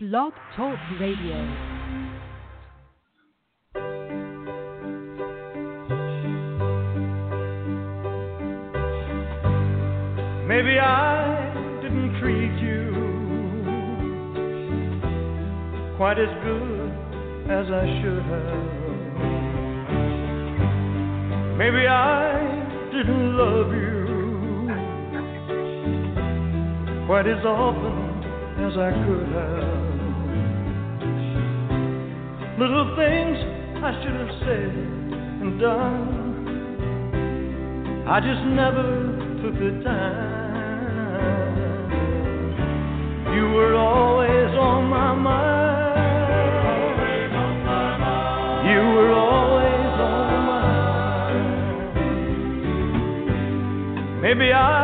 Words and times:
Blog 0.00 0.32
Talk 0.54 0.78
Radio. 1.00 1.34
Maybe 10.46 10.78
I 10.78 11.80
didn't 11.82 12.20
treat 12.20 12.62
you 12.62 12.94
quite 15.96 16.20
as 16.20 16.30
good 16.44 16.92
as 17.50 17.66
I 17.68 17.86
should 18.00 18.22
have. 18.22 18.78
Maybe 21.58 21.88
I 21.88 22.38
didn't 22.92 23.36
love 23.36 23.72
you 23.74 24.06
quite 27.08 27.26
as 27.26 27.44
often 27.44 28.08
as 28.64 28.76
I 28.78 28.92
could 29.04 29.28
have. 29.34 29.77
Little 32.58 32.96
things 32.96 33.38
I 33.84 33.92
should 34.02 34.14
have 34.14 34.34
said 34.40 34.72
and 35.42 35.60
done. 35.60 36.26
I 38.08 38.18
just 38.18 38.44
never 38.46 38.82
took 39.40 39.54
the 39.54 39.80
time. 39.84 40.38
You 43.32 43.44
were 43.54 43.76
always 43.76 44.58
on 44.58 44.86
my 44.86 45.14
mind. 45.14 45.68
You 48.68 48.80
were 48.96 49.12
always 49.12 50.00
on 50.00 50.44
my 50.46 50.64
mind. 51.62 51.80
Maybe 54.20 54.52
I 54.52 54.77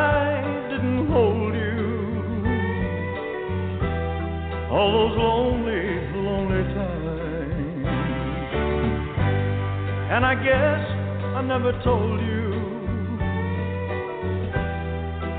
guess 10.45 10.85
I 11.37 11.41
never 11.41 11.73
told 11.83 12.21
you. 12.21 12.53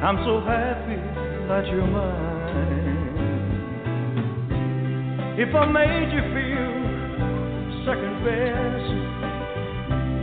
I'm 0.02 0.18
so 0.26 0.42
happy 0.42 0.98
that 1.48 1.68
you're 1.68 1.86
mine. 1.86 2.26
If 5.38 5.54
I 5.54 5.66
made 5.68 6.12
you 6.12 6.22
feel 6.34 6.74
second 7.86 8.24
best, 8.26 8.88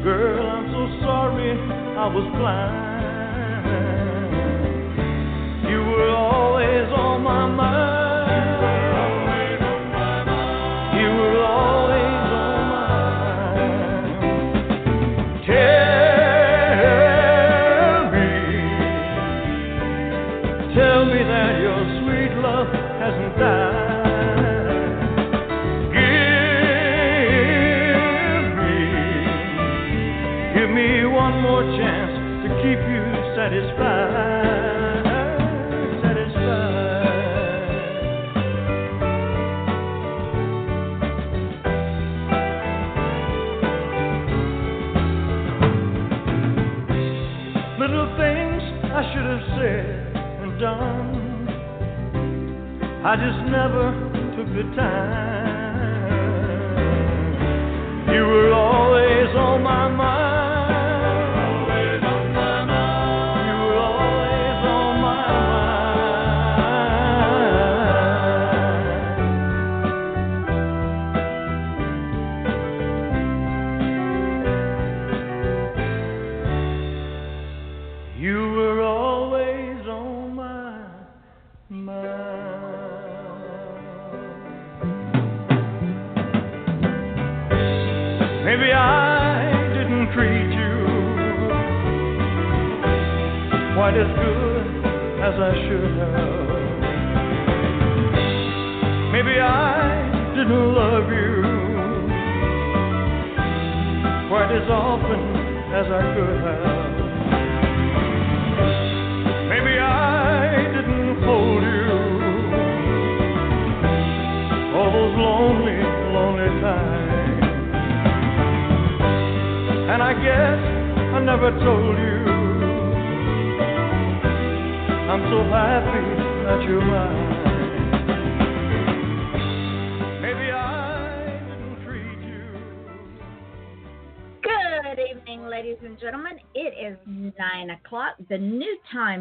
girl, 0.03 0.47
I'm 0.51 0.67
so 0.75 0.83
sorry 1.05 1.51
I 1.97 2.07
was 2.09 2.27
blind. 2.37 2.91
You 5.71 5.79
were 5.79 6.11
always 6.11 6.89
on 6.93 7.23
my 7.23 7.47
mind. 7.47 8.02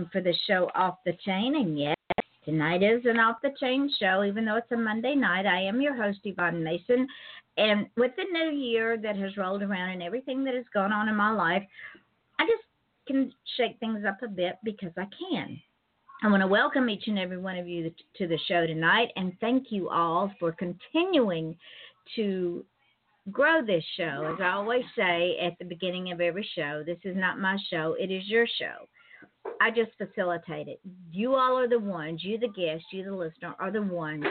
Time 0.01 0.09
for 0.11 0.21
the 0.21 0.33
show 0.47 0.69
Off 0.75 0.97
the 1.05 1.13
Chain. 1.25 1.55
And 1.55 1.77
yes, 1.77 1.95
tonight 2.45 2.83
is 2.83 3.01
an 3.05 3.19
Off 3.19 3.37
the 3.41 3.51
Chain 3.59 3.91
show, 3.99 4.23
even 4.23 4.45
though 4.45 4.57
it's 4.57 4.71
a 4.71 4.77
Monday 4.77 5.15
night. 5.15 5.45
I 5.45 5.61
am 5.61 5.81
your 5.81 5.95
host, 5.95 6.19
Yvonne 6.23 6.63
Mason. 6.63 7.07
And 7.57 7.87
with 7.97 8.11
the 8.15 8.25
new 8.31 8.51
year 8.51 8.97
that 8.97 9.17
has 9.17 9.37
rolled 9.37 9.61
around 9.61 9.89
and 9.89 10.03
everything 10.03 10.43
that 10.45 10.55
has 10.55 10.65
gone 10.73 10.91
on 10.93 11.09
in 11.09 11.15
my 11.15 11.31
life, 11.31 11.63
I 12.39 12.45
just 12.45 12.63
can 13.07 13.31
shake 13.57 13.79
things 13.79 14.05
up 14.07 14.23
a 14.23 14.27
bit 14.27 14.55
because 14.63 14.91
I 14.97 15.05
can. 15.29 15.59
I 16.23 16.29
want 16.29 16.41
to 16.41 16.47
welcome 16.47 16.89
each 16.89 17.07
and 17.07 17.19
every 17.19 17.39
one 17.39 17.57
of 17.57 17.67
you 17.67 17.91
to 18.17 18.27
the 18.27 18.37
show 18.47 18.67
tonight 18.67 19.09
and 19.15 19.33
thank 19.41 19.71
you 19.71 19.89
all 19.89 20.31
for 20.39 20.51
continuing 20.51 21.57
to 22.15 22.63
grow 23.31 23.65
this 23.65 23.83
show. 23.97 24.31
As 24.31 24.39
I 24.39 24.51
always 24.51 24.83
say 24.95 25.37
at 25.41 25.57
the 25.57 25.65
beginning 25.65 26.11
of 26.11 26.21
every 26.21 26.47
show, 26.55 26.83
this 26.85 26.99
is 27.03 27.17
not 27.17 27.39
my 27.39 27.57
show, 27.71 27.95
it 27.99 28.11
is 28.11 28.27
your 28.27 28.45
show. 28.59 28.87
I 29.59 29.69
just 29.69 29.91
facilitate 29.97 30.67
it. 30.67 30.79
You 31.11 31.35
all 31.35 31.57
are 31.57 31.67
the 31.67 31.79
ones, 31.79 32.23
you 32.23 32.37
the 32.37 32.47
guest, 32.47 32.83
you 32.91 33.03
the 33.03 33.13
listener, 33.13 33.55
are 33.59 33.71
the 33.71 33.81
ones 33.81 34.25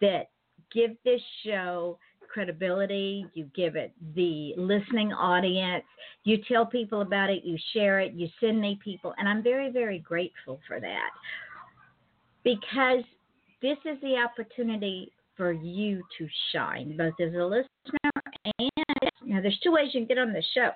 that 0.00 0.30
give 0.72 0.92
this 1.04 1.20
show 1.44 1.98
credibility, 2.32 3.26
you 3.34 3.50
give 3.54 3.74
it 3.76 3.92
the 4.14 4.54
listening 4.56 5.12
audience, 5.12 5.84
you 6.24 6.38
tell 6.46 6.64
people 6.64 7.00
about 7.00 7.28
it, 7.28 7.44
you 7.44 7.58
share 7.72 8.00
it, 8.00 8.12
you 8.12 8.28
send 8.40 8.60
me 8.60 8.78
people, 8.82 9.12
and 9.18 9.28
I'm 9.28 9.42
very, 9.42 9.70
very 9.70 9.98
grateful 9.98 10.60
for 10.66 10.80
that 10.80 11.10
because 12.44 13.02
this 13.60 13.76
is 13.84 14.00
the 14.00 14.16
opportunity 14.16 15.12
for 15.36 15.52
you 15.52 16.02
to 16.18 16.28
shine, 16.52 16.96
both 16.96 17.14
as 17.20 17.34
a 17.34 17.44
listener 17.44 17.66
and 18.58 18.70
now 19.24 19.40
there's 19.40 19.58
two 19.62 19.72
ways 19.72 19.88
you 19.92 20.00
can 20.00 20.08
get 20.08 20.18
on 20.18 20.32
the 20.32 20.42
show. 20.54 20.70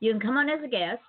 You 0.00 0.12
can 0.12 0.20
come 0.20 0.36
on 0.36 0.48
as 0.48 0.62
a 0.64 0.68
guest, 0.68 1.00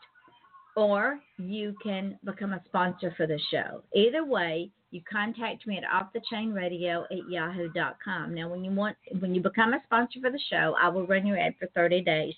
or 0.75 1.19
you 1.37 1.75
can 1.83 2.17
become 2.23 2.53
a 2.53 2.61
sponsor 2.65 3.13
for 3.15 3.27
the 3.27 3.39
show. 3.51 3.83
Either 3.95 4.25
way, 4.25 4.69
you 4.91 5.01
contact 5.11 5.65
me 5.65 5.77
at 5.77 5.83
offthechainradio 5.83 7.03
at 7.05 7.29
yahoo.com. 7.29 8.33
Now, 8.33 8.49
when 8.49 8.63
you 8.63 8.71
want, 8.71 8.95
when 9.19 9.33
you 9.33 9.41
become 9.41 9.73
a 9.73 9.81
sponsor 9.85 10.19
for 10.21 10.29
the 10.31 10.39
show, 10.49 10.75
I 10.79 10.87
will 10.89 11.07
run 11.07 11.25
your 11.25 11.37
ad 11.39 11.55
for 11.59 11.67
30 11.73 12.01
days. 12.01 12.33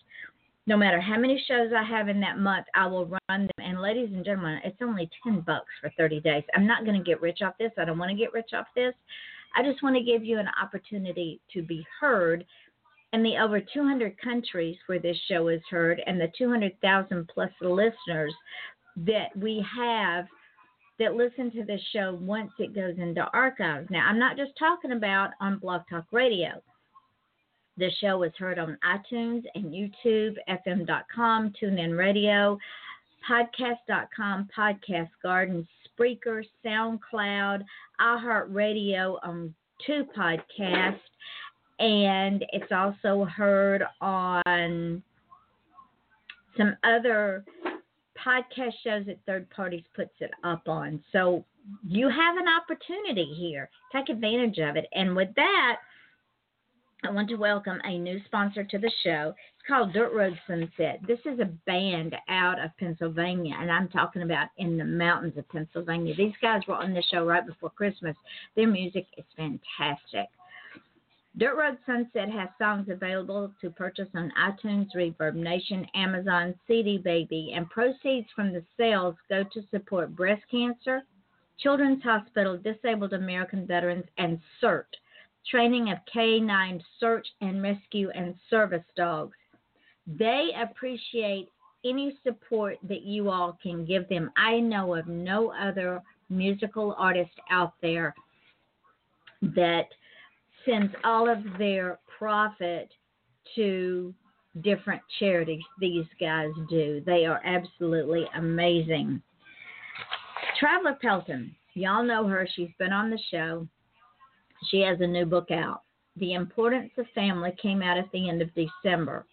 no 0.68 0.76
matter 0.76 1.00
how 1.00 1.18
many 1.18 1.44
shows 1.48 1.72
I 1.78 1.84
have 1.84 2.10
in 2.10 2.20
that 2.22 2.40
month, 2.40 2.66
I 2.74 2.88
will 2.88 3.06
run 3.06 3.20
them. 3.48 3.50
And 3.60 3.82
ladies 3.82 4.10
and 4.12 4.26
gentlemen, 4.26 4.60
it's 4.64 4.82
only 4.82 5.10
10 5.24 5.42
bucks 5.42 5.68
for 5.80 5.92
30 5.98 6.22
days. 6.22 6.44
I'm 6.56 6.66
not 6.66 6.86
going 6.86 6.98
to 6.98 7.04
get 7.04 7.22
rich 7.22 7.40
off 7.44 7.54
this. 7.60 7.72
I 7.78 7.86
don't 7.86 8.00
want 8.00 8.10
to 8.10 8.18
get 8.18 8.34
rich 8.34 8.50
off 8.54 8.68
this. 8.76 8.94
I 9.56 9.64
just 9.64 9.84
want 9.84 9.96
to 9.96 10.04
give 10.04 10.24
you 10.24 10.40
an 10.40 10.50
opportunity 10.62 11.40
to 11.54 11.62
be 11.62 11.86
heard 12.00 12.46
in 13.14 13.24
the 13.24 13.38
over 13.38 13.60
200 13.60 14.20
countries 14.22 14.78
where 14.88 15.00
this 15.00 15.18
show 15.30 15.48
is 15.48 15.62
heard 15.70 16.02
and 16.06 16.20
the 16.20 16.32
200,000 16.38 17.30
plus 17.34 17.52
listeners 17.62 18.34
that 18.98 19.36
we 19.36 19.66
have 19.76 20.26
that 21.00 21.16
listen 21.16 21.52
to 21.52 21.64
this 21.66 21.82
show 21.92 22.18
once 22.22 22.52
it 22.60 22.74
goes 22.74 22.96
into 22.98 23.22
archives. 23.34 23.88
Now, 23.90 24.08
I'm 24.08 24.20
not 24.20 24.38
just 24.38 24.52
talking 24.58 24.94
about 24.94 25.32
on 25.42 25.60
Blog 25.60 25.82
Talk 25.90 26.06
Radio. 26.12 26.62
The 27.78 27.92
show 28.00 28.24
is 28.24 28.32
heard 28.38 28.58
on 28.58 28.78
iTunes 28.86 29.44
and 29.54 29.66
YouTube, 29.66 30.36
FM.com, 30.48 31.54
TuneIn 31.62 31.98
Radio, 31.98 32.58
Podcast.com, 33.30 34.48
Podcast 34.58 35.10
Garden, 35.22 35.68
Spreaker, 36.00 36.44
SoundCloud, 36.66 37.64
iHeartRadio 38.00 39.18
on 39.24 39.54
two 39.86 40.06
podcasts, 40.18 41.00
and 41.80 42.46
it's 42.52 42.72
also 42.72 43.26
heard 43.26 43.84
on 44.02 45.04
some 46.58 46.76
other 46.84 47.44
podcast 48.26 48.74
shows 48.84 49.06
that 49.06 49.20
third 49.26 49.50
parties 49.50 49.84
puts 49.96 50.14
it 50.20 50.32
up 50.44 50.68
on. 50.68 51.04
So 51.12 51.44
you 51.86 52.08
have 52.08 52.38
an 52.38 52.46
opportunity 52.48 53.34
here. 53.38 53.70
Take 53.92 54.10
advantage 54.10 54.60
of 54.60 54.76
it. 54.78 54.86
And 54.94 55.16
with 55.16 55.30
that, 55.36 55.78
I 57.04 57.12
want 57.12 57.30
to 57.30 57.36
welcome 57.36 57.80
a 57.84 58.00
new 58.00 58.20
sponsor 58.26 58.64
to 58.64 58.78
the 58.80 58.92
show. 59.04 59.34
It's 59.60 59.68
called 59.68 59.94
Dirt 59.94 60.14
Road 60.14 60.40
Sunset. 60.48 61.02
This 61.08 61.20
is 61.26 61.40
a 61.40 61.52
band 61.68 62.16
out 62.30 62.60
of 62.64 62.76
Pennsylvania, 62.80 63.56
and 63.60 63.72
I'm 63.72 63.90
talking 63.90 64.24
about 64.24 64.48
in 64.58 64.78
the 64.78 64.86
mountains 64.86 65.38
of 65.38 65.48
Pennsylvania. 65.50 66.16
These 66.16 66.34
guys 66.42 66.62
were 66.68 66.76
on 66.76 66.94
the 66.94 67.04
show 67.12 67.26
right 67.26 67.46
before 67.46 67.70
Christmas. 67.70 68.16
Their 68.56 68.68
music 68.68 69.06
is 69.18 69.26
fantastic. 69.36 70.30
Dirt 71.38 71.58
Road 71.58 71.78
Sunset 71.86 72.30
has 72.30 72.48
songs 72.58 72.88
available 72.90 73.52
to 73.60 73.70
purchase 73.70 74.08
on 74.16 74.32
iTunes, 74.40 74.88
Reverb 74.96 75.36
Nation, 75.36 75.86
Amazon, 75.94 76.56
CD 76.66 76.98
Baby, 76.98 77.52
and 77.54 77.70
proceeds 77.70 78.28
from 78.34 78.54
the 78.54 78.64
sales 78.78 79.16
go 79.28 79.44
to 79.44 79.62
support 79.70 80.16
breast 80.16 80.44
cancer, 80.50 81.02
Children's 81.60 82.02
Hospital, 82.04 82.58
Disabled 82.58 83.12
American 83.12 83.68
Veterans, 83.68 84.06
and 84.18 84.40
CERT, 84.62 84.86
training 85.52 85.92
of 85.92 85.98
K9 86.14 86.82
search 87.02 87.28
and 87.42 87.62
rescue 87.62 88.10
and 88.12 88.36
service 88.50 88.86
dogs. 88.96 89.36
They 90.08 90.52
appreciate 90.62 91.50
any 91.84 92.18
support 92.24 92.78
that 92.84 93.02
you 93.02 93.30
all 93.30 93.58
can 93.62 93.84
give 93.84 94.08
them. 94.08 94.32
I 94.38 94.62
know 94.62 94.96
of 94.96 95.08
no 95.08 95.52
other 95.52 96.02
musical 96.30 96.96
artist 96.98 97.34
out 97.52 97.74
there 97.82 98.16
that– 99.42 99.88
sends 100.66 100.94
all 101.04 101.30
of 101.30 101.40
their 101.58 102.00
profit 102.18 102.90
to 103.56 104.14
different 104.62 105.02
charities 105.20 105.64
these 105.80 106.06
guys 106.20 106.50
do. 106.70 107.02
They 107.06 107.26
are 107.26 107.42
absolutely 107.44 108.26
amazing. 108.36 109.22
Traveler 110.60 110.98
Pelton, 111.02 111.56
y'all 111.74 112.04
know 112.04 112.28
her. 112.28 112.48
She's 112.56 112.70
been 112.80 112.94
on 112.94 113.10
the 113.10 113.20
show. 113.30 113.68
She 114.70 114.80
has 114.82 115.00
a 115.02 115.08
new 115.08 115.26
book 115.26 115.52
out. 115.52 115.82
The 116.18 116.34
Importance 116.34 116.92
of 116.98 117.06
Family 117.14 117.54
came 117.62 117.82
out 117.82 117.98
at 117.98 118.10
the 118.14 118.30
end 118.30 118.42
of 118.42 118.50
December. 118.56 119.26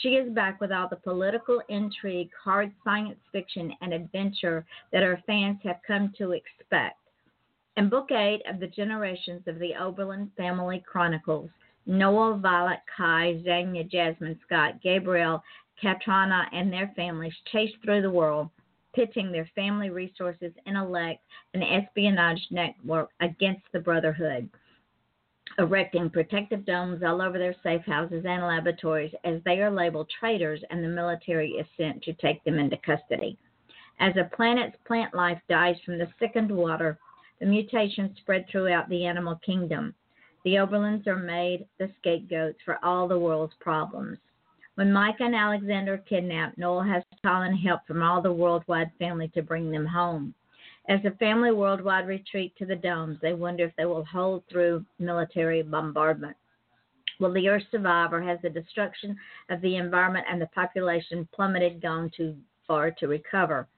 She 0.00 0.10
is 0.10 0.32
back 0.32 0.60
with 0.60 0.70
all 0.70 0.88
the 0.88 0.96
political 0.96 1.60
intrigue, 1.68 2.30
hard 2.42 2.72
science 2.84 3.18
fiction, 3.32 3.72
and 3.80 3.92
adventure 3.92 4.64
that 4.92 5.02
our 5.02 5.20
fans 5.26 5.58
have 5.64 5.80
come 5.84 6.12
to 6.18 6.30
expect. 6.30 6.99
In 7.76 7.88
Book 7.88 8.10
8 8.10 8.42
of 8.48 8.58
the 8.58 8.66
Generations 8.66 9.46
of 9.46 9.60
the 9.60 9.76
Oberlin 9.76 10.30
Family 10.36 10.82
Chronicles, 10.84 11.50
Noah, 11.86 12.36
Violet, 12.36 12.80
Kai, 12.96 13.40
Xenia, 13.44 13.84
Jasmine, 13.84 14.38
Scott, 14.44 14.82
Gabriel, 14.82 15.42
Katrana, 15.80 16.48
and 16.52 16.72
their 16.72 16.92
families 16.96 17.32
chase 17.52 17.70
through 17.82 18.02
the 18.02 18.10
world, 18.10 18.50
pitching 18.92 19.30
their 19.30 19.48
family 19.54 19.88
resources, 19.88 20.52
intellect, 20.66 21.22
and 21.54 21.62
espionage 21.62 22.44
network 22.50 23.10
against 23.20 23.62
the 23.72 23.78
Brotherhood, 23.78 24.50
erecting 25.58 26.10
protective 26.10 26.66
domes 26.66 27.04
all 27.04 27.22
over 27.22 27.38
their 27.38 27.54
safe 27.62 27.84
houses 27.86 28.24
and 28.26 28.42
laboratories 28.42 29.14
as 29.24 29.40
they 29.44 29.62
are 29.62 29.70
labeled 29.70 30.10
traitors 30.18 30.62
and 30.70 30.82
the 30.82 30.88
military 30.88 31.52
is 31.52 31.66
sent 31.76 32.02
to 32.02 32.12
take 32.14 32.42
them 32.42 32.58
into 32.58 32.76
custody. 32.78 33.38
As 34.00 34.16
a 34.16 34.28
planet's 34.34 34.76
plant 34.86 35.14
life 35.14 35.40
dies 35.48 35.76
from 35.86 35.98
the 35.98 36.08
sickened 36.18 36.50
water, 36.50 36.98
the 37.40 37.46
mutations 37.46 38.16
spread 38.18 38.46
throughout 38.48 38.88
the 38.88 39.06
animal 39.06 39.40
kingdom. 39.44 39.94
The 40.44 40.54
Oberlins 40.54 41.06
are 41.06 41.16
made 41.16 41.66
the 41.78 41.90
scapegoats 41.98 42.58
for 42.64 42.78
all 42.84 43.08
the 43.08 43.18
world's 43.18 43.54
problems. 43.60 44.18
When 44.76 44.92
Mike 44.92 45.20
and 45.20 45.34
Alexander 45.34 45.94
are 45.94 45.98
kidnapped, 45.98 46.56
Noel 46.56 46.82
has 46.82 47.02
to 47.10 47.18
call 47.26 47.42
in 47.42 47.56
help 47.56 47.86
from 47.86 48.02
all 48.02 48.22
the 48.22 48.32
worldwide 48.32 48.90
family 48.98 49.28
to 49.34 49.42
bring 49.42 49.70
them 49.70 49.86
home. 49.86 50.34
As 50.88 51.02
the 51.02 51.10
family 51.12 51.50
worldwide 51.50 52.06
retreat 52.06 52.54
to 52.56 52.66
the 52.66 52.76
domes, 52.76 53.18
they 53.20 53.34
wonder 53.34 53.64
if 53.64 53.76
they 53.76 53.84
will 53.84 54.04
hold 54.04 54.42
through 54.48 54.84
military 54.98 55.62
bombardment. 55.62 56.36
Will 57.18 57.32
the 57.32 57.48
Earth 57.48 57.64
survive, 57.70 58.14
or 58.14 58.22
has 58.22 58.38
the 58.42 58.48
destruction 58.48 59.16
of 59.50 59.60
the 59.60 59.76
environment 59.76 60.26
and 60.30 60.40
the 60.40 60.46
population 60.46 61.28
plummeted 61.34 61.82
gone 61.82 62.10
too 62.16 62.34
far 62.66 62.90
to 62.92 63.08
recover? 63.08 63.68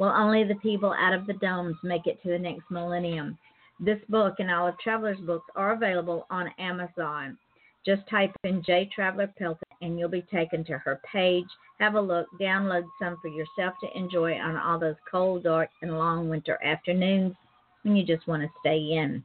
Will 0.00 0.08
only 0.08 0.44
the 0.44 0.54
people 0.54 0.94
out 0.98 1.12
of 1.12 1.26
the 1.26 1.34
domes 1.34 1.76
make 1.82 2.06
it 2.06 2.22
to 2.22 2.30
the 2.30 2.38
next 2.38 2.62
millennium? 2.70 3.36
This 3.78 3.98
book 4.08 4.36
and 4.38 4.50
all 4.50 4.66
of 4.66 4.78
Traveler's 4.78 5.20
books 5.20 5.44
are 5.54 5.74
available 5.74 6.26
on 6.30 6.48
Amazon. 6.58 7.36
Just 7.84 8.08
type 8.08 8.34
in 8.44 8.62
J 8.64 8.88
Traveler 8.94 9.30
Pelton 9.38 9.68
and 9.82 9.98
you'll 9.98 10.08
be 10.08 10.24
taken 10.32 10.64
to 10.64 10.78
her 10.78 11.02
page. 11.12 11.44
Have 11.80 11.96
a 11.96 12.00
look, 12.00 12.28
download 12.40 12.84
some 12.98 13.18
for 13.20 13.28
yourself 13.28 13.74
to 13.82 13.94
enjoy 13.94 14.38
on 14.38 14.56
all 14.56 14.78
those 14.78 14.96
cold, 15.10 15.42
dark, 15.42 15.68
and 15.82 15.98
long 15.98 16.30
winter 16.30 16.58
afternoons 16.64 17.34
when 17.82 17.94
you 17.94 18.06
just 18.06 18.26
want 18.26 18.42
to 18.42 18.48
stay 18.60 18.78
in. 18.78 19.22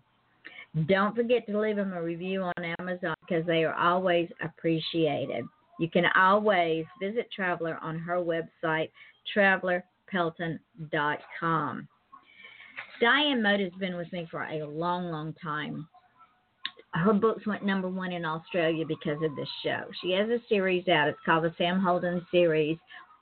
Don't 0.88 1.16
forget 1.16 1.48
to 1.48 1.58
leave 1.58 1.78
them 1.78 1.94
a 1.94 2.04
review 2.04 2.42
on 2.42 2.76
Amazon 2.80 3.16
because 3.22 3.46
they 3.46 3.64
are 3.64 3.76
always 3.76 4.28
appreciated. 4.44 5.46
You 5.80 5.90
can 5.90 6.04
always 6.18 6.84
visit 7.02 7.30
Traveler 7.34 7.80
on 7.82 7.98
her 7.98 8.18
website, 8.18 8.90
Traveler 9.34 9.86
pelton.com. 10.10 11.88
Diane 13.02 13.42
Mote 13.42 13.60
has 13.60 13.74
been 13.80 13.98
with 13.98 14.12
me 14.14 14.28
for 14.32 14.44
a 14.44 14.66
long, 14.66 15.12
long 15.12 15.34
time. 15.42 15.88
Her 16.94 17.14
books 17.14 17.46
went 17.46 17.66
number 17.66 17.90
one 17.90 18.14
in 18.14 18.24
Australia 18.24 18.86
because 18.88 19.22
of 19.22 19.36
this 19.36 19.50
show. 19.64 19.84
She 20.02 20.12
has 20.12 20.30
a 20.30 20.40
series 20.48 20.88
out. 20.88 21.10
It's 21.10 21.20
called 21.26 21.44
the 21.44 21.54
Sam 21.58 21.82
Holden 21.82 22.26
series, 22.32 22.78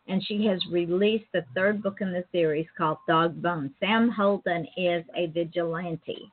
and 0.08 0.24
she 0.24 0.46
has 0.46 0.64
released 0.70 1.26
the 1.34 1.44
third 1.56 1.82
book 1.82 1.98
in 2.02 2.14
the 2.14 2.24
series 2.32 2.68
called 2.78 2.98
Dog 3.08 3.42
Bones. 3.42 3.72
Sam 3.80 4.10
Holden 4.10 4.68
is 4.78 5.04
a 5.16 5.28
vigilante. 5.28 6.32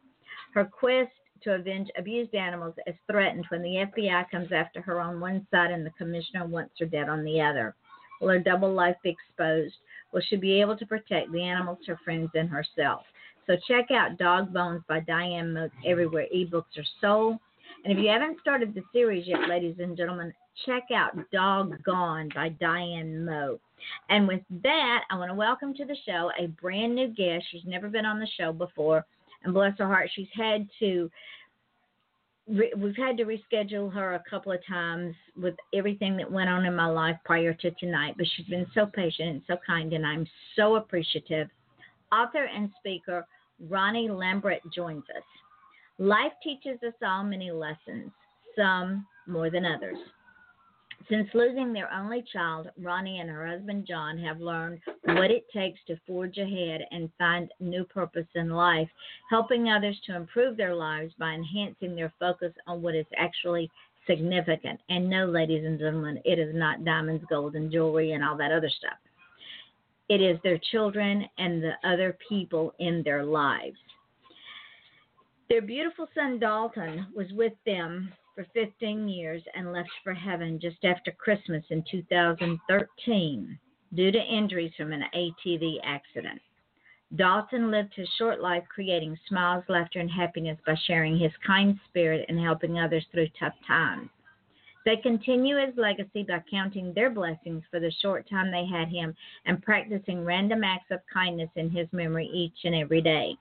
Her 0.53 0.67
quest 0.67 1.13
to 1.43 1.55
avenge 1.55 1.89
abused 1.97 2.35
animals 2.35 2.75
is 2.87 2.95
threatened 3.11 3.47
when 3.49 3.63
the 3.63 3.87
FBI 3.87 4.31
comes 4.31 4.53
after 4.53 4.83
her 4.83 5.01
on 5.01 5.21
one 5.21 5.47
side 5.51 5.71
and 5.71 5.87
the 5.87 5.91
commissioner 5.91 6.47
wants 6.47 6.75
her 6.79 6.87
dead 6.87 7.09
on 7.09 7.25
the 7.25 7.41
other. 7.41 7.75
Will 8.21 8.29
her 8.29 8.39
double 8.39 8.73
life 8.73 8.97
be 9.03 9.11
exposed? 9.11 9.75
Will 10.13 10.23
she 10.29 10.37
be 10.37 10.61
able 10.61 10.77
to 10.77 10.87
protect 10.87 11.33
the 11.33 11.43
animals, 11.43 11.79
her 11.87 11.99
friends, 12.05 12.31
and 12.35 12.49
herself. 12.49 13.03
So 13.47 13.57
check 13.67 13.91
out 13.91 14.19
Dog 14.19 14.53
Bones 14.53 14.83
by 14.89 15.01
Diane 15.01 15.53
Mote 15.53 15.73
everywhere 15.87 16.27
ebooks 16.35 16.77
are 16.79 16.85
sold. 17.01 17.39
And 17.85 17.97
if 17.97 18.03
you 18.03 18.09
haven't 18.09 18.41
started 18.41 18.75
the 18.75 18.83
series 18.93 19.27
yet, 19.27 19.49
ladies 19.49 19.77
and 19.79 19.97
gentlemen, 19.97 20.33
check 20.67 20.85
out 20.95 21.13
Dog 21.33 21.83
Gone 21.83 22.29
by 22.35 22.51
Diane 22.51 23.25
Mote. 23.25 23.61
And 24.09 24.29
with 24.29 24.43
that, 24.63 25.05
I 25.11 25.17
want 25.17 25.31
to 25.31 25.35
welcome 25.35 25.75
to 25.75 25.85
the 25.85 25.97
show 26.07 26.31
a 26.39 26.49
brand 26.49 26.95
new 26.95 27.09
guest. 27.09 27.47
She's 27.51 27.65
never 27.65 27.89
been 27.89 28.05
on 28.05 28.21
the 28.21 28.29
show 28.39 28.53
before. 28.53 29.05
And 29.43 29.55
bless 29.55 29.79
her 29.79 29.87
heart, 29.87 30.11
she's 30.15 30.29
had 30.35 30.69
to 30.81 31.11
we've 32.51 32.97
had 32.97 33.17
to 33.19 33.25
reschedule 33.25 33.93
her 33.93 34.15
a 34.15 34.23
couple 34.29 34.53
of 34.53 34.65
times 34.67 35.15
with 35.41 35.55
everything 35.75 36.17
that 36.17 36.31
went 36.31 36.49
on 36.49 36.67
in 36.67 36.75
my 36.75 36.87
life 36.87 37.17
prior 37.25 37.55
to 37.55 37.71
tonight, 37.73 38.15
but 38.17 38.27
she's 38.35 38.47
been 38.47 38.67
so 38.75 38.87
patient 38.87 39.29
and 39.29 39.43
so 39.47 39.57
kind, 39.67 39.93
and 39.93 40.07
I'm 40.07 40.27
so 40.57 40.77
appreciative. 40.77 41.49
Author 42.13 42.45
and 42.45 42.71
speaker 42.79 43.27
Roni 43.69 44.09
Lambrecht 44.09 44.73
joins 44.75 45.05
us. 45.17 45.23
Life 45.99 46.33
teaches 46.43 46.83
us 46.87 46.95
all 47.05 47.23
many 47.23 47.51
lessons, 47.51 48.11
some 48.57 49.07
more 49.27 49.51
than 49.51 49.65
others. 49.65 49.99
Since 51.09 51.29
losing 51.35 51.73
their 51.73 51.93
only 51.93 52.25
child, 52.33 52.71
Roni 52.81 53.21
and 53.21 53.29
her 53.29 53.47
husband 53.47 53.87
John 53.87 54.19
have 54.19 54.41
learned 54.41 54.81
what 55.17 55.31
it 55.31 55.47
takes 55.53 55.81
to 55.87 56.01
forge 56.07 56.39
ahead 56.39 56.83
and 56.91 57.11
find 57.19 57.51
new 57.61 57.85
purpose 57.85 58.27
in 58.35 58.51
life, 58.51 58.89
helping 59.29 59.69
others 59.69 59.99
to 60.07 60.17
improve 60.17 60.57
their 60.57 60.75
lives 60.75 61.13
by 61.19 61.33
enhancing 61.33 61.95
their 61.95 62.13
focus 62.19 62.53
on 62.67 62.83
what 62.83 62.95
is 62.95 63.07
actually 63.17 63.71
significant. 64.07 64.81
And 64.89 65.09
no, 65.09 65.27
ladies 65.27 65.65
and 65.65 65.79
gentlemen, 65.79 66.21
it 66.25 66.39
is 66.39 66.55
not 66.55 66.85
diamonds, 66.85 67.25
gold, 67.29 67.55
and 67.55 67.71
jewelry 67.71 68.13
and 68.13 68.25
all 68.25 68.37
that 68.37 68.53
other 68.53 68.71
stuff. 68.71 68.99
It 70.09 70.21
is 70.21 70.39
their 70.43 70.59
children 70.73 71.25
and 71.39 71.63
the 71.63 71.75
other 71.85 72.17
people 72.29 72.75
in 72.79 73.03
their 73.05 73.25
lives. 73.25 73.77
Their 75.49 75.63
beautiful 75.63 76.09
son 76.15 76.39
Dalton 76.39 77.07
was 77.15 77.27
with 77.33 77.53
them 77.65 78.13
for 78.35 78.47
15 78.55 79.09
years 79.09 79.43
and 79.55 79.73
left 79.73 79.91
for 80.03 80.15
heaven 80.15 80.59
just 80.61 80.85
after 80.85 81.13
Christmas 81.13 81.65
in 81.71 81.85
2013 81.91 83.59
due 83.95 84.11
to 84.13 84.19
injuries 84.19 84.73
from 84.77 84.93
an 84.93 85.05
ATV 85.15 85.79
accident. 85.83 86.41
Dalton 87.17 87.71
lived 87.71 87.95
his 87.95 88.09
short 88.19 88.41
life 88.41 88.63
creating 88.73 89.19
smiles, 89.29 89.65
laughter, 89.69 89.99
and 89.99 90.11
happiness 90.11 90.59
by 90.65 90.77
sharing 90.87 91.19
his 91.19 91.33
kind 91.45 91.79
spirit 91.89 92.25
and 92.29 92.39
helping 92.39 92.79
others 92.79 93.05
through 93.11 93.29
tough 93.39 93.55
times. 93.67 94.09
They 94.85 94.97
continue 94.97 95.57
his 95.57 95.77
legacy 95.77 96.23
by 96.23 96.43
counting 96.51 96.95
their 96.95 97.11
blessings 97.11 97.65
for 97.71 97.81
the 97.81 97.91
short 98.01 98.29
time 98.31 98.51
they 98.51 98.65
had 98.65 98.89
him 98.89 99.15
and 99.45 99.63
practicing 99.63 100.25
random 100.25 100.65
acts 100.65 100.91
of 100.91 101.01
kindness 101.13 101.51
in 101.57 101.69
his 101.69 101.87
memory 101.93 102.31
each 102.33 102.65
and 102.65 102.75
every 102.75 103.03
day. 103.03 103.37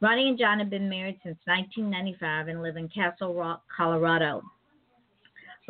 Roni 0.00 0.28
and 0.28 0.38
John 0.38 0.58
have 0.58 0.70
been 0.70 0.88
married 0.88 1.20
since 1.22 1.38
1995 1.44 2.48
and 2.48 2.62
live 2.62 2.76
in 2.76 2.88
Castle 2.88 3.34
Rock, 3.34 3.62
Colorado. 3.74 4.42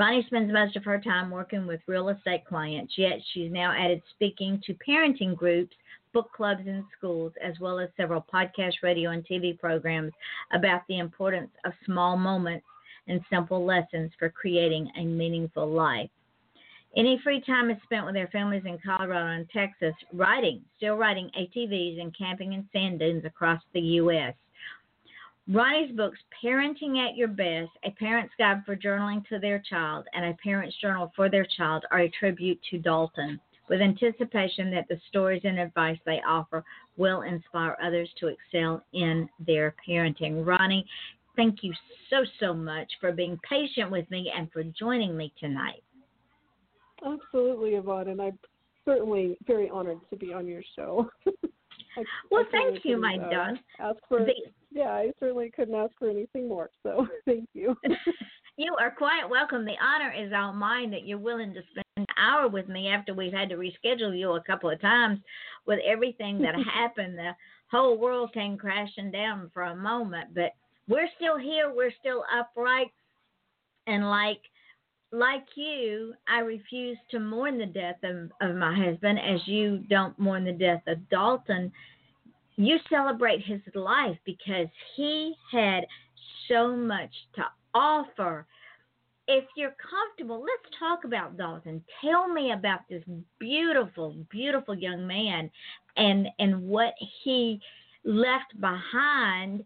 Roni 0.01 0.25
spends 0.27 0.53
most 0.53 0.77
of 0.77 0.85
her 0.85 1.01
time 1.01 1.31
working 1.31 1.67
with 1.67 1.81
real 1.87 2.09
estate 2.09 2.45
clients, 2.47 2.95
yet 2.97 3.19
she's 3.33 3.53
now 3.53 3.73
added 3.77 4.03
speaking 4.15 4.61
to 4.67 4.75
parenting 4.75 5.37
groups 5.37 5.75
book 6.13 6.31
clubs 6.33 6.63
and 6.67 6.85
schools, 6.97 7.33
as 7.43 7.59
well 7.61 7.79
as 7.79 7.89
several 7.97 8.25
podcast, 8.33 8.75
radio, 8.83 9.11
and 9.11 9.27
TV 9.27 9.59
programs 9.59 10.13
about 10.53 10.83
the 10.89 10.99
importance 10.99 11.51
of 11.65 11.73
small 11.85 12.17
moments 12.17 12.67
and 13.09 13.21
simple 13.31 13.65
lessons 13.65 14.11
for 14.19 14.29
creating 14.29 14.91
a 14.97 15.05
meaningful 15.05 15.67
life. 15.67 16.11
Any 16.95 17.19
free 17.25 17.41
time 17.41 17.71
is 17.71 17.79
spent 17.85 18.05
with 18.05 18.15
their 18.15 18.29
families 18.29 18.65
in 18.67 18.79
Colorado 18.85 19.33
and 19.35 19.49
Texas, 19.49 19.95
riding, 20.13 20.61
still 20.77 20.97
riding 20.97 21.31
ATVs 21.39 22.01
and 22.01 22.17
camping 22.17 22.53
in 22.53 22.69
sand 22.73 22.99
dunes 22.99 23.25
across 23.25 23.63
the 23.73 23.81
U.S. 23.81 24.35
Roni's 25.51 25.95
books, 25.97 26.19
Parenting 26.43 27.05
at 27.05 27.17
Your 27.17 27.29
Best, 27.29 27.71
A 27.85 27.91
Parent's 27.91 28.33
Guide 28.39 28.63
for 28.65 28.77
Journaling 28.77 29.27
to 29.29 29.41
Their 29.41 29.59
Child, 29.69 30.07
and 30.15 30.25
A 30.25 30.37
Parent's 30.43 30.77
Journal 30.81 31.13
for 31.17 31.29
Their 31.29 31.47
Child, 31.57 31.85
are 31.91 32.01
a 32.01 32.11
tribute 32.11 32.61
to 32.71 32.79
Dalton 32.79 33.41
with 33.69 33.81
anticipation 33.81 34.71
that 34.71 34.87
the 34.89 35.01
stories 35.09 35.43
and 35.45 35.59
advice 35.59 35.99
they 36.07 36.21
offer 36.27 36.65
will 36.97 37.23
inspire 37.23 37.77
others 37.83 38.09
to 38.21 38.29
excel 38.29 38.85
in 38.93 39.29
their 39.45 39.75
parenting. 39.89 40.45
Roni, 40.45 40.85
thank 41.37 41.63
you 41.63 41.73
so, 42.09 42.25
so 42.39 42.55
much 42.55 42.91
for 43.01 43.11
being 43.11 43.39
patient 43.49 43.91
with 43.91 44.09
me 44.11 44.31
and 44.37 44.51
for 44.53 44.63
joining 44.63 45.17
me 45.17 45.33
tonight. 45.41 45.83
Absolutely, 47.05 47.71
Yvonne, 47.71 48.09
and 48.09 48.23
I'm 48.23 48.39
certainly 48.85 49.37
very 49.47 49.69
honored 49.71 49.99
to 50.11 50.17
be 50.17 50.33
on 50.33 50.47
your 50.47 50.63
show. 50.77 51.11
I, 51.97 52.05
well, 52.31 52.45
I 52.47 52.51
thank 52.53 52.85
you, 52.85 52.97
my 52.97 53.17
uh. 53.17 53.55
Ask 53.81 53.99
for 54.09 54.21
the, 54.21 54.35
yeah, 54.75 54.91
I 54.91 55.12
certainly 55.21 55.50
couldn't 55.55 55.75
ask 55.75 55.93
for 55.99 56.09
anything 56.09 56.49
more. 56.49 56.71
So 56.83 57.07
thank 57.25 57.49
you. 57.55 57.76
you 58.57 58.75
are 58.81 58.91
quite 58.91 59.29
welcome. 59.29 59.64
The 59.64 59.76
honor 59.83 60.12
is 60.12 60.33
all 60.35 60.52
mine 60.52 60.91
that 60.91 61.07
you're 61.07 61.19
willing 61.19 61.55
to 61.55 61.61
spend 61.71 61.85
an 61.97 62.07
hour 62.19 62.49
with 62.49 62.69
me 62.69 62.88
after 62.88 63.14
we've 63.14 63.33
had 63.33 63.49
to 63.50 63.57
reschedule 63.57 64.19
you 64.19 64.33
a 64.33 64.43
couple 64.43 64.71
of 64.71 64.81
times 64.81 65.21
with 65.67 65.81
everything 65.87 66.41
that 66.43 66.55
happened. 66.75 67.19
The 67.19 67.33
whole 67.71 67.99
world 67.99 68.33
came 68.33 68.57
crashing 68.57 69.11
down 69.11 69.50
for 69.52 69.64
a 69.64 69.76
moment, 69.76 70.35
but 70.35 70.52
we're 70.88 71.09
still 71.17 71.38
here. 71.38 71.73
We're 71.75 71.93
still 72.00 72.25
upright, 72.33 72.91
and 73.87 74.09
like 74.09 74.41
like 75.12 75.45
you, 75.57 76.14
I 76.26 76.38
refuse 76.38 76.97
to 77.11 77.21
mourn 77.21 77.59
the 77.59 77.67
death 77.67 77.99
of, 78.02 78.31
of 78.41 78.57
my 78.57 78.75
husband 78.75 79.19
as 79.19 79.47
you 79.47 79.79
don't 79.91 80.19
mourn 80.19 80.45
the 80.45 80.52
death 80.52 80.83
of 80.87 81.07
Dalton. 81.11 81.71
You 82.56 82.78
celebrate 82.90 83.42
his 83.44 83.61
life 83.75 84.18
because 84.25 84.66
he 84.97 85.35
had 85.50 85.85
so 86.49 86.76
much 86.76 87.11
to 87.37 87.42
offer 87.75 88.47
if 89.28 89.44
you're 89.56 89.75
comfortable, 89.90 90.40
let's 90.40 90.76
talk 90.78 91.04
about 91.04 91.37
Dalton. 91.37 91.82
Tell 92.00 92.28
me 92.28 92.52
about 92.52 92.80
this 92.90 93.02
beautiful, 93.38 94.16
beautiful 94.30 94.75
young 94.75 95.06
man 95.06 95.50
and 95.97 96.28
and 96.38 96.62
what 96.62 96.94
he 97.23 97.61
left 98.04 98.61
behind 98.61 99.64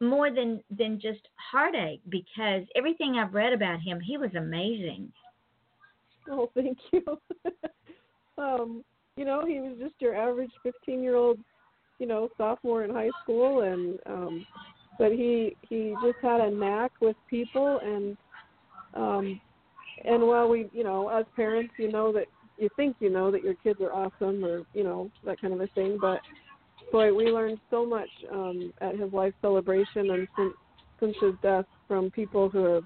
more 0.00 0.30
than 0.30 0.62
than 0.76 1.00
just 1.00 1.20
heartache 1.34 2.00
because 2.08 2.62
everything 2.76 3.16
I've 3.16 3.34
read 3.34 3.52
about 3.52 3.80
him, 3.80 4.00
he 4.00 4.16
was 4.18 4.34
amazing. 4.36 5.12
Oh, 6.30 6.50
thank 6.54 6.78
you. 6.92 7.02
um, 8.38 8.84
you 9.16 9.24
know, 9.24 9.44
he 9.44 9.60
was 9.60 9.76
just 9.78 9.94
your 10.00 10.14
average 10.14 10.52
15-year-old, 10.64 11.38
you 12.02 12.08
know, 12.08 12.28
sophomore 12.36 12.82
in 12.82 12.90
high 12.90 13.10
school 13.22 13.62
and 13.62 13.98
um 14.06 14.44
but 14.98 15.12
he 15.12 15.56
he 15.62 15.94
just 16.04 16.18
had 16.20 16.40
a 16.40 16.50
knack 16.50 16.90
with 17.00 17.16
people 17.30 17.78
and 17.82 18.16
um, 18.94 19.40
and 20.04 20.22
while 20.22 20.48
we, 20.48 20.68
you 20.72 20.84
know, 20.84 21.08
as 21.08 21.24
parents, 21.36 21.72
you 21.78 21.90
know 21.90 22.12
that 22.12 22.26
you 22.58 22.68
think 22.76 22.96
you 22.98 23.08
know 23.08 23.30
that 23.30 23.44
your 23.44 23.54
kids 23.54 23.80
are 23.80 23.92
awesome 23.92 24.44
or 24.44 24.64
you 24.74 24.82
know 24.82 25.10
that 25.24 25.40
kind 25.40 25.54
of 25.54 25.60
a 25.60 25.68
thing, 25.68 25.96
but 26.00 26.20
boy, 26.90 27.14
we 27.14 27.26
learned 27.26 27.58
so 27.70 27.86
much 27.86 28.10
um, 28.30 28.72
at 28.80 28.98
his 28.98 29.12
life 29.12 29.32
celebration 29.40 30.10
and 30.10 30.28
since 30.36 30.54
since 31.00 31.16
his 31.20 31.34
death 31.40 31.64
from 31.88 32.10
people 32.10 32.48
who 32.48 32.64
have 32.64 32.84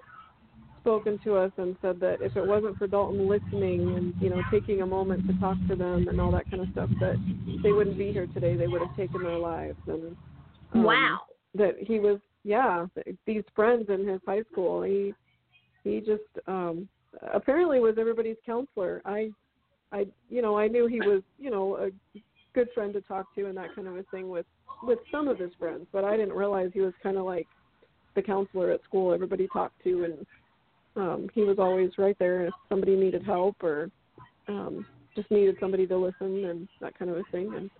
spoken 0.86 1.18
to 1.24 1.34
us 1.34 1.50
and 1.56 1.76
said 1.82 1.98
that 1.98 2.18
if 2.20 2.36
it 2.36 2.46
wasn't 2.46 2.78
for 2.78 2.86
Dalton 2.86 3.28
listening 3.28 3.96
and 3.96 4.14
you 4.20 4.30
know 4.30 4.40
taking 4.52 4.82
a 4.82 4.86
moment 4.86 5.26
to 5.26 5.36
talk 5.40 5.56
to 5.68 5.74
them 5.74 6.06
and 6.06 6.20
all 6.20 6.30
that 6.30 6.48
kind 6.48 6.62
of 6.62 6.68
stuff, 6.70 6.88
that 7.00 7.16
they 7.64 7.72
wouldn't 7.72 7.98
be 7.98 8.12
here 8.12 8.28
today. 8.28 8.54
They 8.54 8.68
would 8.68 8.82
have 8.82 8.94
taken 8.96 9.24
their 9.24 9.36
lives. 9.36 9.78
And 9.88 10.16
um, 10.72 10.84
wow, 10.84 11.18
that 11.56 11.74
he 11.80 11.98
was 11.98 12.20
yeah 12.44 12.86
these 13.26 13.42
friends 13.56 13.86
in 13.88 14.06
his 14.06 14.20
high 14.24 14.44
school. 14.52 14.82
He 14.82 15.12
he 15.82 15.98
just 15.98 16.22
um 16.46 16.88
apparently 17.34 17.80
was 17.80 17.96
everybody's 17.98 18.36
counselor. 18.46 19.02
I 19.04 19.30
I 19.90 20.06
you 20.30 20.40
know, 20.40 20.56
I 20.56 20.68
knew 20.68 20.86
he 20.86 21.00
was, 21.00 21.22
you 21.36 21.50
know, 21.50 21.76
a 21.78 22.20
good 22.54 22.68
friend 22.76 22.92
to 22.92 23.00
talk 23.00 23.26
to 23.34 23.46
and 23.46 23.56
that 23.56 23.74
kind 23.74 23.88
of 23.88 23.96
a 23.96 24.04
thing 24.04 24.28
with 24.28 24.46
with 24.84 25.00
some 25.10 25.26
of 25.26 25.40
his 25.40 25.50
friends, 25.58 25.86
but 25.92 26.04
I 26.04 26.16
didn't 26.16 26.34
realize 26.34 26.70
he 26.72 26.80
was 26.80 26.94
kind 27.02 27.16
of 27.16 27.24
like 27.24 27.48
the 28.14 28.22
counselor 28.22 28.70
at 28.70 28.84
school 28.84 29.12
everybody 29.12 29.48
talked 29.52 29.82
to 29.82 30.04
and 30.04 30.24
um 30.96 31.28
he 31.34 31.42
was 31.42 31.58
always 31.58 31.90
right 31.98 32.16
there 32.18 32.46
if 32.46 32.54
somebody 32.68 32.96
needed 32.96 33.22
help 33.24 33.62
or 33.62 33.90
um 34.48 34.86
just 35.14 35.30
needed 35.30 35.56
somebody 35.60 35.86
to 35.86 35.96
listen 35.96 36.44
and 36.44 36.68
that 36.80 36.98
kind 36.98 37.10
of 37.10 37.16
a 37.16 37.22
thing 37.32 37.54
and 37.54 37.70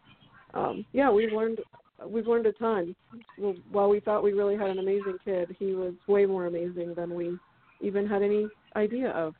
um 0.54 0.84
yeah, 0.92 1.10
we've 1.10 1.32
learned 1.32 1.58
we've 2.06 2.26
learned 2.26 2.46
a 2.46 2.52
ton. 2.52 2.94
Well, 3.38 3.54
while 3.70 3.88
we 3.88 4.00
thought 4.00 4.22
we 4.22 4.32
really 4.32 4.56
had 4.56 4.68
an 4.68 4.78
amazing 4.78 5.18
kid, 5.24 5.54
he 5.58 5.72
was 5.72 5.94
way 6.06 6.26
more 6.26 6.46
amazing 6.46 6.94
than 6.94 7.14
we 7.14 7.38
even 7.80 8.06
had 8.06 8.22
any 8.22 8.48
idea 8.74 9.10
of. 9.10 9.34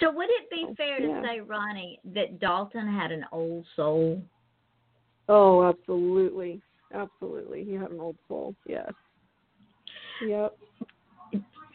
So 0.00 0.10
would 0.12 0.28
it 0.30 0.50
be 0.50 0.66
fair 0.76 1.00
yeah. 1.00 1.20
to 1.20 1.26
say, 1.26 1.40
Roni, 1.40 1.98
that 2.14 2.38
Dalton 2.38 2.86
had 2.86 3.10
an 3.10 3.24
old 3.32 3.64
soul? 3.74 4.22
Oh, 5.28 5.64
absolutely, 5.68 6.62
absolutely. 6.94 7.64
He 7.64 7.72
had 7.74 7.90
an 7.90 8.00
old 8.00 8.16
soul. 8.28 8.54
Yes. 8.66 8.92
Yep. 10.24 10.56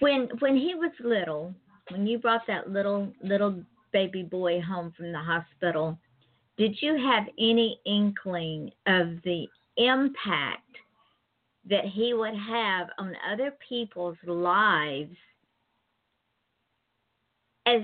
When 0.04 0.28
when 0.40 0.58
he 0.58 0.76
was 0.76 0.92
little, 1.00 1.56
when 1.90 2.06
you 2.06 2.18
brought 2.18 2.46
that 2.48 2.70
little 2.70 3.14
little 3.24 3.64
baby 3.94 4.22
boy 4.22 4.60
home 4.60 4.92
from 4.98 5.14
the 5.14 5.20
hospital, 5.20 5.98
did 6.58 6.76
you 6.82 6.98
have 6.98 7.24
any 7.40 7.80
inkling 7.86 8.70
of 8.86 9.22
the 9.24 9.48
impact 9.78 10.76
that 11.70 11.86
he 11.86 12.14
would 12.14 12.36
have 12.36 12.90
on 12.98 13.16
other 13.32 13.54
people's 13.70 14.18
lives 14.28 15.16
as 17.66 17.84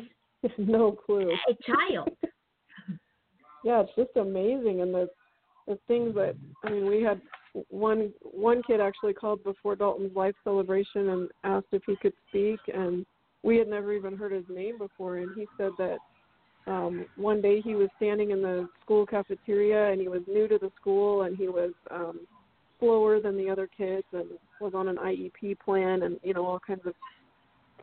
no 0.57 0.91
clue. 0.91 1.31
a 1.47 1.53
child? 1.63 2.09
Yeah 3.63 3.81
it's 3.81 3.91
just 3.97 4.15
amazing 4.15 4.81
and 4.81 4.93
the 4.93 5.09
the 5.67 5.77
things 5.87 6.15
that 6.15 6.33
i 6.63 6.69
mean 6.69 6.85
we 6.85 7.03
had 7.03 7.21
one 7.69 8.11
one 8.21 8.61
kid 8.63 8.79
actually 8.79 9.13
called 9.13 9.43
before 9.43 9.75
dalton's 9.75 10.15
life 10.15 10.35
celebration 10.43 11.09
and 11.09 11.29
asked 11.43 11.67
if 11.71 11.81
he 11.85 11.95
could 11.97 12.13
speak 12.29 12.59
and 12.73 13.05
we 13.43 13.57
had 13.57 13.67
never 13.67 13.93
even 13.93 14.15
heard 14.15 14.31
his 14.31 14.45
name 14.49 14.77
before 14.77 15.17
and 15.17 15.29
he 15.35 15.45
said 15.57 15.71
that 15.77 15.97
um 16.67 17.05
one 17.15 17.41
day 17.41 17.61
he 17.61 17.75
was 17.75 17.89
standing 17.97 18.31
in 18.31 18.41
the 18.41 18.67
school 18.83 19.05
cafeteria 19.05 19.91
and 19.91 19.99
he 19.99 20.07
was 20.07 20.21
new 20.27 20.47
to 20.47 20.57
the 20.57 20.71
school 20.79 21.23
and 21.23 21.37
he 21.37 21.47
was 21.47 21.71
um 21.91 22.19
slower 22.79 23.19
than 23.19 23.37
the 23.37 23.49
other 23.49 23.67
kids 23.77 24.05
and 24.13 24.25
was 24.61 24.73
on 24.73 24.87
an 24.87 24.97
IEP 24.97 25.59
plan 25.59 26.03
and 26.03 26.19
you 26.23 26.33
know 26.33 26.45
all 26.45 26.59
kinds 26.59 26.85
of 26.85 26.93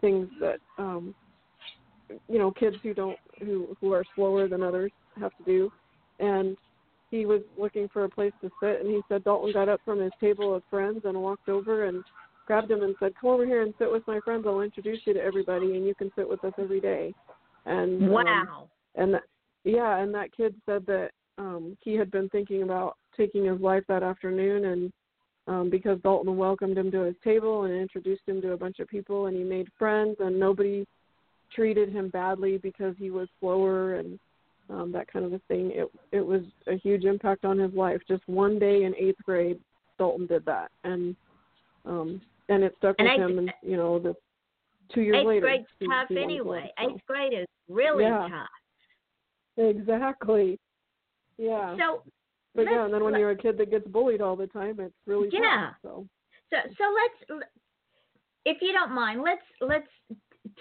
things 0.00 0.28
that 0.40 0.58
um 0.78 1.14
you 2.28 2.38
know 2.38 2.50
kids 2.50 2.76
who 2.82 2.94
don't 2.94 3.18
who 3.40 3.76
who 3.80 3.92
are 3.92 4.04
slower 4.14 4.48
than 4.48 4.62
others 4.62 4.92
have 5.18 5.32
to 5.38 5.44
do. 5.44 5.72
And 6.18 6.56
he 7.10 7.26
was 7.26 7.40
looking 7.58 7.88
for 7.88 8.04
a 8.04 8.08
place 8.08 8.32
to 8.40 8.50
sit 8.60 8.80
and 8.80 8.88
he 8.88 9.00
said 9.08 9.24
Dalton 9.24 9.52
got 9.52 9.68
up 9.68 9.80
from 9.84 10.00
his 10.00 10.12
table 10.20 10.54
of 10.54 10.62
friends 10.70 11.00
and 11.04 11.20
walked 11.20 11.48
over 11.48 11.86
and 11.86 12.04
grabbed 12.46 12.70
him 12.70 12.82
and 12.82 12.94
said 13.00 13.12
come 13.20 13.30
over 13.30 13.46
here 13.46 13.62
and 13.62 13.74
sit 13.78 13.90
with 13.90 14.06
my 14.06 14.20
friends. 14.20 14.44
I'll 14.46 14.60
introduce 14.60 15.00
you 15.04 15.14
to 15.14 15.22
everybody 15.22 15.76
and 15.76 15.86
you 15.86 15.94
can 15.94 16.10
sit 16.16 16.28
with 16.28 16.44
us 16.44 16.52
every 16.58 16.80
day. 16.80 17.14
And 17.64 18.08
wow. 18.08 18.20
um, 18.22 18.68
and 18.94 19.14
that, 19.14 19.22
yeah 19.64 19.98
and 19.98 20.14
that 20.14 20.36
kid 20.36 20.54
said 20.66 20.86
that 20.86 21.10
um 21.38 21.76
he 21.82 21.94
had 21.94 22.10
been 22.10 22.28
thinking 22.30 22.62
about 22.62 22.96
taking 23.16 23.46
his 23.46 23.60
life 23.60 23.84
that 23.88 24.02
afternoon 24.02 24.66
and 24.66 24.92
um, 25.48 25.70
because 25.70 26.00
Dalton 26.02 26.36
welcomed 26.36 26.76
him 26.76 26.90
to 26.90 27.02
his 27.02 27.14
table 27.22 27.64
and 27.64 27.74
introduced 27.74 28.22
him 28.26 28.42
to 28.42 28.52
a 28.52 28.56
bunch 28.56 28.80
of 28.80 28.88
people, 28.88 29.26
and 29.26 29.36
he 29.36 29.44
made 29.44 29.68
friends, 29.78 30.16
and 30.18 30.38
nobody 30.38 30.84
treated 31.54 31.92
him 31.92 32.08
badly 32.08 32.58
because 32.58 32.94
he 32.98 33.10
was 33.10 33.28
slower 33.38 33.96
and 33.96 34.18
um, 34.70 34.90
that 34.92 35.10
kind 35.12 35.24
of 35.24 35.32
a 35.32 35.38
thing. 35.48 35.70
It 35.74 35.88
it 36.12 36.20
was 36.20 36.42
a 36.66 36.74
huge 36.76 37.04
impact 37.04 37.44
on 37.44 37.58
his 37.58 37.72
life. 37.74 38.00
Just 38.08 38.22
one 38.26 38.58
day 38.58 38.84
in 38.84 38.94
eighth 38.96 39.22
grade, 39.24 39.60
Dalton 39.98 40.26
did 40.26 40.44
that, 40.46 40.70
and 40.84 41.14
um, 41.84 42.20
and 42.48 42.62
it 42.64 42.74
stuck 42.78 42.96
And 42.98 43.06
with 43.08 43.12
eighth- 43.20 43.30
him. 43.30 43.38
And 43.38 43.52
you 43.62 43.76
know, 43.76 43.98
the 43.98 44.14
two 44.92 45.02
years 45.02 45.16
Eighth 45.18 45.26
later, 45.26 45.40
grade's 45.46 45.66
he- 45.80 45.86
tough 45.86 46.08
he 46.08 46.18
anyway. 46.22 46.70
so. 46.80 46.90
Eighth 46.90 47.06
grade 47.06 47.32
is 47.32 47.46
really 47.68 48.04
Yeah. 48.04 48.28
tough. 48.30 48.48
Exactly. 49.58 50.58
Yeah. 51.38 51.76
So 51.78 52.02
but 52.54 52.62
yeah, 52.70 52.84
and 52.86 52.94
then 52.94 53.04
when 53.04 53.14
you're 53.18 53.30
a 53.32 53.36
kid 53.36 53.58
that 53.58 53.70
gets 53.70 53.86
bullied 53.88 54.20
all 54.22 54.36
the 54.36 54.46
time, 54.46 54.80
it's 54.80 54.94
really 55.06 55.28
Yeah. 55.32 55.68
tough. 55.68 55.76
So 55.82 56.08
So 56.50 56.56
so 56.78 56.84
let's 57.30 57.44
if 58.44 58.58
you 58.62 58.72
don't 58.72 58.92
mind, 58.92 59.22
let's 59.22 59.44
let's 59.60 59.88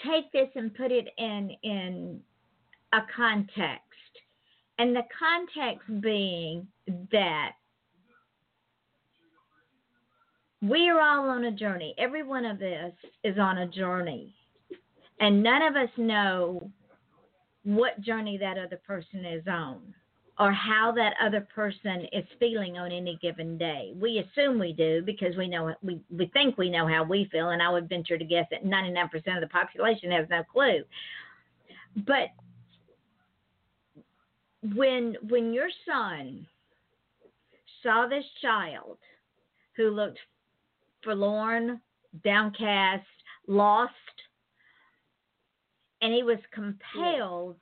take 0.04 0.32
this 0.32 0.50
and 0.56 0.74
put 0.76 0.92
it 0.92 1.08
in 1.18 1.52
in 1.64 2.22
a 2.94 3.02
context. 3.16 3.82
And 4.78 4.96
the 4.96 5.04
context 5.18 6.02
being 6.02 6.68
that 7.12 7.52
we 10.62 10.90
are 10.90 11.00
all 11.00 11.30
on 11.30 11.46
a 11.46 11.52
journey. 11.52 11.94
Every 11.98 12.24
one 12.24 12.46
of 12.46 12.62
us 12.62 12.94
is 13.24 13.38
on 13.38 13.60
a 13.60 13.68
journey. 13.68 14.34
And 15.20 15.42
none 15.42 15.62
of 15.62 15.76
us 15.76 15.90
know 15.98 16.70
what 17.64 18.02
journey 18.02 18.38
that 18.38 18.58
other 18.58 18.80
person 18.86 19.26
is 19.26 19.44
on 19.48 19.94
or 20.38 20.52
how 20.52 20.92
that 20.96 21.14
other 21.22 21.48
person 21.54 22.08
is 22.12 22.26
feeling 22.40 22.78
on 22.78 22.92
any 22.92 23.18
given 23.22 23.58
day. 23.58 23.94
We 23.96 24.20
assume 24.20 24.60
we 24.60 24.74
do 24.74 25.02
because 25.06 25.36
we 25.38 25.48
know 25.48 25.74
we 25.82 26.02
we 26.10 26.28
think 26.28 26.58
we 26.58 26.70
know 26.70 26.88
how 26.88 27.04
we 27.04 27.30
feel, 27.32 27.50
and 27.50 27.62
I 27.62 27.70
would 27.70 27.88
venture 27.88 28.18
to 28.18 28.26
guess 28.26 28.46
that 28.52 28.66
99% 28.66 29.06
of 29.14 29.42
the 29.42 29.48
population 29.48 30.12
has 30.12 30.28
no 30.30 30.44
clue. 30.44 30.84
But 32.06 32.30
when 34.74 35.16
when 35.30 35.54
your 35.54 35.70
son 35.86 36.46
saw 37.84 38.08
this 38.08 38.26
child 38.42 38.98
who 39.76 39.90
looked 39.90 40.20
forlorn, 41.04 41.80
downcast, 42.24 43.06
lost, 43.48 43.94
and 46.02 46.14
he 46.14 46.24
was 46.24 46.40
compelled 46.52 47.58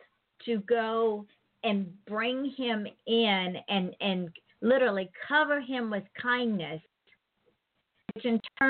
to 0.46 0.58
go 0.60 1.26
and 1.64 1.88
bring 2.06 2.54
him 2.58 2.88
in 3.08 3.56
and 3.68 3.96
and 4.00 4.30
literally 4.62 5.10
cover 5.28 5.60
him 5.60 5.90
with 5.90 6.04
kindness, 6.22 6.82
which 8.14 8.26
in 8.26 8.40
turn 8.60 8.70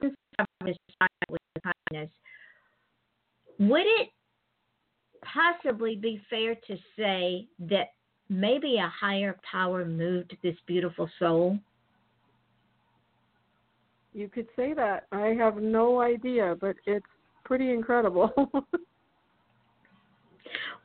his 0.00 0.12
his 0.64 0.76
kindness. 1.62 2.10
Would 3.58 3.86
it 3.86 4.08
possibly 5.34 5.96
be 5.96 6.20
fair 6.30 6.54
to 6.54 6.76
say 6.96 7.46
that 7.58 7.88
maybe 8.28 8.76
a 8.76 8.88
higher 8.88 9.36
power 9.50 9.84
moved 9.84 10.36
this 10.42 10.56
beautiful 10.66 11.10
soul? 11.18 11.58
you 14.14 14.28
could 14.28 14.46
say 14.56 14.72
that. 14.72 15.06
I 15.12 15.34
have 15.38 15.56
no 15.56 16.00
idea, 16.00 16.56
but 16.58 16.76
it's 16.86 17.04
pretty 17.44 17.70
incredible. 17.72 18.32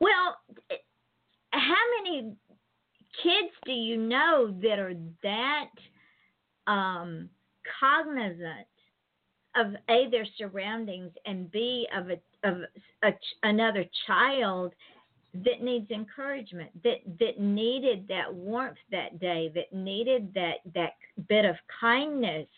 Well, 0.00 0.38
how 1.50 1.74
many 2.02 2.34
kids 3.22 3.52
do 3.66 3.72
you 3.72 3.98
know 3.98 4.54
that 4.62 4.78
are 4.78 4.94
that 5.22 5.70
um, 6.66 7.28
cognizant 7.78 8.66
of 9.56 9.74
a 9.90 10.08
their 10.10 10.24
surroundings 10.38 11.12
and 11.26 11.52
b 11.52 11.86
of 11.94 12.08
a 12.08 12.16
of 12.44 12.58
a, 13.02 13.12
another 13.42 13.84
child 14.06 14.74
that 15.32 15.62
needs 15.62 15.90
encouragement 15.90 16.70
that 16.82 16.98
that 17.20 17.38
needed 17.38 18.06
that 18.08 18.32
warmth 18.32 18.78
that 18.90 19.20
day 19.20 19.50
that 19.54 19.72
needed 19.72 20.32
that 20.34 20.56
that 20.74 20.94
bit 21.28 21.44
of 21.44 21.54
kindness 21.80 22.48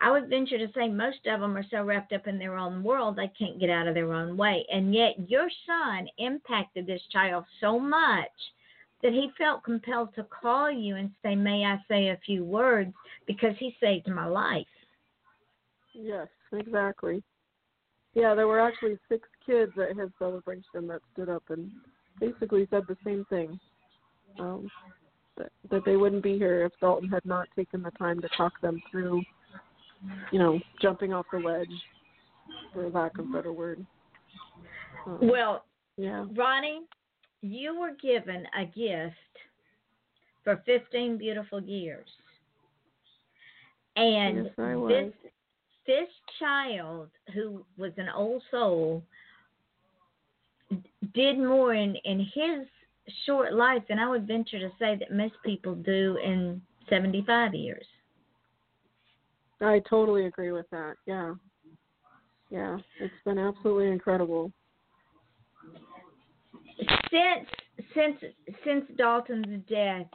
I 0.00 0.10
would 0.10 0.28
venture 0.28 0.58
to 0.58 0.72
say 0.74 0.88
most 0.88 1.26
of 1.26 1.40
them 1.40 1.56
are 1.56 1.64
so 1.70 1.82
wrapped 1.82 2.12
up 2.12 2.26
in 2.26 2.38
their 2.38 2.56
own 2.56 2.82
world 2.82 3.16
they 3.16 3.32
can't 3.38 3.60
get 3.60 3.70
out 3.70 3.86
of 3.88 3.94
their 3.94 4.12
own 4.12 4.36
way. 4.36 4.66
And 4.70 4.94
yet 4.94 5.14
your 5.30 5.48
son 5.66 6.08
impacted 6.18 6.86
this 6.86 7.00
child 7.10 7.44
so 7.60 7.78
much 7.78 8.28
that 9.02 9.12
he 9.12 9.30
felt 9.38 9.64
compelled 9.64 10.14
to 10.14 10.24
call 10.24 10.70
you 10.70 10.96
and 10.96 11.10
say, 11.22 11.34
May 11.34 11.64
I 11.64 11.78
say 11.88 12.08
a 12.08 12.20
few 12.24 12.44
words? 12.44 12.92
Because 13.26 13.54
he 13.58 13.76
saved 13.80 14.08
my 14.08 14.26
life. 14.26 14.66
yes, 15.94 16.28
exactly. 16.52 17.22
Yeah, 18.14 18.34
there 18.34 18.46
were 18.46 18.60
actually 18.60 18.98
six 19.08 19.28
kids 19.44 19.72
at 19.78 19.96
his 19.96 20.10
celebration 20.18 20.86
that 20.88 21.00
stood 21.12 21.28
up 21.28 21.42
and 21.48 21.70
basically 22.20 22.66
said 22.70 22.84
the 22.88 22.96
same 23.04 23.24
thing. 23.28 23.58
Um, 24.38 24.70
that, 25.36 25.50
that 25.70 25.84
they 25.84 25.96
wouldn't 25.96 26.22
be 26.22 26.38
here 26.38 26.64
if 26.64 26.72
Dalton 26.80 27.08
had 27.08 27.24
not 27.24 27.48
taken 27.56 27.82
the 27.82 27.90
time 27.92 28.20
to 28.20 28.28
talk 28.36 28.60
them 28.60 28.80
through, 28.90 29.22
you 30.30 30.38
know, 30.38 30.60
jumping 30.80 31.12
off 31.12 31.26
the 31.32 31.38
ledge, 31.38 31.68
for 32.72 32.88
lack 32.90 33.18
of 33.18 33.26
a 33.26 33.32
better 33.32 33.52
word. 33.52 33.84
Um, 35.06 35.18
Well, 35.22 35.64
yeah. 35.96 36.26
Roni, 36.34 36.80
you 37.42 37.78
were 37.78 37.92
given 38.00 38.46
a 38.58 38.64
gift 38.64 39.14
for 40.44 40.62
15 40.66 41.18
beautiful 41.18 41.60
years. 41.62 42.08
And 43.96 44.44
Yes, 44.44 44.54
I 44.58 44.76
was. 44.76 44.90
this 44.90 45.32
this 45.86 46.08
child 46.38 47.08
who 47.34 47.64
was 47.76 47.92
an 47.96 48.08
old 48.08 48.42
soul 48.50 49.02
did 51.14 51.38
more 51.38 51.74
in 51.74 51.96
in 52.04 52.20
his 52.20 52.66
short 53.26 53.52
life 53.52 53.82
than 53.88 53.98
I 53.98 54.08
would 54.08 54.26
venture 54.26 54.58
to 54.58 54.70
say 54.78 54.96
that 54.96 55.12
most 55.12 55.34
people 55.44 55.74
do 55.74 56.18
in 56.24 56.62
75 56.88 57.54
years. 57.54 57.86
I 59.60 59.80
totally 59.88 60.26
agree 60.26 60.52
with 60.52 60.66
that. 60.70 60.94
Yeah. 61.06 61.34
Yeah, 62.50 62.78
it's 63.00 63.14
been 63.24 63.38
absolutely 63.38 63.88
incredible. 63.88 64.52
since 67.10 67.48
since 67.94 68.16
since 68.64 68.84
Dalton's 68.96 69.62
death, 69.68 70.06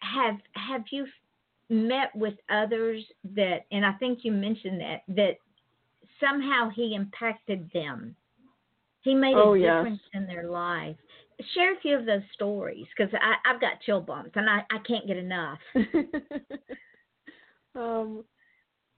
have 0.00 0.36
have 0.54 0.82
you 0.90 1.06
met 1.70 2.14
with 2.14 2.34
others 2.50 3.02
that, 3.34 3.66
and 3.70 3.86
I 3.86 3.92
think 3.92 4.20
you 4.22 4.32
mentioned 4.32 4.80
that 4.80 5.02
that 5.08 5.36
somehow 6.18 6.68
he 6.70 6.94
impacted 6.94 7.70
them. 7.72 8.14
He 9.02 9.14
made 9.14 9.36
a 9.36 9.40
Oh, 9.40 9.54
yes. 9.54 9.76
difference 9.76 10.02
in 10.12 10.26
their 10.26 10.50
life. 10.50 10.96
Share 11.54 11.74
a 11.74 11.80
few 11.80 11.96
of 11.96 12.04
those 12.04 12.20
stories 12.34 12.86
because 12.94 13.12
I've 13.46 13.60
got 13.60 13.80
chill 13.80 14.00
bumps 14.00 14.32
and 14.34 14.50
I, 14.50 14.58
I 14.70 14.78
can't 14.86 15.06
get 15.06 15.16
enough. 15.16 15.58
um, 17.74 18.24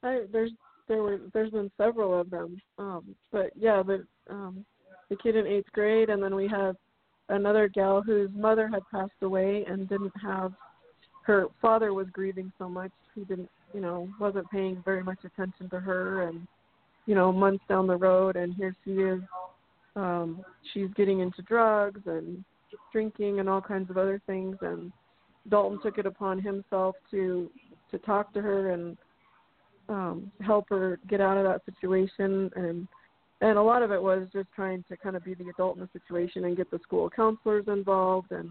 I, 0.03 0.23
there's 0.33 0.51
there 0.89 1.03
were 1.03 1.21
there's 1.33 1.53
been 1.53 1.71
several 1.77 2.19
of 2.21 2.31
them. 2.31 2.61
Um, 2.79 3.15
but 3.31 3.51
yeah, 3.57 3.83
the 3.85 4.05
um, 4.29 4.65
the 5.09 5.17
kid 5.17 5.37
in 5.37 5.47
eighth 5.47 5.71
grade, 5.73 6.11
and 6.11 6.21
then 6.21 6.35
we 6.35 6.49
had 6.49 6.77
another 7.29 7.69
gal 7.69 8.03
whose 8.03 8.31
mother 8.35 8.67
had 8.67 8.83
passed 8.93 9.13
away 9.23 9.65
and 9.69 9.89
didn't 9.89 10.13
have 10.21 10.53
her 11.23 11.47
father 11.61 11.93
was 11.93 12.07
grieving 12.13 12.53
so 12.59 12.69
much 12.69 12.91
he 13.15 13.25
didn't 13.25 13.49
you 13.73 13.81
know 13.81 14.09
wasn't 14.21 14.51
paying 14.51 14.83
very 14.85 15.03
much 15.03 15.19
attention 15.25 15.69
to 15.71 15.81
her. 15.81 16.29
And 16.29 16.47
you 17.07 17.15
know 17.15 17.33
months 17.33 17.65
down 17.69 17.87
the 17.87 17.97
road 17.97 18.37
and 18.37 18.55
here 18.55 18.75
she 18.85 18.93
is 18.93 19.21
um 19.97 20.45
she's 20.73 20.89
getting 20.97 21.21
into 21.21 21.43
drugs 21.43 22.01
and 22.07 22.45
drinking 22.93 23.41
and 23.41 23.49
all 23.49 23.61
kinds 23.61 23.91
of 23.91 23.99
other 23.99 24.21
things. 24.27 24.57
And 24.61 24.93
Dalton 25.49 25.81
took 25.83 25.99
it 25.99 26.07
upon 26.07 26.41
himself 26.41 26.97
to 27.11 27.51
to 27.91 27.99
talk 27.99 28.33
to 28.35 28.43
her 28.43 28.73
and 28.73 28.97
um 29.89 30.33
help 30.41 30.67
her 30.69 30.99
get 31.09 31.21
out 31.21 31.37
of 31.37 31.45
that 31.45 31.63
situation. 31.65 32.51
And 32.57 32.89
and 33.41 33.59
a 33.59 33.63
lot 33.63 33.83
of 33.83 33.91
it 33.91 34.01
was 34.01 34.29
just 34.33 34.49
trying 34.55 34.85
to 34.89 34.97
kind 34.97 35.17
of 35.17 35.25
be 35.25 35.35
the 35.35 35.49
adult 35.49 35.77
in 35.77 35.83
the 35.83 35.89
situation 35.93 36.45
and 36.45 36.57
get 36.57 36.71
the 36.71 36.79
school 36.83 37.11
counselors 37.11 37.65
involved 37.67 38.31
and 38.31 38.49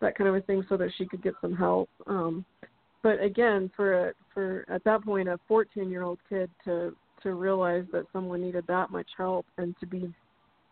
that 0.00 0.16
kind 0.16 0.28
of 0.28 0.36
a 0.36 0.40
thing 0.42 0.64
so 0.68 0.76
that 0.76 0.90
she 0.96 1.06
could 1.06 1.22
get 1.22 1.34
some 1.40 1.54
help. 1.54 1.88
Um 2.06 2.44
but 3.02 3.22
again 3.22 3.70
for 3.76 4.08
a 4.08 4.12
for 4.34 4.64
at 4.68 4.84
that 4.84 5.04
point 5.04 5.28
a 5.28 5.38
14 5.48 5.90
year 5.90 6.02
old 6.02 6.18
kid 6.28 6.50
to 6.64 6.94
to 7.22 7.34
realize 7.34 7.84
that 7.92 8.04
someone 8.12 8.42
needed 8.42 8.64
that 8.68 8.90
much 8.90 9.08
help 9.16 9.46
and 9.58 9.74
to 9.80 9.86
be 9.86 10.12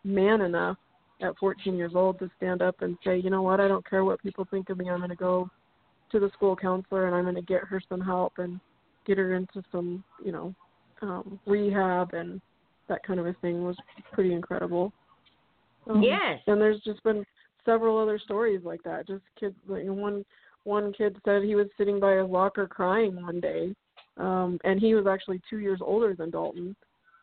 man 0.03 0.41
enough 0.41 0.77
at 1.21 1.37
14 1.39 1.75
years 1.75 1.93
old 1.95 2.19
to 2.19 2.29
stand 2.37 2.61
up 2.61 2.81
and 2.81 2.97
say 3.03 3.17
you 3.17 3.29
know 3.29 3.41
what? 3.41 3.59
I 3.59 3.67
don't 3.67 3.89
care 3.89 4.03
what 4.03 4.21
people 4.21 4.45
think 4.49 4.69
of 4.69 4.77
me. 4.77 4.89
I'm 4.89 4.99
going 4.99 5.09
to 5.09 5.15
go 5.15 5.49
to 6.11 6.19
the 6.19 6.29
school 6.31 6.55
counselor 6.55 7.07
and 7.07 7.15
I'm 7.15 7.23
going 7.23 7.35
to 7.35 7.41
get 7.41 7.63
her 7.63 7.81
some 7.89 8.01
help 8.01 8.33
and 8.37 8.59
get 9.07 9.17
her 9.17 9.33
into 9.33 9.63
some 9.71 10.03
you 10.23 10.31
know 10.31 10.53
um 11.01 11.39
rehab 11.45 12.13
and 12.13 12.41
that 12.87 13.03
kind 13.03 13.19
of 13.19 13.25
a 13.25 13.33
thing 13.41 13.63
was 13.63 13.75
pretty 14.11 14.33
incredible. 14.33 14.91
Um, 15.89 16.03
Yes. 16.03 16.39
and 16.47 16.59
there's 16.59 16.81
just 16.81 17.03
been 17.03 17.25
several 17.65 17.97
other 17.97 18.19
stories 18.19 18.61
like 18.63 18.83
that. 18.83 19.07
Just 19.07 19.23
kids, 19.39 19.55
like 19.67 19.83
one 19.85 20.23
one 20.63 20.93
kid 20.93 21.17
said 21.25 21.43
he 21.43 21.55
was 21.55 21.67
sitting 21.77 21.99
by 21.99 22.15
his 22.15 22.29
locker 22.29 22.67
crying 22.67 23.21
one 23.21 23.39
day, 23.39 23.75
um, 24.17 24.59
and 24.63 24.79
he 24.79 24.95
was 24.95 25.05
actually 25.07 25.41
two 25.49 25.59
years 25.59 25.79
older 25.81 26.15
than 26.15 26.31
Dalton. 26.31 26.75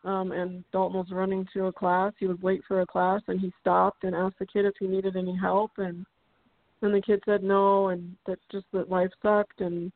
Um, 0.05 0.33
and 0.33 0.65
Dalton 0.73 0.99
was 0.99 1.11
running 1.13 1.47
to 1.53 1.67
a 1.67 1.73
class. 1.73 2.13
He 2.19 2.27
was 2.27 2.39
late 2.43 2.63
for 2.67 2.81
a 2.81 2.87
class, 2.87 3.21
and 3.29 3.41
he 3.41 3.53
stopped 3.61 4.03
and 4.03 4.17
asked 4.17 4.39
the 4.41 4.47
kid 4.47 4.65
if 4.65 4.75
he 4.81 4.87
needed 4.89 5.17
any 5.17 5.37
help. 5.37 5.71
And 5.79 6.05
and 6.83 6.93
the 6.93 7.01
kid 7.01 7.23
said 7.25 7.45
no, 7.45 7.89
and 7.89 8.17
that 8.27 8.39
just 8.51 8.67
that 8.73 8.91
life 8.91 9.11
sucked, 9.23 9.61
and 9.61 9.93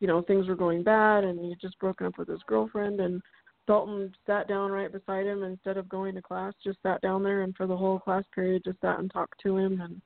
you 0.00 0.08
know 0.08 0.22
things 0.22 0.48
were 0.48 0.56
going 0.56 0.82
bad, 0.82 1.24
and 1.24 1.38
he 1.38 1.50
had 1.50 1.60
just 1.60 1.78
broken 1.78 2.06
up 2.06 2.18
with 2.18 2.28
his 2.28 2.42
girlfriend. 2.46 3.00
And 3.00 3.22
Dalton 3.66 4.12
sat 4.26 4.46
down 4.46 4.70
right 4.70 4.92
beside 4.92 5.26
him 5.26 5.42
instead 5.42 5.76
of 5.76 5.88
going 5.88 6.14
to 6.14 6.22
class, 6.22 6.52
just 6.62 6.78
sat 6.82 7.00
down 7.00 7.22
there, 7.22 7.42
and 7.42 7.56
for 7.56 7.66
the 7.66 7.76
whole 7.76 7.98
class 7.98 8.24
period, 8.34 8.62
just 8.64 8.80
sat 8.80 8.98
and 8.98 9.10
talked 9.10 9.40
to 9.42 9.56
him. 9.56 9.80
And 9.80 10.02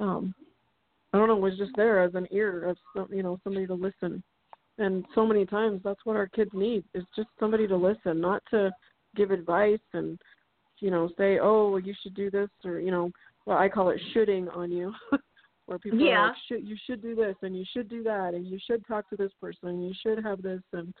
um, 0.00 0.34
I 1.12 1.18
don't 1.18 1.28
know, 1.28 1.36
was 1.36 1.58
just 1.58 1.72
there 1.76 2.02
as 2.02 2.14
an 2.14 2.26
ear, 2.30 2.68
as 2.70 2.76
some, 2.96 3.08
you 3.12 3.22
know 3.22 3.38
somebody 3.44 3.66
to 3.66 3.74
listen 3.74 4.22
and 4.78 5.04
so 5.14 5.26
many 5.26 5.44
times 5.44 5.80
that's 5.84 6.04
what 6.04 6.16
our 6.16 6.28
kids 6.28 6.50
need 6.54 6.84
is 6.94 7.04
just 7.14 7.28
somebody 7.38 7.66
to 7.66 7.76
listen 7.76 8.20
not 8.20 8.42
to 8.50 8.70
give 9.16 9.30
advice 9.30 9.78
and 9.92 10.18
you 10.80 10.90
know 10.90 11.10
say 11.18 11.38
oh 11.40 11.70
well, 11.70 11.80
you 11.80 11.94
should 12.02 12.14
do 12.14 12.30
this 12.30 12.48
or 12.64 12.78
you 12.78 12.90
know 12.90 13.10
well 13.46 13.58
i 13.58 13.68
call 13.68 13.90
it 13.90 14.00
shoulding 14.12 14.48
on 14.50 14.70
you 14.70 14.92
where 15.66 15.78
people 15.78 15.98
yeah. 15.98 16.18
are 16.18 16.28
like 16.28 16.36
should 16.46 16.66
you 16.66 16.76
should 16.86 17.02
do 17.02 17.14
this 17.14 17.34
and 17.42 17.56
you 17.56 17.64
should 17.72 17.88
do 17.88 18.02
that 18.02 18.34
and 18.34 18.46
you 18.46 18.58
should 18.66 18.86
talk 18.86 19.08
to 19.10 19.16
this 19.16 19.32
person 19.40 19.68
and 19.68 19.86
you 19.86 19.94
should 20.02 20.22
have 20.24 20.40
this 20.42 20.62
and 20.72 20.94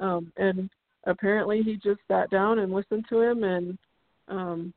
um 0.00 0.32
and 0.36 0.70
apparently 1.06 1.62
he 1.62 1.76
just 1.76 2.00
sat 2.08 2.30
down 2.30 2.60
and 2.60 2.72
listened 2.72 3.04
to 3.08 3.20
him 3.20 3.44
and 3.44 3.78
um 4.28 4.72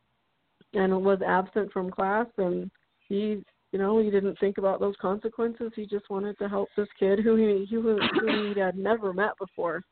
and 0.73 1.03
was 1.03 1.19
absent 1.25 1.71
from 1.71 1.89
class 1.89 2.27
and 2.37 2.69
he 3.07 3.41
you 3.71 3.79
know, 3.79 3.99
he 3.99 4.09
didn't 4.09 4.39
think 4.39 4.57
about 4.57 4.79
those 4.79 4.95
consequences. 5.01 5.71
He 5.75 5.85
just 5.85 6.09
wanted 6.09 6.37
to 6.39 6.47
help 6.47 6.69
this 6.77 6.87
kid 6.97 7.19
who 7.19 7.35
he 7.35 7.67
who, 7.69 7.99
who 8.19 8.53
he 8.53 8.59
had 8.59 8.77
never 8.77 9.13
met 9.13 9.31
before. 9.39 9.83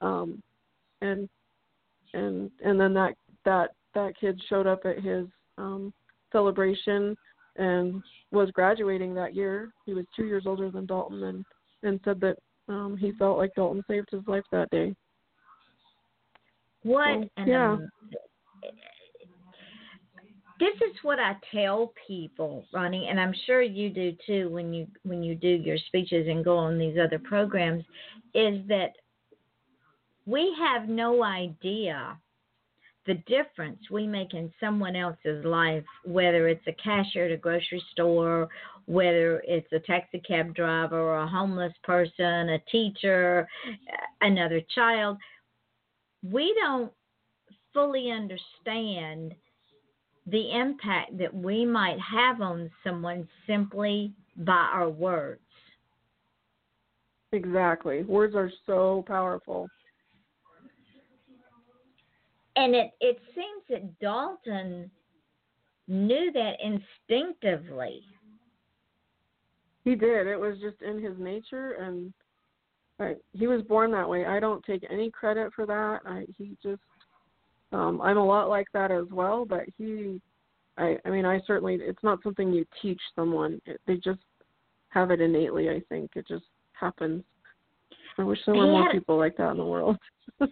Um 0.00 0.42
and 1.00 1.28
and 2.12 2.50
and 2.64 2.78
then 2.78 2.92
that 2.94 3.14
that 3.44 3.70
that 3.94 4.18
kid 4.20 4.40
showed 4.48 4.66
up 4.66 4.84
at 4.84 5.02
his 5.02 5.26
um 5.58 5.92
celebration 6.32 7.16
and 7.56 8.02
was 8.32 8.50
graduating 8.50 9.14
that 9.14 9.34
year. 9.34 9.72
He 9.86 9.94
was 9.94 10.06
2 10.16 10.24
years 10.24 10.44
older 10.46 10.70
than 10.70 10.86
Dalton 10.86 11.22
and 11.22 11.44
and 11.84 12.00
said 12.04 12.20
that 12.20 12.36
um 12.68 12.96
he 12.96 13.12
felt 13.12 13.38
like 13.38 13.54
Dalton 13.54 13.84
saved 13.88 14.08
his 14.10 14.26
life 14.26 14.44
that 14.50 14.70
day. 14.70 14.94
What 16.84 17.30
an 17.38 17.48
yeah. 17.48 17.76
this 20.60 20.76
is 20.76 20.96
what 21.02 21.18
I 21.18 21.34
tell 21.52 21.92
people, 22.06 22.66
Roni, 22.74 23.10
and 23.10 23.18
I'm 23.18 23.34
sure 23.46 23.62
you 23.62 23.90
do 23.90 24.12
too 24.26 24.50
when 24.50 24.72
you 24.72 24.86
when 25.02 25.22
you 25.22 25.34
do 25.34 25.48
your 25.48 25.78
speeches 25.86 26.28
and 26.28 26.44
go 26.44 26.56
on 26.56 26.78
these 26.78 26.96
other 27.02 27.18
programs, 27.18 27.84
is 28.34 28.60
that 28.68 28.92
we 30.26 30.54
have 30.58 30.88
no 30.88 31.24
idea 31.24 32.18
the 33.06 33.14
difference 33.26 33.78
we 33.90 34.06
make 34.06 34.32
in 34.32 34.50
someone 34.58 34.96
else's 34.96 35.44
life, 35.44 35.84
whether 36.04 36.48
it's 36.48 36.66
a 36.66 36.72
cashier 36.72 37.26
at 37.26 37.32
a 37.32 37.36
grocery 37.36 37.82
store, 37.92 38.48
whether 38.86 39.42
it's 39.46 39.70
a 39.72 39.80
taxi 39.80 40.20
cab 40.20 40.54
driver 40.54 40.98
or 40.98 41.18
a 41.18 41.26
homeless 41.26 41.72
person, 41.82 42.48
a 42.50 42.58
teacher, 42.70 43.46
another 44.20 44.60
child. 44.74 45.18
We 46.30 46.54
don't 46.60 46.92
fully 47.72 48.10
understand 48.10 49.34
the 50.26 50.58
impact 50.58 51.18
that 51.18 51.34
we 51.34 51.66
might 51.66 51.98
have 52.00 52.40
on 52.40 52.70
someone 52.82 53.28
simply 53.46 54.14
by 54.38 54.70
our 54.72 54.88
words. 54.88 55.40
Exactly. 57.32 58.04
Words 58.04 58.34
are 58.34 58.50
so 58.64 59.04
powerful. 59.06 59.68
And 62.56 62.74
it, 62.74 62.92
it 63.00 63.18
seems 63.34 63.62
that 63.68 63.98
Dalton 63.98 64.90
knew 65.88 66.32
that 66.32 66.54
instinctively. 66.62 68.02
He 69.84 69.94
did. 69.94 70.26
It 70.26 70.40
was 70.40 70.56
just 70.60 70.80
in 70.80 71.02
his 71.02 71.18
nature, 71.18 71.72
and 71.72 72.14
I, 73.00 73.14
he 73.32 73.46
was 73.46 73.62
born 73.62 73.90
that 73.92 74.08
way. 74.08 74.24
I 74.24 74.38
don't 74.40 74.64
take 74.64 74.86
any 74.90 75.10
credit 75.10 75.52
for 75.54 75.66
that. 75.66 76.00
I, 76.06 76.26
he 76.38 76.56
just, 76.62 76.80
um, 77.72 78.00
I'm 78.00 78.18
a 78.18 78.24
lot 78.24 78.48
like 78.48 78.68
that 78.72 78.90
as 78.90 79.06
well. 79.10 79.44
But 79.44 79.62
he, 79.76 80.20
I, 80.78 80.96
I 81.04 81.10
mean, 81.10 81.24
I 81.24 81.40
certainly. 81.46 81.74
It's 81.80 82.02
not 82.02 82.22
something 82.22 82.52
you 82.52 82.64
teach 82.80 83.00
someone. 83.16 83.60
It, 83.66 83.80
they 83.86 83.96
just 83.96 84.20
have 84.90 85.10
it 85.10 85.20
innately. 85.20 85.70
I 85.70 85.82
think 85.88 86.12
it 86.14 86.26
just 86.28 86.44
happens. 86.72 87.24
I 88.18 88.22
wish 88.22 88.38
there 88.46 88.54
were 88.54 88.66
more 88.66 88.92
people 88.92 89.18
like 89.18 89.36
that 89.38 89.50
in 89.50 89.56
the 89.56 89.64
world. 89.64 89.98
Me 90.40 90.48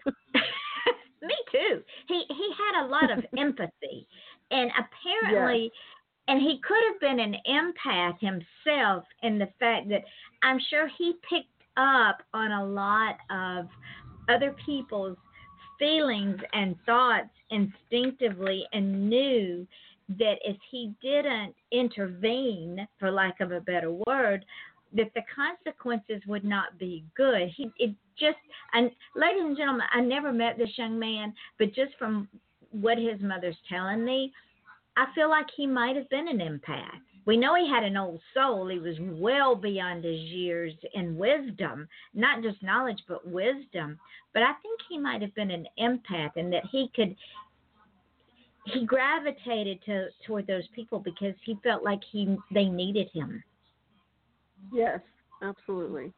too. 1.52 1.81
He 2.09 2.24
he 2.28 2.50
had 2.59 2.85
a 2.85 2.88
lot 2.88 3.16
of 3.16 3.24
empathy, 3.38 4.07
and 4.50 4.70
apparently, 4.72 5.70
and 6.26 6.40
he 6.40 6.61
could 6.66 6.83
have 6.90 7.00
been 7.00 7.20
an 7.20 7.37
empath 7.48 8.18
himself 8.18 9.05
in 9.22 9.38
the 9.38 9.48
fact 9.61 9.88
that 9.90 10.02
I'm 10.42 10.59
sure 10.70 10.88
he 10.98 11.14
picked 11.28 11.52
up 11.76 12.22
on 12.35 12.52
a 12.52 12.64
lot 12.64 13.16
of 13.30 13.68
other 14.28 14.54
people's 14.64 15.16
feelings 15.78 16.38
and 16.52 16.76
thoughts 16.87 17.30
instinctively 17.50 18.66
and 18.72 19.08
knew 19.08 19.66
that 20.18 20.37
if 20.44 20.56
he 20.70 20.92
didn't 21.02 21.54
intervene, 21.70 22.87
for 22.98 23.11
lack 23.11 23.40
of 23.40 23.52
a 23.52 23.61
better 23.61 23.92
word, 24.06 24.44
that 24.94 25.11
the 25.14 25.22
consequences 25.35 26.22
would 26.26 26.44
not 26.44 26.78
be 26.78 27.04
good. 27.16 27.48
He 27.56 27.70
it 27.78 27.94
just 28.18 28.37
and 28.74 28.90
ladies 29.16 29.42
and 29.42 29.56
gentlemen, 29.56 29.87
I 29.92 30.00
never 30.00 30.32
met 30.32 30.58
this 30.58 30.76
young 30.76 30.98
man, 30.98 31.32
but 31.58 31.74
just 31.74 31.92
from 31.98 32.28
what 32.70 32.98
his 32.98 33.20
mother's 33.20 33.56
telling 33.68 34.04
me, 34.04 34.32
I 34.96 35.06
feel 35.14 35.30
like 35.30 35.46
he 35.56 35.66
might 35.66 35.96
have 35.96 36.08
been 36.11 36.28
an 36.28 36.38
empath. 36.38 37.00
We 37.24 37.37
know 37.37 37.54
he 37.54 37.68
had 37.68 37.85
an 37.85 37.96
old 37.96 38.20
soul. 38.35 38.68
He 38.68 38.78
was 38.78 38.96
well 39.00 39.54
beyond 39.54 40.04
his 40.04 40.20
years 40.20 40.72
in 40.94 41.16
wisdom, 41.16 41.88
not 42.14 42.42
just 42.42 42.62
knowledge, 42.62 43.02
but 43.06 43.26
wisdom. 43.26 43.98
But 44.35 44.42
I 44.42 44.52
think 44.62 44.80
he 44.88 44.98
might 44.98 45.22
have 45.22 45.35
been 45.35 45.50
an 45.50 45.66
empath 45.80 46.32
and 46.37 46.52
that 46.52 46.64
he 46.70 46.90
could 46.94 47.14
he 48.64 48.87
gravitated 48.87 49.80
to 49.87 50.08
toward 50.26 50.46
those 50.46 50.66
people 50.74 51.00
because 51.00 51.35
he 51.44 51.58
felt 51.62 51.82
like 51.82 52.00
he 52.11 52.37
they 52.52 52.66
needed 52.66 53.08
him. 53.12 53.42
yes, 54.72 55.00
absolutely. 55.42 56.12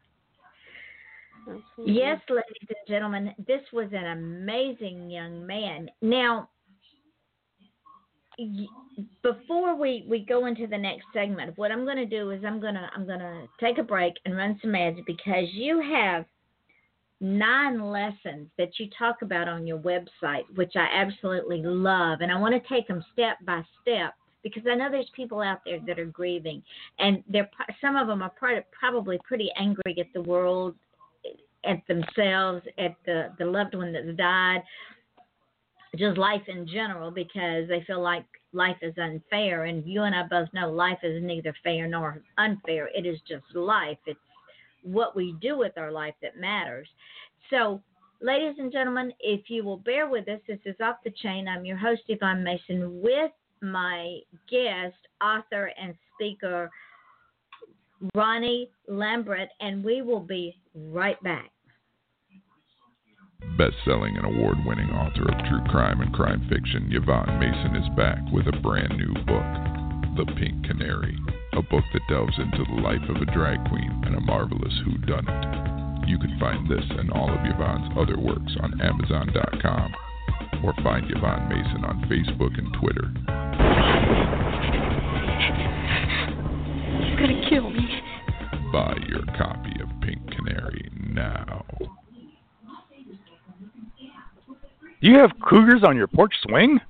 Absolutely. 1.46 1.94
Yes, 1.94 2.20
ladies 2.30 2.68
and 2.68 2.88
gentlemen, 2.88 3.34
this 3.46 3.60
was 3.72 3.88
an 3.92 4.06
amazing 4.06 5.10
young 5.10 5.46
man. 5.46 5.90
Now, 6.00 6.48
before 9.23 9.77
we, 9.77 10.05
we 10.09 10.25
go 10.25 10.47
into 10.47 10.66
the 10.66 10.79
next 10.79 11.05
segment, 11.12 11.57
what 11.57 11.70
I'm 11.70 11.85
going 11.85 11.97
to 11.97 12.07
do 12.07 12.31
is 12.31 12.42
I'm 12.44 12.61
going 12.61 12.75
to 12.75 12.88
I'm 12.94 13.07
going 13.07 13.20
to 13.20 13.47
take 13.61 13.79
a 13.79 13.83
break 13.83 14.14
and 14.25 14.37
run 14.37 14.59
some 14.62 14.75
ads 14.75 14.99
because 15.07 15.47
you 15.53 15.81
have 15.81 16.25
nine 17.20 17.81
lessons 17.81 18.49
that 18.59 18.79
you 18.79 18.88
talk 18.99 19.23
about 19.23 19.49
on 19.49 19.66
your 19.66 19.79
website, 19.79 20.42
which 20.55 20.73
I 20.77 20.87
absolutely 20.92 21.62
love, 21.62 22.20
and 22.20 22.31
I 22.31 22.38
want 22.38 22.55
to 22.55 22.68
take 22.68 22.88
them 22.88 23.05
step 23.12 23.37
by 23.47 23.62
step 23.83 24.14
because 24.42 24.62
I 24.70 24.75
know 24.75 24.90
there's 24.90 25.11
people 25.16 25.40
out 25.40 25.61
there 25.64 25.81
that 25.87 25.99
are 25.99 26.05
grieving, 26.05 26.62
and 26.99 27.23
they're 27.29 27.49
some 27.81 27.97
of 27.97 28.07
them 28.09 28.23
are 28.23 28.33
probably 28.79 29.18
pretty 29.25 29.51
angry 29.57 29.97
at 29.99 30.12
the 30.12 30.23
world, 30.23 30.75
at 31.64 31.83
themselves, 31.88 32.62
at 32.79 32.94
the 33.07 33.33
the 33.38 33.44
loved 33.44 33.75
one 33.75 33.92
that's 33.92 34.16
died, 34.16 34.62
just 35.96 36.18
life 36.18 36.42
in 36.48 36.66
general, 36.66 37.11
because 37.11 37.68
they 37.68 37.83
feel 37.87 38.02
like 38.02 38.24
life 38.52 38.76
is 38.83 38.94
unfair. 38.98 39.64
And 39.64 39.87
you 39.87 40.02
and 40.02 40.14
I 40.14 40.24
both 40.26 40.48
know 40.52 40.70
life 40.70 40.98
is 41.02 41.22
neither 41.22 41.54
fair 41.62 41.87
nor 41.88 42.22
unfair. 42.38 42.88
It 42.94 43.07
is 43.07 43.18
just 43.28 43.44
life. 43.54 43.98
It's 44.07 44.18
what 44.83 45.16
we 45.16 45.35
do 45.40 45.59
with 45.59 45.76
our 45.76 45.90
life 45.90 46.14
that 46.22 46.38
matters. 46.38 46.88
So, 47.50 47.83
ladies 48.20 48.57
and 48.59 48.72
gentlemen, 48.72 49.12
if 49.20 49.48
you 49.48 49.64
will 49.64 49.78
bear 49.78 50.09
with 50.09 50.28
us, 50.28 50.40
this 50.46 50.61
is 50.64 50.76
Off 50.83 50.96
the 51.04 51.12
Chain. 51.22 51.48
I'm 51.48 51.64
your 51.64 51.76
host, 51.76 52.02
Yvonne 52.09 52.44
Mason, 52.44 53.00
with 53.02 53.33
my 53.61 54.18
guest, 54.50 54.96
author, 55.22 55.72
and 55.80 55.94
speaker, 56.14 56.70
Roni 58.14 58.68
Lambrecht, 58.90 59.48
and 59.61 59.83
we 59.83 60.02
will 60.02 60.20
be 60.20 60.54
right 60.74 61.22
back. 61.22 61.50
Best-selling 63.57 64.16
and 64.16 64.27
award-winning 64.27 64.90
author 64.90 65.31
of 65.31 65.38
true 65.47 65.62
crime 65.70 66.01
and 66.01 66.12
crime 66.12 66.44
fiction, 66.49 66.90
Yvonne 66.90 67.38
Mason 67.38 67.77
is 67.77 67.88
back 67.97 68.18
with 68.33 68.47
a 68.49 68.61
brand 68.61 68.97
new 68.99 69.14
book, 69.25 69.47
The 70.18 70.27
Pink 70.35 70.66
Canary, 70.66 71.16
a 71.53 71.62
book 71.62 71.85
that 71.92 72.09
delves 72.09 72.37
into 72.38 72.64
the 72.64 72.83
life 72.83 73.03
of 73.09 73.23
a 73.23 73.31
drag 73.33 73.62
queen 73.68 74.03
and 74.07 74.16
a 74.16 74.20
marvelous 74.20 74.75
whodunit. 74.87 76.09
You 76.09 76.18
can 76.18 76.37
find 76.40 76.68
this 76.68 76.85
and 76.99 77.12
all 77.12 77.31
of 77.31 77.40
Yvonne's 77.47 77.94
other 77.97 78.18
works 78.18 78.53
on 78.61 78.81
Amazon.com 78.81 79.94
or 80.64 80.75
find 80.83 81.07
Yvonne 81.09 81.49
Mason 81.49 81.85
on 81.85 82.03
Facebook 82.11 82.59
and 82.59 82.75
Twitter. 82.81 83.07
You're 87.07 87.20
gonna 87.20 87.49
kill 87.49 87.70
me. 87.70 88.03
Buy 88.73 88.97
your 89.09 89.23
copy 89.38 89.81
of 89.81 89.88
Pink 90.03 90.20
Canary 90.33 90.90
now. 90.92 91.64
Do 95.04 95.10
you 95.10 95.18
have 95.18 95.32
cougars 95.46 95.82
on 95.86 95.96
your 95.98 96.06
porch 96.06 96.32
swing? 96.48 96.80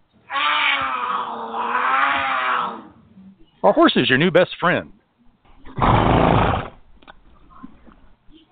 Are 3.64 3.72
horses 3.72 4.09
your 4.09 4.18
new 4.18 4.31
best 4.31 4.55
friend? 4.61 4.92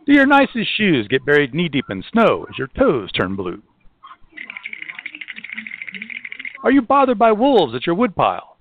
Do 0.05 0.13
your 0.13 0.27
nicest 0.27 0.77
shoes 0.77 1.07
get 1.07 1.25
buried 1.25 1.55
knee 1.55 1.69
deep 1.69 1.85
in 1.91 2.03
snow 2.11 2.45
as 2.51 2.59
your 2.59 2.67
toes 2.77 3.13
turn 3.13 3.37
blue? 3.37 3.63
Are 6.65 6.73
you 6.73 6.83
bothered 6.83 7.21
by 7.21 7.31
wolves 7.31 7.77
at 7.77 7.87
your 7.87 7.95
woodpile? 7.95 8.57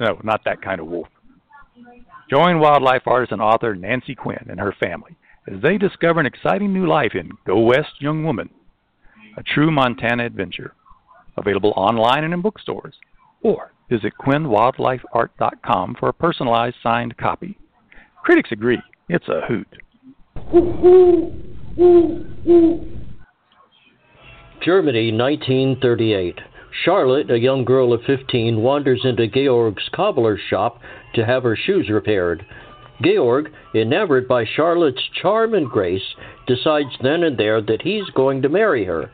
No, 0.00 0.18
not 0.24 0.42
that 0.44 0.60
kind 0.60 0.80
of 0.80 0.88
wolf. 0.88 1.06
Join 2.28 2.58
wildlife 2.58 3.06
artist 3.06 3.30
and 3.30 3.40
author 3.40 3.76
Nancy 3.76 4.16
Quinn 4.16 4.44
and 4.48 4.58
her 4.58 4.74
family 4.80 5.16
as 5.46 5.62
they 5.62 5.78
discover 5.78 6.18
an 6.18 6.26
exciting 6.26 6.72
new 6.72 6.88
life 6.88 7.12
in 7.14 7.30
Go 7.46 7.60
West 7.60 8.00
Young 8.00 8.24
Woman, 8.24 8.50
a 9.36 9.42
true 9.42 9.70
Montana 9.70 10.24
adventure. 10.24 10.74
Available 11.36 11.72
online 11.76 12.24
and 12.24 12.34
in 12.34 12.42
bookstores. 12.42 12.94
Or 13.42 13.72
visit 13.88 14.12
QuinnWildlifeArt.com 14.20 15.96
for 15.98 16.08
a 16.08 16.12
personalized 16.12 16.76
signed 16.82 17.16
copy. 17.16 17.58
Critics 18.22 18.52
agree, 18.52 18.80
it's 19.08 19.28
a 19.28 19.40
hoot. 19.46 19.68
Germany, 24.62 25.10
1938. 25.12 26.38
Charlotte, 26.84 27.30
a 27.30 27.38
young 27.38 27.64
girl 27.64 27.92
of 27.92 28.02
15, 28.06 28.60
wanders 28.60 29.00
into 29.04 29.26
Georg's 29.26 29.88
cobbler's 29.92 30.40
shop 30.48 30.80
to 31.14 31.24
have 31.24 31.42
her 31.42 31.56
shoes 31.56 31.88
repaired. 31.90 32.44
Georg, 33.02 33.50
enamored 33.74 34.28
by 34.28 34.44
Charlotte's 34.44 35.02
charm 35.20 35.54
and 35.54 35.68
grace, 35.68 36.14
decides 36.46 36.96
then 37.02 37.22
and 37.22 37.38
there 37.38 37.60
that 37.60 37.82
he's 37.82 38.08
going 38.14 38.42
to 38.42 38.48
marry 38.48 38.84
her. 38.84 39.10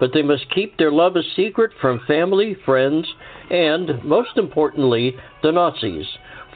But 0.00 0.12
they 0.14 0.22
must 0.22 0.54
keep 0.54 0.76
their 0.76 0.92
love 0.92 1.16
a 1.16 1.22
secret 1.36 1.72
from 1.80 2.00
family, 2.06 2.56
friends, 2.64 3.06
and, 3.50 4.02
most 4.04 4.36
importantly, 4.36 5.16
the 5.42 5.52
Nazis. 5.52 6.06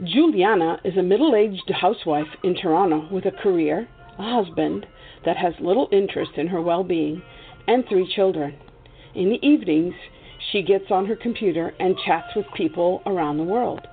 Juliana 0.04 0.80
is 0.86 0.96
a 0.96 1.02
middle 1.02 1.36
aged 1.36 1.70
housewife 1.78 2.28
in 2.42 2.54
Toronto 2.54 3.06
with 3.12 3.26
a 3.26 3.30
career, 3.30 3.86
a 4.18 4.42
husband 4.42 4.86
that 5.26 5.36
has 5.36 5.52
little 5.60 5.90
interest 5.92 6.30
in 6.38 6.46
her 6.46 6.62
well 6.62 6.82
being, 6.82 7.20
and 7.66 7.84
three 7.86 8.10
children. 8.16 8.56
In 9.14 9.28
the 9.28 9.46
evenings, 9.46 9.92
she 10.50 10.62
gets 10.62 10.90
on 10.90 11.04
her 11.04 11.16
computer 11.16 11.74
and 11.78 11.94
chats 12.06 12.34
with 12.34 12.46
people 12.56 13.02
around 13.04 13.36
the 13.36 13.44
world. 13.44 13.86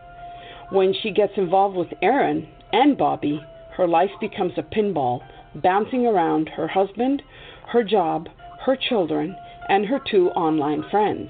When 0.70 0.94
she 0.94 1.12
gets 1.12 1.34
involved 1.38 1.76
with 1.76 1.94
Aaron 2.02 2.48
and 2.74 2.98
Bobby, 2.98 3.44
her 3.78 3.88
life 3.88 4.12
becomes 4.20 4.54
a 4.58 4.64
pinball, 4.64 5.22
bouncing 5.56 6.06
around 6.06 6.50
her 6.50 6.68
husband, 6.68 7.22
her 7.68 7.84
job, 7.84 8.28
her 8.66 8.76
children, 8.76 9.36
and 9.70 9.86
her 9.86 10.00
two 10.00 10.30
online 10.32 10.84
friends. 10.90 11.30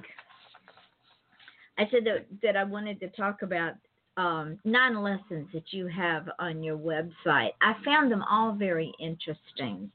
I 1.78 1.84
said 1.92 2.06
that, 2.06 2.26
that 2.42 2.56
I 2.56 2.64
wanted 2.64 3.00
to 3.02 3.10
talk 3.10 3.42
about 3.42 3.74
um, 4.18 4.58
nine 4.64 5.02
lessons 5.02 5.48
that 5.54 5.72
you 5.72 5.88
have 5.88 6.30
on 6.40 6.64
your 6.64 6.78
website. 6.78 7.52
I 7.62 7.74
found 7.84 8.12
them 8.12 8.24
all 8.30 8.54
very 8.54 8.94
interesting. 9.00 9.92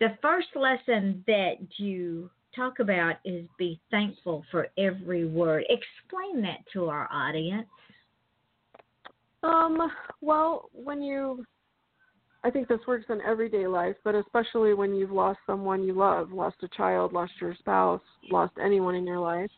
The 0.00 0.16
first 0.22 0.48
lesson 0.54 1.22
that 1.26 1.56
you 1.76 2.30
talk 2.56 2.78
about 2.78 3.16
is 3.24 3.46
be 3.58 3.78
thankful 3.90 4.44
for 4.50 4.68
every 4.78 5.26
word. 5.26 5.64
Explain 5.68 6.42
that 6.42 6.60
to 6.72 6.88
our 6.88 7.08
audience. 7.12 7.66
Um, 9.42 9.90
well, 10.20 10.70
when 10.72 11.02
you 11.02 11.44
I 12.44 12.50
think 12.50 12.68
this 12.68 12.80
works 12.86 13.06
in 13.08 13.20
everyday 13.22 13.66
life, 13.66 13.96
but 14.04 14.14
especially 14.14 14.72
when 14.72 14.94
you've 14.94 15.10
lost 15.10 15.40
someone 15.46 15.82
you 15.82 15.92
love, 15.92 16.32
lost 16.32 16.56
a 16.62 16.68
child, 16.68 17.12
lost 17.12 17.32
your 17.40 17.54
spouse, 17.56 18.00
lost 18.30 18.52
anyone 18.62 18.94
in 18.94 19.06
your 19.06 19.18
life. 19.18 19.50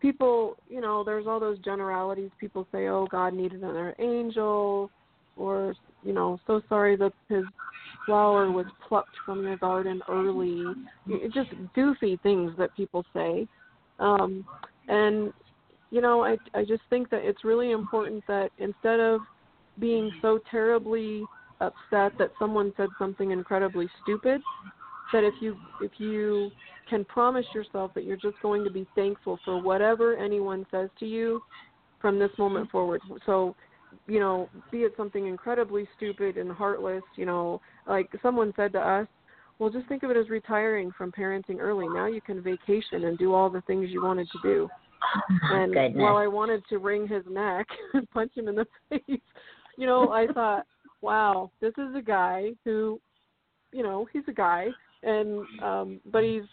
People, 0.00 0.56
you 0.68 0.80
know, 0.80 1.02
there's 1.02 1.26
all 1.26 1.40
those 1.40 1.58
generalities. 1.60 2.30
People 2.38 2.66
say, 2.72 2.88
"Oh, 2.88 3.06
God 3.06 3.34
needed 3.34 3.60
another 3.60 3.94
angel," 3.98 4.90
or, 5.36 5.74
you 6.02 6.12
know, 6.12 6.38
so 6.46 6.60
sorry 6.68 6.96
that 6.96 7.12
his 7.28 7.44
flower 8.06 8.50
was 8.50 8.66
plucked 8.88 9.16
from 9.24 9.42
your 9.44 9.56
garden 9.56 10.02
early. 10.08 10.64
It's 11.08 11.34
just 11.34 11.50
goofy 11.74 12.16
things 12.22 12.52
that 12.56 12.74
people 12.76 13.04
say. 13.12 13.46
Um, 13.98 14.44
and 14.88 15.32
you 15.90 16.00
know, 16.00 16.24
I 16.24 16.36
I 16.54 16.64
just 16.64 16.82
think 16.88 17.10
that 17.10 17.22
it's 17.22 17.44
really 17.44 17.70
important 17.70 18.24
that 18.26 18.50
instead 18.58 18.98
of 18.98 19.20
being 19.78 20.10
so 20.20 20.40
terribly 20.50 21.24
upset 21.62 22.12
that 22.18 22.30
someone 22.38 22.72
said 22.76 22.88
something 22.98 23.30
incredibly 23.30 23.88
stupid, 24.02 24.40
that 25.12 25.24
if 25.24 25.34
you 25.40 25.56
if 25.80 25.92
you 25.98 26.50
can 26.88 27.04
promise 27.04 27.46
yourself 27.54 27.92
that 27.94 28.04
you're 28.04 28.16
just 28.16 28.36
going 28.42 28.64
to 28.64 28.70
be 28.70 28.86
thankful 28.94 29.38
for 29.44 29.62
whatever 29.62 30.16
anyone 30.16 30.66
says 30.70 30.90
to 30.98 31.06
you 31.06 31.40
from 32.00 32.18
this 32.18 32.30
moment 32.38 32.70
forward. 32.70 33.00
So 33.26 33.54
you 34.06 34.20
know, 34.20 34.48
be 34.70 34.78
it 34.78 34.92
something 34.96 35.26
incredibly 35.26 35.86
stupid 35.96 36.36
and 36.36 36.50
heartless, 36.50 37.02
you 37.16 37.26
know, 37.26 37.60
like 37.86 38.10
someone 38.22 38.52
said 38.56 38.72
to 38.72 38.80
us, 38.80 39.06
well, 39.58 39.70
just 39.70 39.86
think 39.86 40.02
of 40.02 40.10
it 40.10 40.16
as 40.16 40.28
retiring 40.28 40.90
from 40.96 41.12
parenting 41.12 41.60
early. 41.60 41.86
Now 41.88 42.06
you 42.06 42.20
can 42.20 42.42
vacation 42.42 43.04
and 43.04 43.18
do 43.18 43.32
all 43.32 43.50
the 43.50 43.60
things 43.62 43.90
you 43.90 44.02
wanted 44.02 44.28
to 44.32 44.38
do. 44.42 44.68
And 45.50 45.74
goodness. 45.74 46.00
while 46.00 46.16
I 46.16 46.26
wanted 46.26 46.62
to 46.68 46.78
wring 46.78 47.06
his 47.06 47.24
neck 47.28 47.66
and 47.94 48.08
punch 48.12 48.32
him 48.34 48.48
in 48.48 48.54
the 48.54 48.66
face, 48.88 49.20
you 49.76 49.86
know, 49.86 50.10
I 50.10 50.26
thought, 50.32 50.66
wow, 51.02 51.50
this 51.60 51.74
is 51.76 51.94
a 51.94 52.00
guy 52.00 52.50
who, 52.64 53.00
you 53.72 53.82
know, 53.82 54.06
he's 54.12 54.22
a 54.28 54.32
guy, 54.32 54.68
and 55.02 55.44
um, 55.62 56.00
but 56.10 56.22
he's 56.22 56.44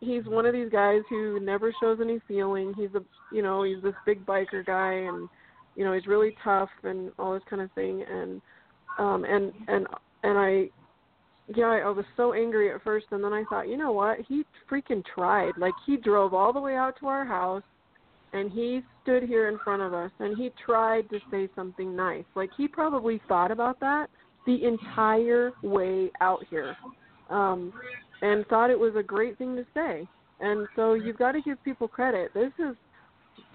he's 0.00 0.24
one 0.24 0.46
of 0.46 0.52
these 0.52 0.70
guys 0.70 1.02
who 1.08 1.38
never 1.40 1.72
shows 1.80 1.98
any 2.00 2.20
feeling. 2.26 2.74
He's 2.76 2.94
a, 2.94 3.04
you 3.32 3.42
know, 3.42 3.62
he's 3.62 3.82
this 3.82 3.94
big 4.04 4.24
biker 4.26 4.64
guy, 4.64 4.92
and 4.92 5.28
you 5.76 5.84
know, 5.84 5.92
he's 5.92 6.06
really 6.06 6.34
tough 6.42 6.70
and 6.82 7.12
all 7.18 7.34
this 7.34 7.42
kind 7.48 7.62
of 7.62 7.70
thing, 7.72 8.04
and 8.10 8.40
um, 8.98 9.24
and 9.24 9.52
and 9.68 9.86
and 10.22 10.38
I 10.38 10.68
yeah, 11.54 11.66
I, 11.66 11.78
I 11.78 11.90
was 11.90 12.04
so 12.16 12.32
angry 12.32 12.72
at 12.72 12.82
first, 12.82 13.06
and 13.10 13.22
then 13.22 13.32
I 13.32 13.44
thought, 13.48 13.68
you 13.68 13.76
know 13.76 13.92
what? 13.92 14.18
He 14.28 14.44
freaking 14.70 15.04
tried. 15.14 15.52
Like 15.58 15.74
he 15.86 15.96
drove 15.96 16.32
all 16.32 16.52
the 16.52 16.60
way 16.60 16.76
out 16.76 16.94
to 17.00 17.06
our 17.06 17.24
house, 17.24 17.62
and 18.32 18.50
he 18.50 18.82
stood 19.02 19.22
here 19.24 19.48
in 19.48 19.58
front 19.64 19.82
of 19.82 19.92
us, 19.92 20.10
and 20.20 20.36
he 20.36 20.50
tried 20.64 21.08
to 21.10 21.20
say 21.30 21.48
something 21.54 21.94
nice. 21.94 22.24
Like 22.34 22.50
he 22.56 22.68
probably 22.68 23.20
thought 23.28 23.50
about 23.50 23.78
that 23.80 24.08
the 24.46 24.64
entire 24.64 25.52
way 25.62 26.10
out 26.20 26.44
here, 26.48 26.76
um, 27.28 27.72
and 28.22 28.46
thought 28.46 28.70
it 28.70 28.78
was 28.78 28.94
a 28.96 29.02
great 29.02 29.36
thing 29.38 29.56
to 29.56 29.66
say. 29.74 30.06
And 30.40 30.66
so 30.74 30.94
you've 30.94 31.18
got 31.18 31.32
to 31.32 31.42
give 31.42 31.62
people 31.64 31.88
credit. 31.88 32.32
This 32.32 32.52
is, 32.58 32.74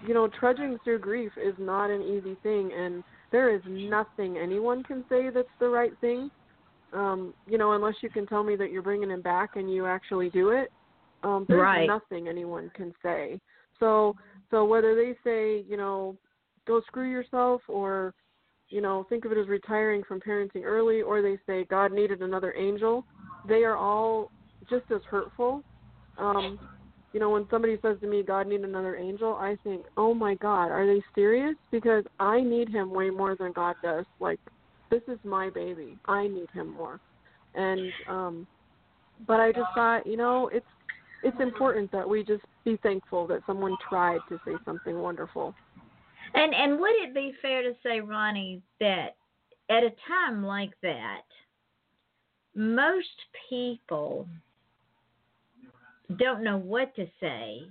you 0.06 0.14
know, 0.14 0.28
trudging 0.38 0.78
through 0.84 1.00
grief 1.00 1.32
is 1.36 1.54
not 1.58 1.90
an 1.90 2.02
easy 2.02 2.36
thing, 2.42 2.70
and 2.72 3.02
there 3.32 3.54
is 3.54 3.62
nothing 3.66 4.38
anyone 4.38 4.82
can 4.84 5.04
say 5.08 5.30
that's 5.30 5.48
the 5.58 5.68
right 5.68 5.92
thing 6.00 6.30
um, 6.92 7.34
you 7.46 7.58
know, 7.58 7.72
unless 7.72 7.94
you 8.02 8.10
can 8.10 8.26
tell 8.26 8.42
me 8.42 8.56
that 8.56 8.70
you're 8.70 8.82
bringing 8.82 9.10
him 9.10 9.22
back 9.22 9.50
and 9.56 9.72
you 9.72 9.86
actually 9.86 10.30
do 10.30 10.50
it, 10.50 10.72
um, 11.22 11.44
there's 11.48 11.60
Right. 11.60 11.86
nothing 11.86 12.28
anyone 12.28 12.70
can 12.70 12.94
say. 13.02 13.40
So, 13.78 14.16
so 14.50 14.64
whether 14.64 14.94
they 14.94 15.14
say, 15.24 15.64
you 15.68 15.76
know, 15.76 16.16
go 16.66 16.80
screw 16.86 17.10
yourself, 17.10 17.62
or, 17.68 18.14
you 18.70 18.80
know, 18.80 19.06
think 19.08 19.24
of 19.24 19.32
it 19.32 19.38
as 19.38 19.48
retiring 19.48 20.02
from 20.06 20.20
parenting 20.20 20.64
early, 20.64 21.02
or 21.02 21.22
they 21.22 21.38
say 21.46 21.64
God 21.70 21.92
needed 21.92 22.22
another 22.22 22.54
angel, 22.54 23.04
they 23.48 23.64
are 23.64 23.76
all 23.76 24.30
just 24.68 24.84
as 24.94 25.00
hurtful. 25.08 25.62
Um, 26.18 26.58
you 27.12 27.20
know, 27.20 27.30
when 27.30 27.46
somebody 27.50 27.78
says 27.82 27.96
to 28.00 28.06
me, 28.06 28.22
God 28.22 28.46
needed 28.46 28.68
another 28.68 28.96
angel, 28.96 29.34
I 29.34 29.56
think, 29.64 29.84
oh 29.96 30.12
my 30.12 30.34
God, 30.34 30.70
are 30.70 30.86
they 30.86 31.02
serious? 31.14 31.54
Because 31.70 32.04
I 32.18 32.40
need 32.40 32.68
him 32.68 32.90
way 32.90 33.10
more 33.10 33.36
than 33.36 33.52
God 33.52 33.76
does. 33.82 34.04
Like, 34.20 34.40
this 34.90 35.02
is 35.08 35.18
my 35.24 35.50
baby. 35.50 35.98
I 36.06 36.26
need 36.28 36.48
him 36.52 36.72
more. 36.72 37.00
And 37.54 37.92
um 38.08 38.46
but 39.26 39.40
I 39.40 39.50
just 39.50 39.68
thought, 39.74 40.06
you 40.06 40.16
know, 40.16 40.50
it's 40.52 40.66
it's 41.22 41.40
important 41.40 41.90
that 41.92 42.08
we 42.08 42.22
just 42.22 42.44
be 42.64 42.76
thankful 42.82 43.26
that 43.28 43.40
someone 43.46 43.76
tried 43.88 44.20
to 44.28 44.38
say 44.44 44.52
something 44.64 44.98
wonderful. 44.98 45.54
And 46.34 46.54
and 46.54 46.78
would 46.80 46.94
it 46.96 47.14
be 47.14 47.32
fair 47.40 47.62
to 47.62 47.72
say, 47.82 48.00
Roni, 48.00 48.60
that 48.80 49.16
at 49.70 49.82
a 49.82 49.92
time 50.06 50.44
like 50.44 50.72
that, 50.82 51.22
most 52.54 53.08
people 53.48 54.26
don't 56.18 56.42
know 56.42 56.58
what 56.58 56.94
to 56.96 57.06
say. 57.20 57.62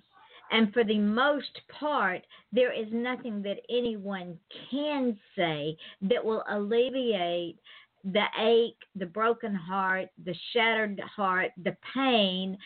And 0.52 0.72
for 0.74 0.84
the 0.84 1.00
most 1.00 1.60
part, 1.80 2.22
there 2.52 2.72
is 2.72 2.88
nothing 2.92 3.42
that 3.44 3.58
anyone 3.70 4.38
can 4.70 5.18
say 5.36 5.76
that 6.04 6.24
will 6.24 6.44
alleviate 6.50 7.58
the 8.04 8.26
ache, 8.40 8.78
the 8.96 9.08
broken 9.08 9.56
heart, 9.56 10.10
the 10.24 10.36
shattered 10.54 11.00
heart, 11.00 11.52
the 11.64 11.76
pain, 11.96 12.58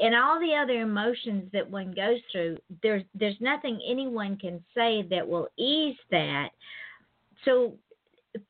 and 0.00 0.14
all 0.14 0.40
the 0.40 0.54
other 0.54 0.80
emotions 0.80 1.44
that 1.52 1.70
one 1.70 1.92
goes 1.92 2.20
through. 2.32 2.56
There's 2.82 3.02
there's 3.14 3.36
nothing 3.40 3.80
anyone 3.86 4.36
can 4.36 4.64
say 4.74 5.02
that 5.10 5.26
will 5.26 5.48
ease 5.58 5.96
that. 6.10 6.50
So 7.44 7.74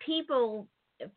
people 0.05 0.67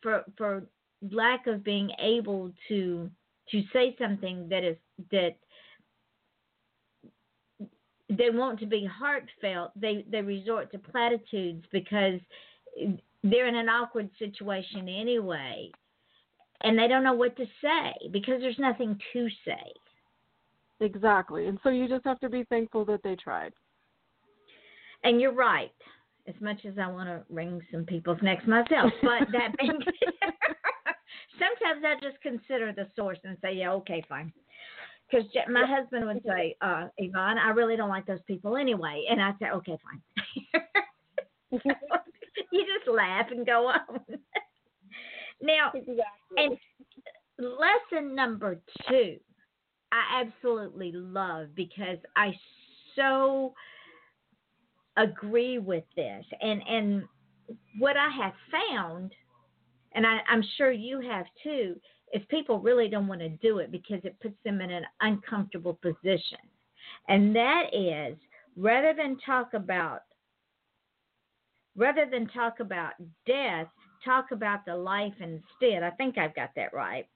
for 0.02 0.24
for 0.38 0.64
lack 1.12 1.48
of 1.48 1.64
being 1.64 1.92
able 2.00 2.52
to 2.70 3.10
to 3.52 3.64
say 3.74 3.96
something 4.00 4.48
that 4.50 4.64
is 4.64 4.78
that 5.12 5.36
they 8.10 8.30
want 8.30 8.60
to 8.60 8.66
be 8.66 8.86
heartfelt 8.86 9.72
they 9.76 10.06
they 10.10 10.22
resort 10.22 10.72
to 10.72 10.78
platitudes 10.80 11.66
because 11.72 12.20
they're 13.24 13.48
in 13.48 13.56
an 13.56 13.70
awkward 13.70 14.10
situation 14.18 14.88
anyway 14.88 15.70
and 16.62 16.78
they 16.78 16.88
don't 16.88 17.04
know 17.04 17.14
what 17.14 17.36
to 17.36 17.46
say 17.62 17.94
because 18.12 18.40
there's 18.40 18.60
nothing 18.60 18.98
to 19.12 19.28
say 19.46 19.74
Exactly. 20.84 21.48
And 21.48 21.60
so 21.64 21.70
you 21.70 21.88
just 21.88 22.06
have 22.06 22.20
to 22.20 22.30
be 22.30 22.44
thankful 22.46 22.86
that 22.86 23.02
they 23.04 23.16
tried. 23.16 23.54
and 25.04 25.20
you're 25.20 25.34
right 25.34 25.72
as 26.28 26.36
much 26.40 26.60
as 26.66 26.76
i 26.80 26.88
want 26.88 27.08
to 27.10 27.22
wring 27.30 27.62
some 27.72 27.84
people's 27.84 28.22
necks 28.22 28.46
myself 28.48 28.92
but 29.02 29.28
that 29.32 29.50
being 29.60 29.72
sometimes 31.42 31.84
i 31.86 31.94
just 32.02 32.22
consider 32.22 32.72
the 32.72 32.88
source 32.96 33.18
and 33.26 33.38
say 33.42 33.54
yeah 33.54 33.72
okay 33.72 34.02
fine 34.08 34.32
because 35.12 35.28
my 35.50 35.66
husband 35.68 36.08
would 36.08 36.24
say, 36.26 36.56
uh, 36.62 36.88
Yvonne, 36.98 37.38
I 37.38 37.50
really 37.50 37.76
don't 37.76 37.90
like 37.90 38.06
those 38.08 38.22
people 38.26 38.58
anyway. 38.58 39.06
And 39.10 39.22
I'd 39.22 39.36
say, 39.40 39.50
okay, 39.54 39.78
fine. 39.84 41.62
you 42.52 42.66
just 42.66 42.88
laugh 42.92 43.28
and 43.30 43.46
go 43.46 43.68
on. 43.68 44.00
now, 45.42 45.72
and 46.38 46.58
lesson 47.38 48.16
number 48.16 48.60
two, 48.90 49.18
I 49.94 50.22
absolutely 50.22 50.92
love 50.92 51.50
because 51.56 52.00
I 52.16 52.34
so 52.96 53.54
agree 54.98 55.60
with 55.60 55.84
this. 55.96 56.26
And, 56.42 56.62
and 56.68 57.04
what 57.78 57.96
I 57.96 58.10
have 58.10 58.34
found, 58.52 59.12
and 59.94 60.06
I, 60.06 60.20
I'm 60.28 60.44
sure 60.58 60.72
you 60.72 61.00
have 61.00 61.26
too, 61.44 61.76
is 62.12 62.24
people 62.30 62.60
really 62.60 62.90
don't 62.90 63.08
want 63.08 63.22
to 63.22 63.30
do 63.30 63.60
it 63.60 63.72
because 63.72 64.00
it 64.04 64.20
puts 64.20 64.36
them 64.44 64.62
in 64.62 64.72
an 64.72 64.84
uncomfortable 65.02 65.78
position. 65.82 66.40
And 67.08 67.36
that 67.36 67.66
is 67.72 68.18
rather 68.56 68.94
than 68.96 69.18
talk 69.24 69.54
about 69.54 70.02
rather 71.76 72.06
than 72.10 72.28
talk 72.28 72.60
about 72.60 72.94
death, 73.26 73.68
talk 74.06 74.32
about 74.32 74.66
the 74.66 74.76
life 74.76 75.14
instead. 75.20 75.84
I 75.84 75.90
think 75.92 76.18
I've 76.18 76.36
got 76.36 76.52
that 76.56 76.74
right. 76.74 77.08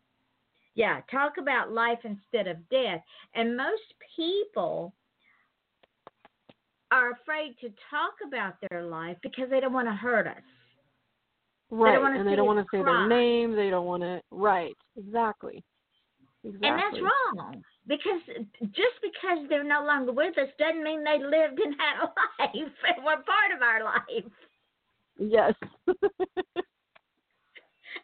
Yeah, 0.77 1.01
talk 1.09 1.33
about 1.39 1.71
life 1.71 1.97
instead 2.03 2.45
of 2.45 2.57
death. 2.69 3.01
And 3.33 3.57
most 3.57 3.81
people 4.15 4.93
are 6.91 7.13
afraid 7.13 7.55
to 7.61 7.69
talk 7.89 8.13
about 8.25 8.53
their 8.69 8.83
life 8.83 9.17
because 9.23 9.49
they 9.49 9.59
don't 9.59 9.73
want 9.73 9.87
to 9.87 9.93
hurt 9.95 10.27
us. 10.27 10.35
Right. 11.71 11.99
wanna 11.99 12.19
and 12.19 12.27
they 12.27 12.35
don't 12.35 12.45
want 12.45 12.59
to 12.59 12.65
say 12.71 12.83
cry. 12.83 12.93
their 12.93 13.09
name, 13.09 13.55
they 13.55 13.71
don't 13.71 13.87
want 13.87 14.03
to 14.03 14.21
Right. 14.29 14.77
Exactly. 14.95 15.63
Exactly. 16.43 16.69
And 16.69 16.79
that's 16.79 17.01
wrong 17.01 17.63
because 17.87 18.21
just 18.67 19.01
because 19.01 19.49
they're 19.49 19.63
no 19.63 19.83
longer 19.83 20.11
with 20.11 20.37
us 20.37 20.47
doesn't 20.59 20.83
mean 20.83 21.03
they 21.03 21.17
lived 21.17 21.59
and 21.59 21.75
had 21.79 22.03
a 22.03 22.05
life 22.39 22.71
and 22.95 23.03
were 23.03 23.17
part 23.23 23.51
of 23.55 23.63
our 23.63 23.83
life. 23.83 24.31
Yes. 25.17 25.55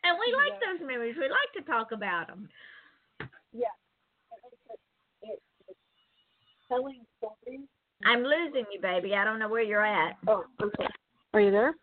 And 0.03 0.17
we 0.19 0.33
like 0.35 0.59
those 0.59 0.87
memories. 0.87 1.15
We 1.17 1.29
like 1.29 1.51
to 1.57 1.71
talk 1.71 1.91
about 1.91 2.27
them. 2.27 2.49
Yeah. 3.53 3.67
Telling 6.67 7.05
stories. 7.17 7.67
I'm 8.05 8.23
losing 8.23 8.65
you, 8.71 8.81
baby. 8.81 9.15
I 9.15 9.23
don't 9.23 9.39
know 9.39 9.49
where 9.49 9.61
you're 9.61 9.85
at. 9.85 10.17
Oh, 10.27 10.43
I'm. 10.59 10.71
Are 11.33 11.41
you 11.41 11.51
there? 11.51 11.73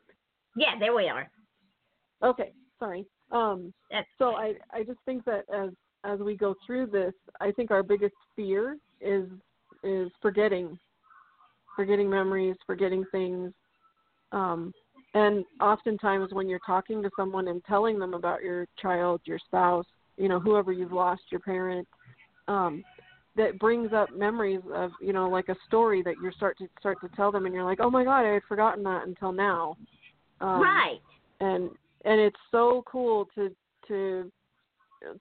Yeah, 0.56 0.78
there 0.78 0.94
we 0.94 1.08
are. 1.08 1.30
Okay, 2.22 2.52
sorry. 2.78 3.06
Um, 3.32 3.72
That's 3.90 4.06
so 4.18 4.34
I 4.34 4.54
I 4.72 4.82
just 4.82 4.98
think 5.06 5.24
that 5.24 5.44
as 5.54 5.70
as 6.04 6.18
we 6.18 6.36
go 6.36 6.54
through 6.66 6.86
this, 6.86 7.14
I 7.40 7.52
think 7.52 7.70
our 7.70 7.82
biggest 7.82 8.14
fear 8.36 8.76
is 9.00 9.26
is 9.82 10.10
forgetting, 10.20 10.78
forgetting 11.76 12.10
memories, 12.10 12.56
forgetting 12.66 13.04
things, 13.12 13.52
um, 14.32 14.72
and 15.14 15.44
oftentimes 15.60 16.32
when 16.32 16.48
you're 16.48 16.60
talking 16.64 17.02
to 17.02 17.10
someone 17.16 17.48
and 17.48 17.64
telling 17.64 17.98
them 17.98 18.14
about 18.14 18.42
your 18.42 18.66
child, 18.80 19.20
your 19.24 19.38
spouse, 19.38 19.86
you 20.16 20.28
know, 20.28 20.38
whoever 20.38 20.72
you've 20.72 20.92
lost, 20.92 21.22
your 21.30 21.40
parent, 21.40 21.86
um, 22.48 22.84
that 23.36 23.58
brings 23.58 23.92
up 23.92 24.08
memories 24.16 24.60
of 24.74 24.90
you 25.00 25.12
know 25.12 25.28
like 25.28 25.48
a 25.48 25.56
story 25.66 26.02
that 26.02 26.14
you 26.22 26.30
start 26.32 26.58
to 26.58 26.66
start 26.78 26.98
to 27.00 27.08
tell 27.16 27.32
them, 27.32 27.46
and 27.46 27.54
you're 27.54 27.64
like, 27.64 27.78
oh 27.80 27.90
my 27.90 28.04
god, 28.04 28.24
I 28.24 28.34
had 28.34 28.42
forgotten 28.48 28.82
that 28.84 29.06
until 29.06 29.32
now. 29.32 29.76
Um, 30.40 30.62
right. 30.62 31.00
and 31.40 31.70
and 32.04 32.20
it's 32.20 32.38
so 32.50 32.82
cool 32.86 33.26
to 33.34 33.54
to 33.88 34.30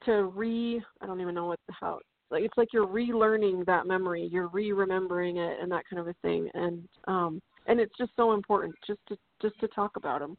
to 0.05 0.23
re 0.23 0.81
I 1.01 1.05
don't 1.05 1.21
even 1.21 1.35
know 1.35 1.45
what 1.47 1.59
how 1.69 1.99
like 2.31 2.43
it's 2.43 2.57
like 2.57 2.69
you're 2.73 2.87
relearning 2.87 3.65
that 3.65 3.87
memory, 3.87 4.27
you're 4.31 4.47
re-remembering 4.49 5.37
it 5.37 5.57
and 5.61 5.71
that 5.71 5.83
kind 5.89 5.99
of 5.99 6.07
a 6.07 6.15
thing, 6.21 6.49
and 6.53 6.87
um 7.07 7.41
and 7.69 7.79
it's 7.79 7.95
just 7.97 8.11
so 8.17 8.33
important 8.33 8.75
just 8.85 8.99
to 9.07 9.17
just 9.41 9.57
to 9.61 9.67
talk 9.69 9.95
about 9.95 10.19
them. 10.19 10.35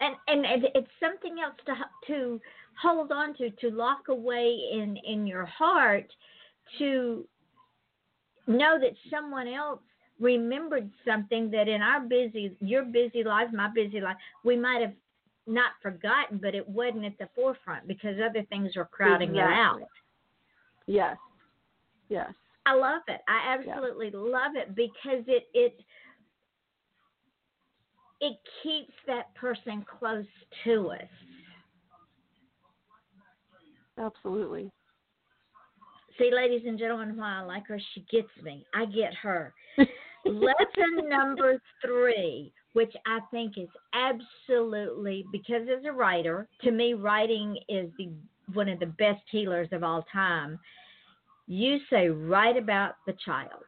and 0.00 0.14
and 0.28 0.64
it, 0.64 0.70
it's 0.74 0.90
something 1.00 1.38
else 1.42 1.56
to 1.66 1.74
to 2.06 2.40
hold 2.80 3.10
on 3.10 3.34
to 3.36 3.50
to 3.50 3.70
lock 3.70 4.08
away 4.08 4.56
in 4.72 4.96
in 5.04 5.26
your 5.26 5.46
heart 5.46 6.12
to 6.78 7.26
know 8.46 8.78
that 8.78 8.92
someone 9.10 9.48
else 9.48 9.80
remembered 10.20 10.90
something 11.04 11.50
that 11.50 11.68
in 11.68 11.82
our 11.82 12.00
busy 12.00 12.54
your 12.60 12.84
busy 12.84 13.24
life 13.24 13.48
my 13.52 13.68
busy 13.74 14.00
life 14.00 14.16
we 14.44 14.56
might 14.56 14.80
have 14.80 14.94
not 15.46 15.72
forgotten 15.82 16.38
but 16.38 16.54
it 16.54 16.68
wasn't 16.68 17.04
at 17.04 17.16
the 17.18 17.28
forefront 17.34 17.86
because 17.88 18.16
other 18.18 18.42
things 18.48 18.76
were 18.76 18.84
crowding 18.84 19.30
Exactly. 19.30 19.52
it 19.52 19.58
out 19.58 19.80
Yes. 20.86 21.16
Yes. 22.08 22.32
I 22.64 22.74
love 22.74 23.02
it. 23.08 23.20
I 23.28 23.54
absolutely 23.54 24.10
love 24.10 24.52
it 24.56 24.74
because 24.74 25.24
it 25.26 25.48
it 25.54 25.80
it 28.20 28.36
keeps 28.62 28.92
that 29.06 29.34
person 29.34 29.84
close 29.98 30.24
to 30.64 30.90
us. 30.90 31.08
Absolutely. 33.98 34.70
See, 36.18 36.30
ladies 36.32 36.62
and 36.66 36.78
gentlemen, 36.78 37.16
why 37.16 37.40
I 37.40 37.42
like 37.42 37.66
her, 37.66 37.80
she 37.94 38.04
gets 38.10 38.28
me. 38.42 38.64
I 38.74 38.86
get 38.86 39.14
her. 39.22 39.52
Lesson 40.24 41.08
number 41.08 41.60
three, 41.84 42.52
which 42.72 42.92
I 43.06 43.20
think 43.30 43.58
is 43.58 43.68
absolutely 43.92 45.24
because 45.30 45.62
as 45.62 45.84
a 45.84 45.92
writer, 45.92 46.48
to 46.62 46.70
me, 46.70 46.94
writing 46.94 47.58
is 47.68 47.90
the 47.98 48.10
one 48.54 48.68
of 48.68 48.78
the 48.78 48.86
best 48.86 49.22
healers 49.30 49.68
of 49.72 49.82
all 49.82 50.04
time. 50.12 50.58
You 51.46 51.78
say 51.90 52.08
write 52.08 52.56
about 52.56 52.94
the 53.06 53.14
child. 53.24 53.64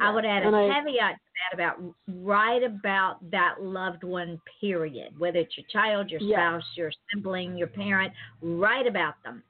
I 0.00 0.10
would 0.10 0.24
add 0.24 0.42
a 0.42 0.46
And 0.46 0.56
I- 0.56 0.68
caveat 0.68 1.14
to 1.14 1.20
that 1.50 1.54
about 1.54 1.94
write 2.08 2.62
about 2.62 3.18
that 3.30 3.62
loved 3.62 4.04
one, 4.04 4.40
period. 4.60 5.18
Whether 5.18 5.40
it's 5.40 5.56
your 5.56 5.66
child, 5.66 6.10
your 6.10 6.20
Yes. 6.20 6.36
spouse, 6.36 6.76
your 6.76 6.92
sibling, 7.10 7.56
your 7.56 7.68
parent, 7.68 8.12
write 8.40 8.86
about 8.86 9.22
them. 9.22 9.42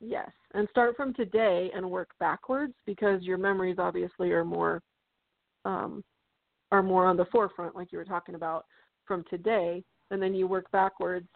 Yes, 0.00 0.30
and 0.52 0.68
start 0.70 0.96
from 0.96 1.14
today 1.14 1.70
and 1.74 1.88
work 1.88 2.10
backwards 2.18 2.74
because 2.86 3.22
your 3.22 3.38
memories 3.38 3.78
obviously 3.78 4.32
are 4.32 4.44
more 4.44 4.82
um, 5.64 6.02
are 6.72 6.82
more 6.82 7.06
on 7.06 7.16
the 7.16 7.26
forefront, 7.26 7.76
like 7.76 7.92
you 7.92 7.98
were 7.98 8.04
talking 8.04 8.34
about 8.34 8.66
from 9.04 9.22
today, 9.24 9.84
and 10.10 10.20
then 10.20 10.34
you 10.34 10.48
work 10.48 10.68
backwards. 10.72 11.28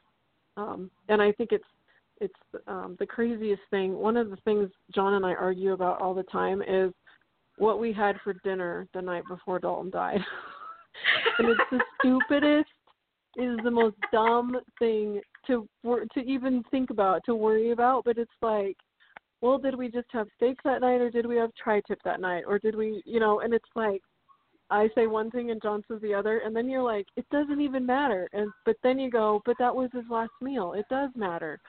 Um, 0.56 0.90
and 1.08 1.22
I 1.22 1.30
think 1.32 1.52
it's 1.52 1.68
it's 2.20 2.34
um, 2.66 2.96
the 2.98 3.06
craziest 3.06 3.62
thing. 3.70 3.94
One 3.94 4.16
of 4.16 4.30
the 4.30 4.36
things 4.38 4.70
John 4.92 5.14
and 5.14 5.24
I 5.24 5.34
argue 5.34 5.72
about 5.74 6.00
all 6.00 6.14
the 6.14 6.22
time 6.24 6.62
is 6.62 6.92
what 7.58 7.78
we 7.78 7.92
had 7.92 8.16
for 8.22 8.34
dinner 8.44 8.86
the 8.94 9.02
night 9.02 9.24
before 9.28 9.58
Dalton 9.58 9.90
died, 9.90 10.20
and 11.38 11.48
it's 11.48 11.60
the 11.70 11.80
stupidest 11.98 12.70
is 13.36 13.58
the 13.64 13.70
most 13.70 13.96
dumb 14.12 14.56
thing 14.78 15.20
to 15.46 15.68
to 15.84 16.20
even 16.20 16.64
think 16.70 16.90
about 16.90 17.22
to 17.26 17.34
worry 17.34 17.70
about. 17.70 18.04
But 18.04 18.18
it's 18.18 18.30
like 18.42 18.76
well 19.42 19.58
did 19.58 19.76
we 19.76 19.88
just 19.90 20.08
have 20.12 20.26
steak 20.36 20.58
that 20.64 20.80
night 20.80 21.00
or 21.00 21.10
did 21.10 21.26
we 21.26 21.36
have 21.36 21.50
tri-tip 21.54 21.98
that 22.04 22.20
night 22.20 22.44
or 22.46 22.58
did 22.58 22.74
we 22.74 23.02
you 23.04 23.20
know? 23.20 23.40
And 23.40 23.54
it's 23.54 23.68
like 23.74 24.02
i 24.68 24.88
say 24.96 25.06
one 25.06 25.30
thing 25.30 25.52
and 25.52 25.62
john 25.62 25.80
says 25.86 26.00
the 26.02 26.12
other 26.12 26.38
and 26.38 26.56
then 26.56 26.68
you're 26.68 26.82
like 26.82 27.06
it 27.16 27.26
doesn't 27.30 27.60
even 27.60 27.84
matter. 27.86 28.28
And 28.32 28.50
but 28.64 28.76
then 28.82 28.98
you 28.98 29.10
go 29.10 29.42
but 29.44 29.56
that 29.58 29.74
was 29.74 29.90
his 29.92 30.04
last 30.10 30.32
meal. 30.40 30.72
It 30.72 30.86
does 30.90 31.10
matter. 31.14 31.60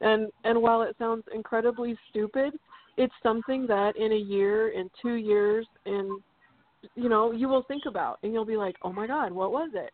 And 0.00 0.30
and 0.44 0.60
while 0.62 0.82
it 0.82 0.96
sounds 0.98 1.24
incredibly 1.34 1.96
stupid 2.08 2.54
it's 2.96 3.14
something 3.22 3.66
that 3.66 3.96
in 3.96 4.12
a 4.12 4.16
year 4.16 4.68
in 4.70 4.88
two 5.00 5.14
years 5.14 5.66
in 5.84 6.18
you 6.94 7.08
know 7.08 7.32
you 7.32 7.48
will 7.48 7.64
think 7.64 7.84
about 7.86 8.18
and 8.22 8.32
you'll 8.32 8.44
be 8.44 8.56
like 8.56 8.76
oh 8.82 8.92
my 8.92 9.06
god 9.06 9.32
what 9.32 9.52
was 9.52 9.70
it? 9.74 9.92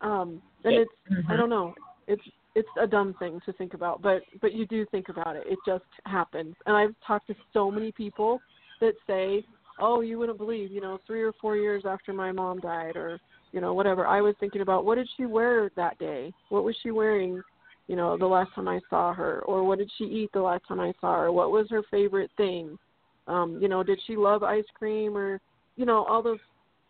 Um 0.00 0.42
and 0.64 0.74
it's 0.74 0.92
Mhm. 1.10 1.30
i 1.30 1.36
don't 1.36 1.50
know. 1.50 1.74
It's 2.06 2.22
it's 2.54 2.68
a 2.80 2.86
dumb 2.86 3.14
thing 3.14 3.40
to 3.46 3.52
think 3.52 3.74
about 3.74 4.02
but 4.02 4.22
but 4.40 4.52
you 4.52 4.66
do 4.66 4.84
think 4.86 5.08
about 5.08 5.36
it. 5.36 5.44
It 5.46 5.58
just 5.66 5.84
happens. 6.06 6.54
And 6.66 6.76
i've 6.76 6.94
talked 7.06 7.26
to 7.28 7.34
so 7.52 7.70
many 7.70 7.92
people 7.92 8.40
that 8.80 8.94
say 9.06 9.44
oh 9.78 10.00
you 10.00 10.18
wouldn't 10.18 10.38
believe 10.38 10.70
you 10.70 10.80
know 10.80 10.98
three 11.06 11.22
or 11.22 11.32
four 11.40 11.56
years 11.56 11.84
after 11.86 12.12
my 12.12 12.32
mom 12.32 12.58
died 12.60 12.96
or 12.96 13.20
you 13.52 13.60
know 13.60 13.74
whatever. 13.74 14.06
I 14.06 14.20
was 14.20 14.34
thinking 14.40 14.62
about 14.62 14.84
what 14.84 14.96
did 14.96 15.08
she 15.16 15.26
wear 15.26 15.70
that 15.76 15.98
day? 15.98 16.32
What 16.48 16.64
was 16.64 16.76
she 16.82 16.90
wearing 16.90 17.42
you 17.90 17.96
know 17.96 18.16
the 18.16 18.24
last 18.24 18.54
time 18.54 18.68
i 18.68 18.78
saw 18.88 19.12
her 19.12 19.40
or 19.46 19.64
what 19.64 19.78
did 19.78 19.90
she 19.98 20.04
eat 20.04 20.30
the 20.32 20.40
last 20.40 20.62
time 20.68 20.78
i 20.78 20.92
saw 21.00 21.22
her? 21.22 21.32
What 21.32 21.50
was 21.50 21.66
her 21.70 21.82
favorite 21.90 22.30
thing? 22.36 22.78
Um 23.26 23.58
you 23.60 23.68
know 23.68 23.82
did 23.82 23.98
she 24.06 24.14
love 24.14 24.44
ice 24.44 24.70
cream 24.74 25.16
or 25.16 25.40
you 25.74 25.84
know 25.86 26.04
all 26.04 26.22
those 26.22 26.38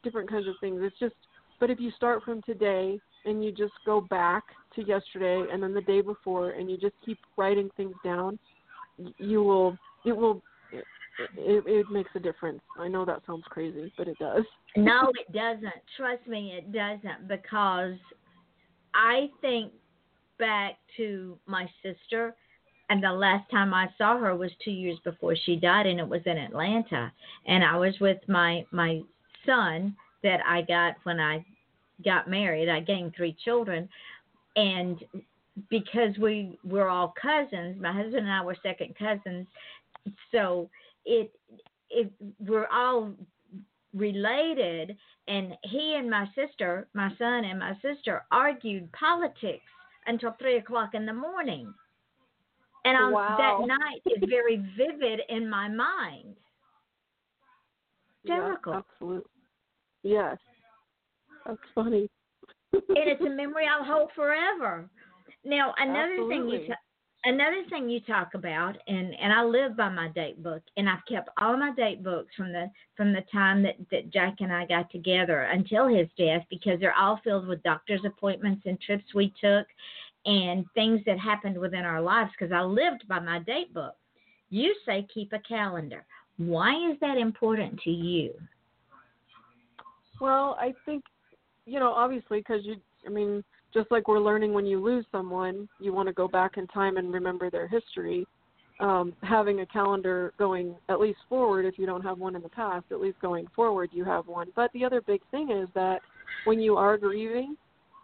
different 0.05 0.29
kinds 0.29 0.47
of 0.47 0.57
things. 0.61 0.81
It's 0.83 0.99
just 0.99 1.15
but 1.59 1.71
if 1.71 1.81
you 1.81 1.91
start 1.93 2.23
from 2.23 2.43
today 2.43 3.01
and 3.25 3.43
you 3.43 3.51
just 3.51 3.73
go 3.87 4.03
back 4.03 4.45
to 4.77 4.83
yesterday 4.83 5.43
and 5.51 5.63
then 5.63 5.73
the 5.73 5.81
day 5.81 6.03
before 6.03 6.51
and 6.51 6.71
you 6.71 6.77
just 6.77 6.95
keep 7.05 7.19
writing 7.39 7.71
things 7.79 7.95
down 8.05 8.39
you 9.17 9.43
will 9.43 9.79
it 10.05 10.13
will 10.15 10.43
it, 10.71 10.85
it, 11.39 11.65
it 11.67 11.87
makes 11.91 12.11
a 12.15 12.21
difference. 12.21 12.61
I 12.79 12.89
know 12.89 13.07
that 13.07 13.23
sounds 13.27 13.45
crazy 13.49 13.91
but 13.97 14.07
it 14.07 14.19
does. 14.19 14.45
No, 14.77 15.11
it 15.19 15.33
doesn't. 15.33 15.81
Trust 15.97 16.27
me, 16.27 16.53
it 16.59 16.71
doesn't 16.73 17.27
because 17.27 17.97
I 18.95 19.31
think 19.41 19.73
back 20.41 20.79
to 20.97 21.39
my 21.47 21.71
sister, 21.83 22.35
and 22.89 23.03
the 23.03 23.13
last 23.13 23.49
time 23.53 23.73
I 23.73 23.89
saw 23.97 24.19
her 24.19 24.35
was 24.35 24.51
two 24.65 24.73
years 24.73 24.99
before 25.05 25.37
she 25.37 25.55
died, 25.55 25.87
and 25.87 26.01
it 26.01 26.09
was 26.09 26.23
in 26.27 26.37
Atlanta. 26.37 27.13
And 27.47 27.63
I 27.63 27.77
was 27.77 27.95
with 28.01 28.19
my 28.27 28.67
my 28.73 29.03
son 29.47 29.95
that 30.25 30.41
I 30.45 30.63
got 30.63 30.97
when 31.05 31.21
I 31.21 31.45
got 32.05 32.29
married. 32.29 32.69
I 32.69 32.81
gained 32.81 33.15
three 33.17 33.37
children, 33.45 33.89
and 34.57 34.99
because 35.69 36.17
we 36.19 36.59
were 36.65 36.89
all 36.89 37.15
cousins, 37.21 37.81
my 37.81 37.93
husband 37.93 38.27
and 38.27 38.33
I 38.33 38.43
were 38.43 38.57
second 38.63 38.97
cousins, 38.99 39.47
so 40.33 40.69
it 41.05 41.31
it 41.91 42.11
we're 42.41 42.67
all 42.67 43.13
related 43.95 44.97
and 45.27 45.53
he 45.65 45.97
and 45.99 46.09
my 46.09 46.25
sister 46.37 46.87
my 46.95 47.09
son 47.19 47.45
and 47.45 47.59
my 47.59 47.77
sister 47.83 48.25
argued 48.31 48.91
politics 48.93 49.65
until 50.07 50.35
three 50.39 50.57
o'clock 50.57 50.95
in 50.95 51.07
the 51.07 51.13
morning 51.13 51.73
and 52.85 53.13
Wow. 53.13 53.37
that 53.39 53.67
night 53.67 54.03
is 54.07 54.23
very 54.29 54.57
vivid 54.77 55.21
in 55.29 55.49
my 55.49 55.69
mind 55.69 56.35
Hysterical. 58.25 58.73
Yeah, 58.73 58.79
absolutely 58.79 59.31
yes 60.03 60.39
that's 61.47 61.59
funny 61.75 62.09
and 62.73 62.83
it's 62.97 63.21
a 63.21 63.31
memory 63.31 63.67
I'll 63.67 63.85
hold 63.85 64.11
forever. 64.15 64.89
Now, 65.45 65.75
another 65.79 66.17
thing 66.29 66.49
you 66.49 66.59
Absolutely. 66.59 66.67
Another 67.25 67.63
thing 67.69 67.89
you 67.89 68.01
talk 68.01 68.35
about, 68.35 68.77
and 68.87 69.15
and 69.15 69.33
I 69.33 69.45
live 69.45 69.77
by 69.77 69.89
my 69.89 70.09
date 70.09 70.43
book, 70.43 70.63
and 70.77 70.89
I've 70.89 71.05
kept 71.09 71.29
all 71.41 71.57
my 71.57 71.73
date 71.75 72.03
books 72.03 72.35
from 72.37 72.53
the 72.53 72.71
from 72.97 73.13
the 73.13 73.23
time 73.33 73.63
that 73.63 73.77
that 73.91 74.11
Jack 74.13 74.37
and 74.41 74.53
I 74.53 74.67
got 74.67 74.91
together 74.91 75.43
until 75.43 75.87
his 75.87 76.09
death, 76.17 76.45
because 76.51 76.81
they're 76.81 76.97
all 76.97 77.21
filled 77.23 77.47
with 77.47 77.63
doctor's 77.63 78.05
appointments 78.05 78.63
and 78.67 78.81
trips 78.81 79.15
we 79.15 79.33
took, 79.41 79.67
and 80.27 80.65
things 80.75 81.01
that 81.07 81.19
happened 81.19 81.59
within 81.59 81.85
our 81.85 82.01
lives. 82.01 82.31
Because 82.39 82.53
I 82.53 82.63
lived 82.63 83.07
by 83.09 83.21
my 83.21 83.39
date 83.41 83.73
book. 83.75 83.95
You 84.51 84.75
say 84.85 85.07
keep 85.13 85.33
a 85.33 85.39
calendar. 85.41 86.05
Why 86.39 86.73
is 86.91 86.99
that 87.01 87.19
important 87.19 87.81
to 87.83 87.91
you? 87.91 88.33
Well, 90.21 90.57
I 90.61 90.75
think, 90.85 91.05
you 91.67 91.79
know, 91.79 91.93
obviously, 91.93 92.41
because 92.41 92.65
you, 92.65 92.77
I 93.07 93.11
mean, 93.11 93.45
just 93.73 93.91
like 93.91 94.09
we're 94.09 94.21
learning 94.21 94.53
when 94.53 94.67
you 94.67 94.83
lose 94.83 95.05
someone, 95.13 95.69
you 95.79 95.93
want 95.93 96.09
to 96.09 96.13
go 96.13 96.27
back 96.27 96.57
in 96.57 96.67
time 96.69 96.97
and 96.97 97.13
remember 97.13 97.51
their 97.51 97.69
history. 97.69 98.27
Um, 98.81 99.13
having 99.23 99.61
a 99.61 99.67
calendar 99.67 100.33
going 100.39 100.75
at 100.89 100.99
least 100.99 101.19
forward, 101.29 101.67
if 101.67 101.79
you 101.79 101.85
don't 101.85 102.01
have 102.01 102.19
one 102.19 102.35
in 102.35 102.43
the 102.43 102.49
past, 102.49 102.87
at 102.91 103.01
least 103.01 103.21
going 103.21 103.47
forward, 103.55 103.91
you 103.93 104.05
have 104.05 104.27
one. 104.27 104.49
But 104.57 104.73
the 104.73 104.85
other 104.85 105.03
big 105.03 105.21
thing 105.31 105.51
is 105.51 105.69
that 105.75 106.01
when 106.47 106.61
you 106.61 106.77
are 106.77 106.97
grieving, 106.97 107.57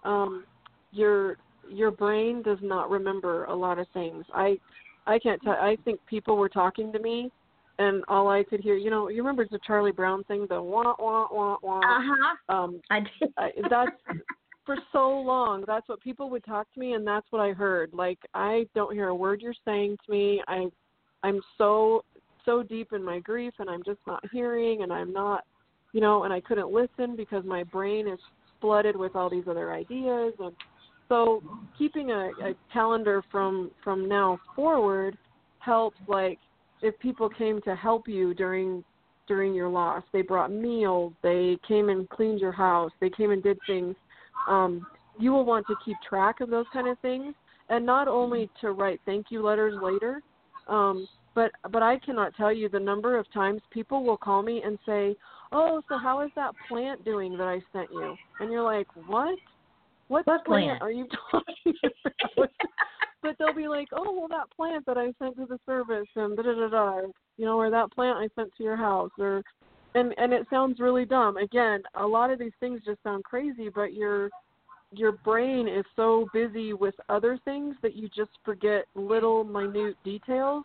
um, 0.04 0.44
your 0.92 1.36
your 1.68 1.90
brain 1.90 2.42
does 2.42 2.58
not 2.62 2.90
remember 2.90 3.44
a 3.46 3.54
lot 3.54 3.78
of 3.78 3.86
things. 3.94 4.24
I 4.34 4.58
I 5.06 5.18
can't 5.18 5.40
tell. 5.42 5.54
I 5.54 5.78
think 5.84 5.98
people 6.06 6.36
were 6.36 6.48
talking 6.50 6.92
to 6.92 6.98
me, 6.98 7.30
and 7.78 8.04
all 8.08 8.28
I 8.28 8.44
could 8.44 8.60
hear, 8.60 8.76
you 8.76 8.90
know, 8.90 9.08
you 9.08 9.18
remember 9.18 9.46
the 9.50 9.58
Charlie 9.66 9.92
Brown 9.92 10.24
thing, 10.24 10.46
the 10.48 10.60
wah 10.60 10.94
wah 10.98 11.26
wah 11.30 11.56
wah. 11.62 11.80
Uh 11.80 12.00
huh. 12.02 12.54
Um, 12.54 12.80
I 12.90 13.00
did. 13.00 13.32
I, 13.38 13.50
that's 13.70 13.92
for 14.66 14.76
so 14.92 15.08
long. 15.08 15.64
That's 15.66 15.88
what 15.88 16.00
people 16.00 16.28
would 16.30 16.44
talk 16.44 16.66
to 16.74 16.80
me, 16.80 16.92
and 16.92 17.06
that's 17.06 17.26
what 17.30 17.40
I 17.40 17.52
heard. 17.52 17.90
Like 17.94 18.18
I 18.34 18.66
don't 18.74 18.92
hear 18.92 19.08
a 19.08 19.14
word 19.14 19.40
you're 19.40 19.54
saying 19.64 19.96
to 20.04 20.12
me. 20.12 20.42
I, 20.48 20.66
I'm 21.22 21.40
so 21.56 22.04
so 22.44 22.62
deep 22.62 22.92
in 22.92 23.02
my 23.02 23.20
grief, 23.20 23.54
and 23.58 23.70
I'm 23.70 23.82
just 23.84 24.00
not 24.06 24.22
hearing, 24.32 24.82
and 24.82 24.92
I'm 24.92 25.12
not, 25.12 25.44
you 25.92 26.00
know, 26.00 26.24
and 26.24 26.32
I 26.32 26.40
couldn't 26.40 26.70
listen 26.70 27.16
because 27.16 27.44
my 27.44 27.62
brain 27.64 28.06
is 28.06 28.20
flooded 28.60 28.96
with 28.96 29.16
all 29.16 29.30
these 29.30 29.44
other 29.48 29.72
ideas, 29.72 30.34
and 30.38 30.52
so 31.08 31.42
keeping 31.78 32.10
a, 32.10 32.30
a 32.42 32.54
calendar 32.72 33.22
from 33.30 33.70
from 33.82 34.08
now 34.08 34.38
forward 34.54 35.16
helps. 35.60 35.98
Like 36.08 36.38
if 36.82 36.98
people 36.98 37.28
came 37.28 37.62
to 37.62 37.74
help 37.74 38.08
you 38.08 38.34
during 38.34 38.84
during 39.26 39.54
your 39.54 39.68
loss. 39.68 40.04
They 40.12 40.22
brought 40.22 40.52
meals. 40.52 41.12
They 41.22 41.58
came 41.66 41.88
and 41.88 42.08
cleaned 42.08 42.40
your 42.40 42.52
house. 42.52 42.92
They 43.00 43.10
came 43.10 43.32
and 43.32 43.42
did 43.42 43.58
things 43.66 43.96
um, 44.48 44.86
you 45.18 45.32
will 45.32 45.44
want 45.44 45.66
to 45.66 45.74
keep 45.84 45.96
track 46.08 46.40
of 46.40 46.50
those 46.50 46.66
kind 46.72 46.88
of 46.88 46.98
things, 47.00 47.34
and 47.68 47.84
not 47.84 48.08
only 48.08 48.50
to 48.60 48.72
write 48.72 49.00
thank 49.06 49.26
you 49.30 49.42
letters 49.42 49.74
later, 49.82 50.22
um, 50.68 51.08
but 51.34 51.50
but 51.70 51.82
I 51.82 51.98
cannot 51.98 52.34
tell 52.36 52.52
you 52.52 52.68
the 52.68 52.80
number 52.80 53.18
of 53.18 53.30
times 53.32 53.60
people 53.70 54.04
will 54.04 54.16
call 54.16 54.42
me 54.42 54.62
and 54.64 54.78
say, 54.86 55.16
"Oh, 55.52 55.82
so 55.88 55.98
how 55.98 56.22
is 56.22 56.30
that 56.36 56.54
plant 56.68 57.04
doing 57.04 57.36
that 57.38 57.46
I 57.46 57.60
sent 57.72 57.90
you?" 57.92 58.16
And 58.40 58.50
you're 58.50 58.62
like, 58.62 58.88
"What? 59.06 59.38
What, 60.08 60.26
What 60.26 60.44
plant 60.44 60.78
plant? 60.78 60.82
are 60.82 60.92
you 60.92 61.08
talking 61.30 61.74
about?" 61.84 62.50
but 63.22 63.36
they'll 63.38 63.54
be 63.54 63.68
like, 63.68 63.88
"Oh, 63.92 64.12
well, 64.12 64.28
that 64.28 64.50
plant 64.54 64.86
that 64.86 64.96
I 64.96 65.12
sent 65.18 65.36
to 65.36 65.46
the 65.46 65.58
service, 65.66 66.08
and 66.14 66.36
da 66.36 66.42
da 66.42 66.54
da 66.54 66.68
da, 66.68 67.00
you 67.36 67.44
know, 67.44 67.58
or 67.58 67.70
that 67.70 67.90
plant 67.92 68.18
I 68.18 68.28
sent 68.40 68.52
to 68.56 68.62
your 68.62 68.76
house, 68.76 69.10
or." 69.18 69.42
And 69.96 70.12
and 70.18 70.32
it 70.32 70.46
sounds 70.50 70.78
really 70.78 71.06
dumb. 71.06 71.38
Again, 71.38 71.82
a 71.94 72.06
lot 72.06 72.30
of 72.30 72.38
these 72.38 72.52
things 72.60 72.82
just 72.84 73.02
sound 73.02 73.24
crazy, 73.24 73.70
but 73.74 73.94
your 73.94 74.28
your 74.92 75.12
brain 75.12 75.66
is 75.66 75.84
so 75.96 76.26
busy 76.34 76.74
with 76.74 76.94
other 77.08 77.38
things 77.46 77.74
that 77.82 77.96
you 77.96 78.08
just 78.14 78.30
forget 78.44 78.84
little 78.94 79.42
minute 79.42 79.96
details 80.04 80.64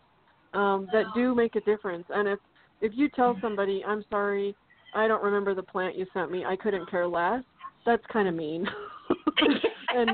um, 0.52 0.86
that 0.92 1.06
do 1.14 1.34
make 1.34 1.56
a 1.56 1.60
difference. 1.62 2.04
And 2.10 2.28
if 2.28 2.38
if 2.82 2.92
you 2.94 3.08
tell 3.08 3.38
somebody, 3.40 3.82
"I'm 3.82 4.04
sorry, 4.10 4.54
I 4.94 5.08
don't 5.08 5.22
remember 5.22 5.54
the 5.54 5.62
plant 5.62 5.96
you 5.96 6.04
sent 6.12 6.30
me. 6.30 6.44
I 6.44 6.54
couldn't 6.54 6.90
care 6.90 7.06
less," 7.06 7.42
that's 7.86 8.04
kind 8.12 8.28
of 8.28 8.34
mean. 8.34 8.66
and 9.96 10.10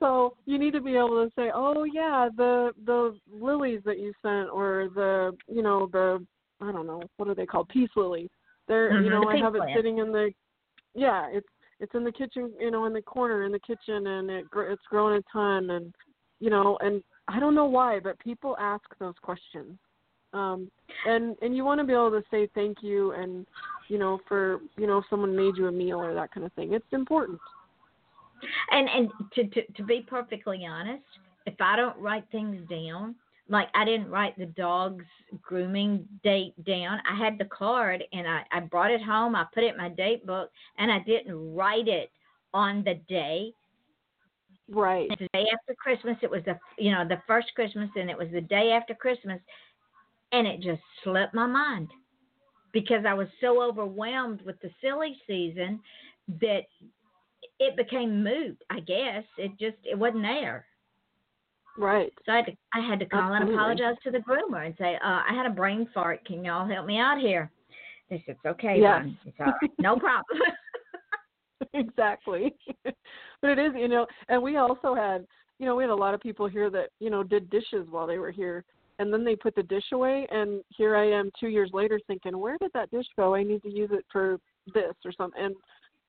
so 0.00 0.34
you 0.44 0.58
need 0.58 0.72
to 0.72 0.80
be 0.80 0.96
able 0.96 1.24
to 1.24 1.30
say, 1.36 1.52
"Oh 1.54 1.84
yeah, 1.84 2.30
the 2.36 2.72
the 2.84 3.16
lilies 3.32 3.82
that 3.84 4.00
you 4.00 4.12
sent, 4.22 4.50
or 4.50 4.88
the 4.92 5.36
you 5.46 5.62
know 5.62 5.88
the 5.92 6.26
I 6.60 6.72
don't 6.72 6.86
know 6.86 7.02
what 7.16 7.28
are 7.28 7.34
they 7.34 7.46
called, 7.46 7.68
peace 7.68 7.90
lilies. 7.96 8.30
They're 8.66 9.00
you 9.00 9.08
Mhm, 9.08 9.10
know 9.10 9.20
the 9.22 9.28
I 9.28 9.36
have 9.36 9.54
it 9.54 9.62
sitting 9.74 9.98
in 9.98 10.12
the 10.12 10.32
yeah 10.94 11.28
it's 11.30 11.48
it's 11.80 11.94
in 11.94 12.04
the 12.04 12.12
kitchen 12.12 12.52
you 12.58 12.70
know 12.70 12.84
in 12.86 12.92
the 12.92 13.02
corner 13.02 13.44
in 13.44 13.52
the 13.52 13.60
kitchen 13.60 14.06
and 14.06 14.30
it 14.30 14.50
gr- 14.50 14.64
it's 14.64 14.82
grown 14.90 15.16
a 15.16 15.22
ton 15.32 15.70
and 15.70 15.94
you 16.40 16.50
know 16.50 16.76
and 16.80 17.02
I 17.28 17.40
don't 17.40 17.54
know 17.54 17.66
why 17.66 18.00
but 18.00 18.18
people 18.18 18.56
ask 18.58 18.84
those 18.98 19.14
questions. 19.22 19.78
Um 20.32 20.70
and 21.06 21.36
and 21.40 21.56
you 21.56 21.64
want 21.64 21.80
to 21.80 21.86
be 21.86 21.92
able 21.92 22.10
to 22.10 22.22
say 22.30 22.48
thank 22.54 22.82
you 22.82 23.12
and 23.12 23.46
you 23.88 23.98
know 23.98 24.18
for 24.28 24.60
you 24.76 24.86
know 24.86 24.98
if 24.98 25.04
someone 25.08 25.34
made 25.34 25.56
you 25.56 25.68
a 25.68 25.72
meal 25.72 25.98
or 25.98 26.14
that 26.14 26.32
kind 26.32 26.44
of 26.44 26.52
thing. 26.54 26.72
It's 26.74 26.92
important. 26.92 27.38
And 28.70 28.88
and 28.88 29.10
to, 29.34 29.44
to 29.44 29.72
to 29.72 29.82
be 29.82 30.04
perfectly 30.06 30.66
honest, 30.66 31.04
if 31.46 31.54
I 31.60 31.76
don't 31.76 31.96
write 31.98 32.24
things 32.30 32.68
down, 32.68 33.14
like 33.48 33.68
I 33.74 33.84
didn't 33.84 34.10
write 34.10 34.36
the 34.38 34.46
dog's 34.46 35.04
grooming 35.42 36.06
date 36.22 36.54
down, 36.64 37.00
I 37.10 37.16
had 37.16 37.38
the 37.38 37.46
card 37.46 38.04
and 38.12 38.26
I 38.26 38.42
I 38.52 38.60
brought 38.60 38.90
it 38.90 39.02
home. 39.02 39.34
I 39.34 39.46
put 39.52 39.64
it 39.64 39.72
in 39.72 39.78
my 39.78 39.88
date 39.88 40.26
book, 40.26 40.50
and 40.76 40.90
I 40.90 41.00
didn't 41.00 41.54
write 41.54 41.88
it 41.88 42.10
on 42.54 42.84
the 42.84 42.94
day. 43.08 43.52
right 44.68 45.08
The 45.08 45.28
day 45.32 45.46
after 45.52 45.74
Christmas, 45.74 46.16
it 46.22 46.30
was 46.30 46.42
the 46.44 46.58
you 46.78 46.92
know 46.92 47.06
the 47.06 47.22
first 47.26 47.48
Christmas, 47.54 47.90
and 47.96 48.10
it 48.10 48.18
was 48.18 48.28
the 48.32 48.40
day 48.40 48.72
after 48.72 48.94
Christmas, 48.94 49.40
and 50.32 50.46
it 50.46 50.60
just 50.60 50.82
slipped 51.02 51.34
my 51.34 51.46
mind 51.46 51.88
because 52.72 53.04
I 53.06 53.14
was 53.14 53.28
so 53.40 53.62
overwhelmed 53.62 54.42
with 54.42 54.60
the 54.60 54.70
silly 54.80 55.16
season 55.26 55.80
that 56.40 56.64
it 57.58 57.76
became 57.76 58.22
moot. 58.22 58.58
I 58.70 58.80
guess 58.80 59.24
it 59.36 59.52
just 59.58 59.78
it 59.84 59.98
wasn't 59.98 60.22
there. 60.22 60.66
Right 61.78 62.12
So 62.26 62.32
I 62.32 62.36
had 62.36 62.46
to 62.46 62.52
I 62.74 62.80
had 62.80 62.98
to 63.00 63.06
call 63.06 63.32
and 63.32 63.48
apologize 63.48 63.94
to 64.04 64.10
the 64.10 64.18
groomer 64.18 64.66
and 64.66 64.74
say, 64.78 64.96
uh, 64.96 65.22
I 65.28 65.32
had 65.32 65.46
a 65.46 65.50
brain 65.50 65.88
fart. 65.94 66.24
Can 66.26 66.44
y'all 66.44 66.68
help 66.68 66.86
me 66.86 66.98
out 66.98 67.18
here? 67.18 67.50
They 68.10 68.22
said, 68.26 68.36
It's 68.36 68.46
okay, 68.46 68.78
Yes. 68.80 69.02
Ron. 69.02 69.18
It's 69.24 69.36
all 69.40 69.46
right. 69.46 69.70
No 69.78 69.96
problem. 69.96 70.40
exactly. 71.74 72.54
but 72.84 73.50
it 73.50 73.58
is, 73.58 73.72
you 73.76 73.88
know, 73.88 74.06
and 74.28 74.42
we 74.42 74.56
also 74.56 74.94
had, 74.94 75.26
you 75.58 75.66
know, 75.66 75.76
we 75.76 75.84
had 75.84 75.90
a 75.90 75.94
lot 75.94 76.14
of 76.14 76.20
people 76.20 76.46
here 76.48 76.70
that, 76.70 76.90
you 77.00 77.10
know, 77.10 77.22
did 77.22 77.50
dishes 77.50 77.86
while 77.90 78.06
they 78.06 78.18
were 78.18 78.30
here. 78.30 78.64
And 78.98 79.12
then 79.12 79.24
they 79.24 79.36
put 79.36 79.54
the 79.54 79.62
dish 79.62 79.92
away 79.92 80.26
and 80.30 80.62
here 80.76 80.96
I 80.96 81.08
am 81.08 81.30
2 81.38 81.48
years 81.48 81.70
later 81.72 82.00
thinking, 82.06 82.36
where 82.36 82.58
did 82.58 82.72
that 82.74 82.90
dish 82.90 83.06
go? 83.16 83.34
I 83.34 83.44
need 83.44 83.62
to 83.62 83.70
use 83.70 83.90
it 83.92 84.04
for 84.10 84.38
this 84.74 84.94
or 85.04 85.12
something. 85.12 85.42
And 85.42 85.54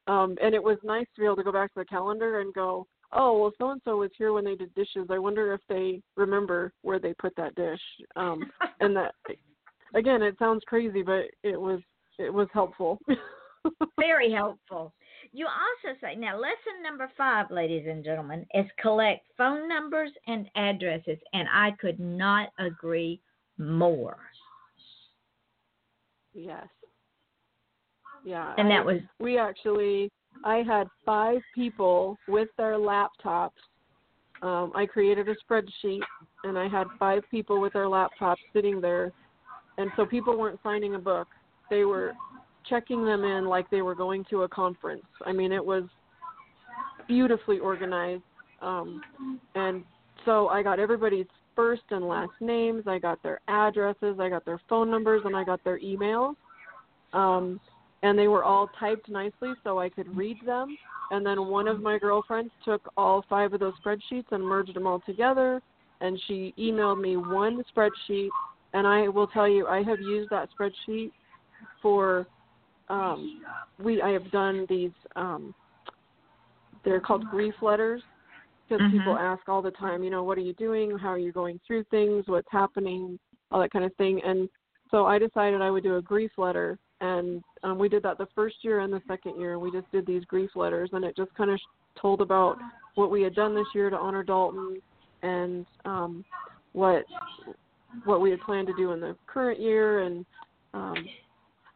um 0.08 0.38
and 0.42 0.56
it 0.56 0.64
was 0.64 0.78
nice 0.84 1.06
to 1.16 1.22
be 1.22 1.26
able 1.26 1.36
to 1.36 1.44
go 1.44 1.52
back 1.52 1.72
to 1.74 1.80
the 1.80 1.86
calendar 1.86 2.40
and 2.40 2.54
go, 2.54 2.88
"Oh, 3.12 3.40
well 3.40 3.52
so 3.58 3.70
and 3.72 3.82
so 3.84 3.98
was 3.98 4.12
here 4.18 4.34
when 4.34 4.46
they 4.46 4.56
did 4.56 4.74
dishes. 4.76 5.08
I 5.10 5.20
wonder 5.20 5.54
if 5.54 5.62
they 5.70 6.02
remember 6.16 6.72
where 6.82 7.00
they 7.00 7.14
put 7.16 7.36
that 7.38 7.56
dish." 7.56 7.82
Um 8.16 8.52
and 8.80 8.96
that 8.96 9.16
again, 9.96 10.22
it 10.22 10.36
sounds 10.40 10.64
crazy, 10.68 11.02
but 11.02 11.26
it 11.44 11.60
was 11.60 11.80
it 12.18 12.34
was 12.34 12.48
helpful. 12.54 13.00
Very 14.00 14.32
helpful. 14.32 14.94
You 15.32 15.48
also 15.48 15.98
say 16.02 16.16
now 16.16 16.38
lesson 16.38 16.82
number 16.82 17.12
five, 17.18 17.52
ladies 17.52 17.86
and 17.88 18.04
gentlemen, 18.04 18.46
is 18.54 18.66
collect 18.82 19.26
phone 19.38 19.68
numbers 19.68 20.12
and 20.28 20.48
addresses, 20.56 21.18
and 21.34 21.48
I 21.54 21.72
could 21.80 22.00
not 22.00 22.50
agree 22.58 23.22
more. 23.58 24.18
Yes. 26.34 26.68
Yeah. 28.24 28.54
And 28.58 28.68
I- 28.68 28.78
that 28.78 28.86
was 28.86 29.02
we 29.20 29.38
actually 29.38 30.10
I 30.44 30.58
had 30.58 30.88
five 31.06 31.40
people 31.54 32.18
with 32.28 32.50
their 32.58 32.74
laptops. 32.74 33.52
Um, 34.42 34.72
I 34.74 34.86
created 34.86 35.28
a 35.28 35.36
spreadsheet 35.36 36.02
and 36.44 36.58
I 36.58 36.68
had 36.68 36.88
five 36.98 37.24
people 37.30 37.60
with 37.60 37.74
their 37.74 37.86
laptops 37.86 38.38
sitting 38.54 38.80
there 38.80 39.12
and 39.78 39.92
so 39.96 40.06
people 40.06 40.38
weren't 40.38 40.60
signing 40.64 40.96
a 40.96 41.00
book. 41.00 41.28
They 41.70 41.84
were 41.84 42.14
checking 42.70 43.06
them 43.06 43.24
in 43.24 43.46
like 43.46 43.70
they 43.70 43.82
were 43.82 43.96
going 43.96 44.26
to 44.30 44.44
a 44.44 44.48
conference. 44.48 45.06
I 45.26 45.34
mean 45.34 45.52
it 45.52 45.64
was 45.64 45.84
beautifully 47.08 47.60
organized. 47.60 48.24
Um, 48.62 49.02
and 49.56 49.84
so 50.26 50.48
I 50.48 50.64
got 50.64 50.80
everybody's 50.80 51.28
first 51.56 51.82
and 51.90 52.08
last 52.08 52.32
names, 52.40 52.84
I 52.88 53.00
got 53.00 53.22
their 53.22 53.42
addresses, 53.50 54.18
I 54.18 54.30
got 54.30 54.46
their 54.46 54.62
phone 54.70 54.90
numbers, 54.90 55.24
and 55.26 55.36
I 55.36 55.44
got 55.44 55.62
their 55.66 55.78
emails. 55.80 56.36
Um, 57.12 57.60
and 58.04 58.18
they 58.18 58.28
were 58.28 58.44
all 58.44 58.70
typed 58.80 59.10
nicely 59.10 59.54
so 59.64 59.80
I 59.80 59.90
could 59.90 60.16
read 60.16 60.38
them. 60.46 60.78
And 61.12 61.26
then 61.26 61.48
one 61.48 61.68
of 61.68 61.82
my 61.82 61.98
girlfriends 61.98 62.52
took 62.64 62.88
all 62.96 63.26
five 63.30 63.54
of 63.54 63.60
those 63.60 63.74
spreadsheets 63.84 64.32
and 64.32 64.44
merged 64.44 64.76
them 64.76 64.88
all 64.88 65.02
together. 65.06 65.62
And 66.02 66.22
she 66.28 66.54
emailed 66.58 67.02
me 67.02 67.18
one 67.18 67.64
spreadsheet. 67.76 68.30
And 68.74 68.88
I 68.88 69.08
will 69.08 69.28
tell 69.28 69.48
you, 69.48 69.68
I 69.68 69.84
have 69.84 70.00
used 70.00 70.30
that 70.30 70.50
spreadsheet 70.58 71.12
for. 71.82 72.28
Um, 72.90 73.44
we 73.84 74.02
I 74.02 74.10
have 74.10 74.32
done 74.32 74.66
these. 74.70 74.92
Um, 75.16 75.54
they're 76.84 77.02
called 77.02 77.30
grief 77.30 77.56
letters 77.62 78.02
because 78.68 78.82
Mhm. 78.88 78.92
people 78.92 79.18
ask 79.18 79.48
all 79.50 79.62
the 79.62 79.72
time. 79.72 80.04
You 80.04 80.10
know, 80.10 80.24
what 80.24 80.38
are 80.38 80.42
you 80.42 80.54
doing? 80.54 80.98
How 80.98 81.10
are 81.10 81.18
you 81.18 81.32
going 81.32 81.60
through 81.66 81.84
things? 81.86 82.28
What's 82.28 82.50
happening? 82.52 83.20
All 83.52 83.60
that 83.60 83.72
kind 83.72 83.84
of 83.84 83.94
thing. 83.96 84.22
And 84.24 84.48
so 84.92 85.06
I 85.06 85.20
decided 85.20 85.62
I 85.62 85.72
would 85.72 85.84
do 85.84 85.98
a 85.98 86.02
grief 86.02 86.32
letter, 86.38 86.78
and 87.02 87.44
um, 87.64 87.78
we 87.78 87.90
did 87.90 88.04
that 88.04 88.18
the 88.18 88.28
first 88.36 88.58
year 88.62 88.80
and 88.80 88.92
the 88.92 89.02
second 89.08 89.40
year. 89.40 89.58
We 89.60 89.72
just 89.72 89.90
did 89.92 90.06
these 90.06 90.26
grief 90.26 90.52
letters, 90.56 90.90
and 90.94 91.04
it 91.06 91.16
just 91.16 91.34
kind 91.36 91.50
of 91.50 91.60
told 92.00 92.22
about 92.22 92.58
what 92.96 93.12
we 93.12 93.22
had 93.22 93.36
done 93.36 93.56
this 93.56 93.68
year 93.74 93.90
to 93.90 93.98
honor 93.98 94.24
Dalton, 94.24 94.82
and 95.22 95.66
um, 95.86 96.26
what 96.74 97.06
what 98.06 98.22
we 98.22 98.30
had 98.30 98.40
planned 98.42 98.68
to 98.68 98.74
do 98.76 98.92
in 98.92 99.00
the 99.00 99.16
current 99.28 99.60
year, 99.60 100.00
and 100.00 100.26
um, 100.74 100.96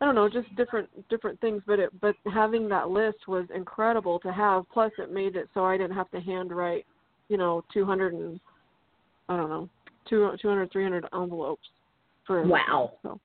I 0.01 0.05
don't 0.05 0.15
know, 0.15 0.30
just 0.30 0.53
different 0.55 0.89
different 1.09 1.39
things. 1.39 1.61
But 1.65 1.80
it 1.80 2.01
but 2.01 2.15
having 2.34 2.67
that 2.69 2.89
list 2.89 3.28
was 3.28 3.45
incredible 3.55 4.19
to 4.19 4.34
have. 4.34 4.63
Plus, 4.74 4.91
it 4.97 5.11
made 5.11 5.36
it 5.36 5.47
so 5.53 5.63
I 5.65 5.78
didn't 5.78 5.95
have 5.95 6.11
to 6.11 6.19
handwrite, 6.19 6.86
you 7.30 7.38
know, 7.38 7.63
200 7.74 8.13
and 8.13 8.39
I 9.30 9.38
don't 9.38 9.49
know, 9.49 9.69
200, 10.09 10.39
200 10.41 10.71
300 10.71 11.05
envelopes 11.13 11.67
for. 12.28 12.45
Wow. 12.45 12.93
So 13.01 13.19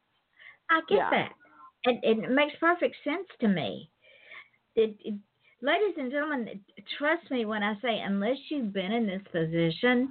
I 0.70 0.80
get 0.88 0.98
Yeah. 0.98 1.10
that. 1.10 1.32
And 1.84 2.02
and 2.02 2.24
it 2.24 2.30
makes 2.30 2.54
perfect 2.58 2.96
sense 3.04 3.26
to 3.40 3.48
me. 3.48 3.90
It, 4.74 4.96
it, 5.04 5.14
ladies 5.62 5.94
and 5.96 6.10
gentlemen, 6.10 6.60
trust 6.98 7.30
me 7.30 7.44
when 7.44 7.62
I 7.62 7.74
say, 7.80 8.00
unless 8.00 8.36
you've 8.48 8.72
been 8.72 8.92
in 8.92 9.06
this 9.06 9.22
position, 9.32 10.10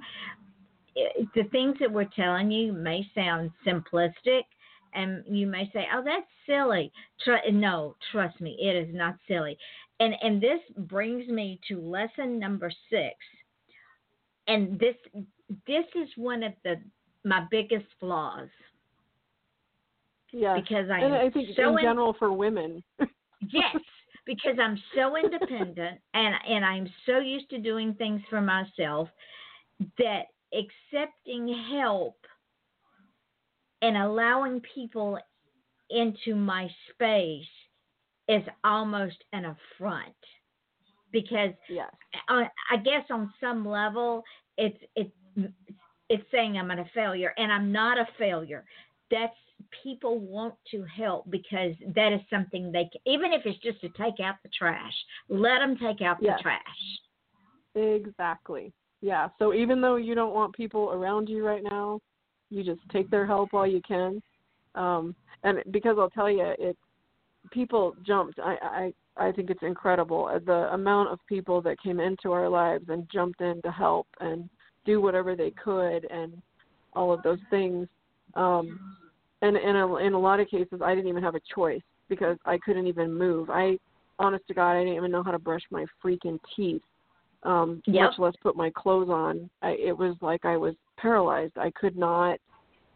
it, 0.94 1.28
the 1.34 1.44
things 1.44 1.76
that 1.80 1.92
we're 1.92 2.08
telling 2.16 2.50
you 2.50 2.72
may 2.72 3.06
sound 3.14 3.50
simplistic, 3.66 4.42
and 4.94 5.24
you 5.26 5.46
may 5.46 5.70
say, 5.72 5.86
"Oh, 5.94 6.02
that's 6.04 6.26
silly." 6.46 6.92
Tr- 7.24 7.50
no, 7.52 7.96
trust 8.12 8.40
me, 8.40 8.56
it 8.60 8.74
is 8.74 8.94
not 8.94 9.16
silly. 9.26 9.56
And 10.00 10.14
and 10.22 10.40
this 10.40 10.60
brings 10.76 11.28
me 11.28 11.60
to 11.68 11.80
lesson 11.80 12.38
number 12.38 12.70
six. 12.90 13.14
And 14.46 14.78
this 14.78 14.96
this 15.66 15.84
is 15.94 16.08
one 16.16 16.42
of 16.42 16.52
the 16.64 16.76
my 17.24 17.46
biggest 17.50 17.86
flaws 18.00 18.48
yeah, 20.32 20.54
because 20.54 20.90
I 20.90 21.00
and 21.00 21.14
I 21.14 21.30
think 21.30 21.48
so 21.56 21.72
in 21.72 21.78
in- 21.78 21.84
general 21.84 22.14
for 22.18 22.32
women. 22.32 22.82
yes 23.50 23.76
because 24.26 24.58
i'm 24.60 24.78
so 24.94 25.16
independent 25.16 26.00
and 26.12 26.34
and 26.46 26.64
i'm 26.64 26.88
so 27.06 27.18
used 27.18 27.48
to 27.48 27.58
doing 27.58 27.94
things 27.94 28.20
for 28.28 28.40
myself 28.40 29.08
that 29.96 30.24
accepting 30.52 31.54
help 31.70 32.16
and 33.80 33.96
allowing 33.96 34.60
people 34.74 35.18
into 35.90 36.34
my 36.34 36.68
space 36.90 37.46
is 38.28 38.42
almost 38.64 39.16
an 39.32 39.44
affront 39.44 40.14
because 41.12 41.52
Yes. 41.68 41.90
uh, 42.28 42.42
I 42.70 42.76
guess 42.76 43.04
on 43.10 43.32
some 43.40 43.66
level 43.66 44.22
it's 44.58 44.78
it's 44.96 45.12
it's 46.10 46.24
saying 46.30 46.58
I'm 46.58 46.70
a 46.70 46.84
failure 46.94 47.32
and 47.38 47.52
I'm 47.52 47.70
not 47.72 47.98
a 47.98 48.06
failure. 48.18 48.64
That's 49.10 49.32
people 49.82 50.18
want 50.18 50.54
to 50.70 50.84
help 50.84 51.28
because 51.30 51.72
that 51.94 52.12
is 52.12 52.20
something 52.30 52.72
they 52.72 52.88
can, 52.92 53.00
even 53.06 53.32
if 53.32 53.42
it's 53.44 53.58
just 53.58 53.80
to 53.80 53.88
take 53.90 54.20
out 54.22 54.36
the 54.42 54.50
trash. 54.56 54.94
Let 55.28 55.58
them 55.58 55.76
take 55.76 56.00
out 56.00 56.18
Yes. 56.20 56.38
the 56.38 56.42
trash. 56.42 56.98
Exactly. 57.74 58.72
Yeah. 59.00 59.28
So 59.38 59.54
even 59.54 59.80
though 59.80 59.96
you 59.96 60.14
don't 60.14 60.34
want 60.34 60.54
people 60.54 60.90
around 60.90 61.28
you 61.28 61.44
right 61.44 61.62
now, 61.62 62.00
you 62.50 62.64
just 62.64 62.80
take 62.90 63.10
their 63.10 63.26
help 63.26 63.52
while 63.52 63.66
you 63.66 63.80
can. 63.86 64.22
Um, 64.74 65.14
and 65.44 65.62
because 65.70 65.96
I'll 65.98 66.10
tell 66.10 66.30
you, 66.30 66.54
it 66.58 66.76
people 67.50 67.94
jumped. 68.06 68.38
I 68.38 68.92
I 69.16 69.26
I 69.28 69.32
think 69.32 69.50
it's 69.50 69.62
incredible 69.62 70.26
uh, 70.26 70.38
the 70.38 70.72
amount 70.72 71.10
of 71.10 71.18
people 71.28 71.60
that 71.62 71.80
came 71.82 72.00
into 72.00 72.32
our 72.32 72.48
lives 72.48 72.84
and 72.88 73.08
jumped 73.12 73.40
in 73.40 73.60
to 73.62 73.70
help 73.70 74.06
and 74.20 74.48
do 74.84 75.00
whatever 75.00 75.36
they 75.36 75.50
could 75.50 76.04
and 76.10 76.40
all 76.94 77.12
of 77.12 77.22
those 77.22 77.38
things. 77.50 77.86
Um, 78.34 78.96
and 79.42 79.56
in 79.56 79.76
a, 79.76 79.96
in 79.96 80.12
a 80.14 80.18
lot 80.18 80.40
of 80.40 80.48
cases, 80.48 80.80
I 80.82 80.94
didn't 80.94 81.08
even 81.08 81.22
have 81.22 81.34
a 81.34 81.40
choice 81.54 81.82
because 82.08 82.36
I 82.44 82.58
couldn't 82.58 82.86
even 82.86 83.12
move. 83.12 83.50
I, 83.50 83.78
honest 84.18 84.46
to 84.48 84.54
God, 84.54 84.72
I 84.72 84.80
didn't 84.80 84.96
even 84.96 85.10
know 85.10 85.22
how 85.22 85.30
to 85.30 85.38
brush 85.38 85.62
my 85.70 85.86
freaking 86.04 86.38
teeth 86.56 86.82
um 87.44 87.80
Yep. 87.86 88.10
much 88.10 88.18
less 88.18 88.34
put 88.42 88.56
my 88.56 88.70
clothes 88.74 89.10
on. 89.10 89.48
I, 89.62 89.70
it 89.70 89.96
was 89.96 90.16
like 90.20 90.44
i 90.44 90.56
was 90.56 90.74
paralyzed. 90.98 91.56
I 91.56 91.70
could 91.80 91.96
not 91.96 92.38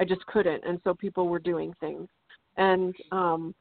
i 0.00 0.04
just 0.04 0.26
couldn't. 0.26 0.64
And 0.66 0.80
so 0.82 0.94
people 0.94 1.28
were 1.28 1.38
doing 1.38 1.72
things. 1.78 2.08
And 2.56 2.94
um 3.12 3.54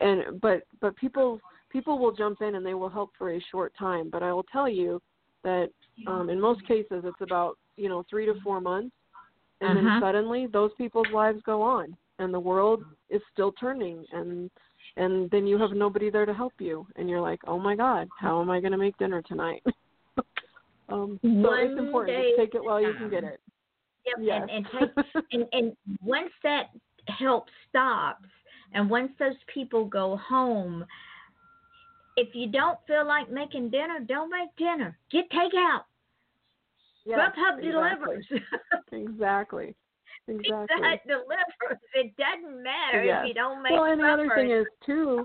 and 0.00 0.40
but 0.40 0.62
but 0.80 0.94
people 0.96 1.40
people 1.68 1.98
will 1.98 2.12
jump 2.12 2.42
in 2.42 2.54
and 2.54 2.64
they 2.64 2.74
will 2.74 2.88
help 2.88 3.10
for 3.18 3.32
a 3.32 3.40
short 3.50 3.72
time. 3.76 4.08
But 4.08 4.22
i 4.22 4.32
will 4.32 4.44
tell 4.44 4.68
you 4.68 5.02
that 5.42 5.68
um 6.06 6.30
in 6.30 6.40
most 6.40 6.64
cases 6.66 7.02
it's 7.04 7.20
about 7.20 7.58
you 7.76 7.88
know 7.88 8.04
3 8.08 8.26
to 8.26 8.34
4 8.44 8.60
months. 8.60 8.94
And 9.60 9.76
Uh-huh. 9.78 9.88
then 9.90 10.00
suddenly 10.00 10.46
those 10.46 10.70
people's 10.78 11.10
lives 11.12 11.40
go 11.44 11.60
on 11.60 11.96
and 12.18 12.32
the 12.32 12.40
world 12.40 12.84
is 13.10 13.20
still 13.32 13.52
turning 13.52 14.04
and 14.12 14.50
and 14.96 15.30
then 15.30 15.46
you 15.46 15.58
have 15.58 15.72
nobody 15.72 16.10
there 16.10 16.26
to 16.26 16.34
help 16.34 16.52
you 16.58 16.86
and 16.96 17.08
you're 17.08 17.20
like 17.20 17.40
oh 17.46 17.58
my 17.58 17.74
god 17.74 18.08
how 18.18 18.40
am 18.40 18.50
i 18.50 18.60
going 18.60 18.72
to 18.72 18.78
make 18.78 18.96
dinner 18.98 19.22
tonight 19.22 19.62
um 20.88 21.18
so 21.22 21.28
One 21.28 21.60
it's 21.60 21.78
important 21.78 22.16
day 22.16 22.30
to 22.30 22.36
take 22.36 22.54
it 22.54 22.62
while 22.62 22.80
you 22.80 22.94
can 22.94 23.10
get 23.10 23.24
it 23.24 23.40
Yep, 24.06 24.16
yes 24.20 24.42
and, 24.42 24.50
and 24.50 24.66
take 24.78 25.24
and, 25.32 25.44
and 25.52 25.76
once 26.02 26.30
that 26.42 26.66
help 27.08 27.46
stops 27.68 28.28
and 28.74 28.90
once 28.90 29.12
those 29.18 29.36
people 29.52 29.84
go 29.84 30.16
home, 30.16 30.84
if 32.16 32.34
you 32.34 32.48
don't 32.48 32.78
feel 32.86 33.06
like 33.06 33.30
making 33.30 33.70
dinner, 33.70 34.00
don't 34.06 34.30
make 34.30 34.54
dinner. 34.56 34.98
Get 35.10 35.30
takeout. 35.30 35.84
yes, 37.06 37.18
Grubhub 37.18 37.64
exactly. 37.64 37.70
delivers. 37.70 38.26
exactly 38.92 39.76
exactly 40.28 40.76
Hut 40.82 41.00
delivers. 41.06 41.80
It 41.94 42.14
doesn't 42.16 42.62
matter 42.62 43.02
Yes. 43.02 43.22
if 43.22 43.28
you 43.28 43.34
don't 43.34 43.62
make 43.62 43.72
well 43.72 43.84
and 43.84 44.00
the 44.00 44.06
other 44.06 44.30
thing 44.34 44.50
is 44.50 44.66
too 44.84 45.24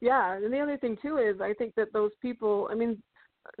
yeah 0.00 0.34
and 0.34 0.52
the 0.52 0.60
other 0.60 0.76
thing 0.76 0.96
too 1.00 1.18
is 1.18 1.40
i 1.40 1.52
think 1.54 1.74
that 1.76 1.92
those 1.92 2.10
people 2.20 2.68
i 2.70 2.74
mean 2.74 3.00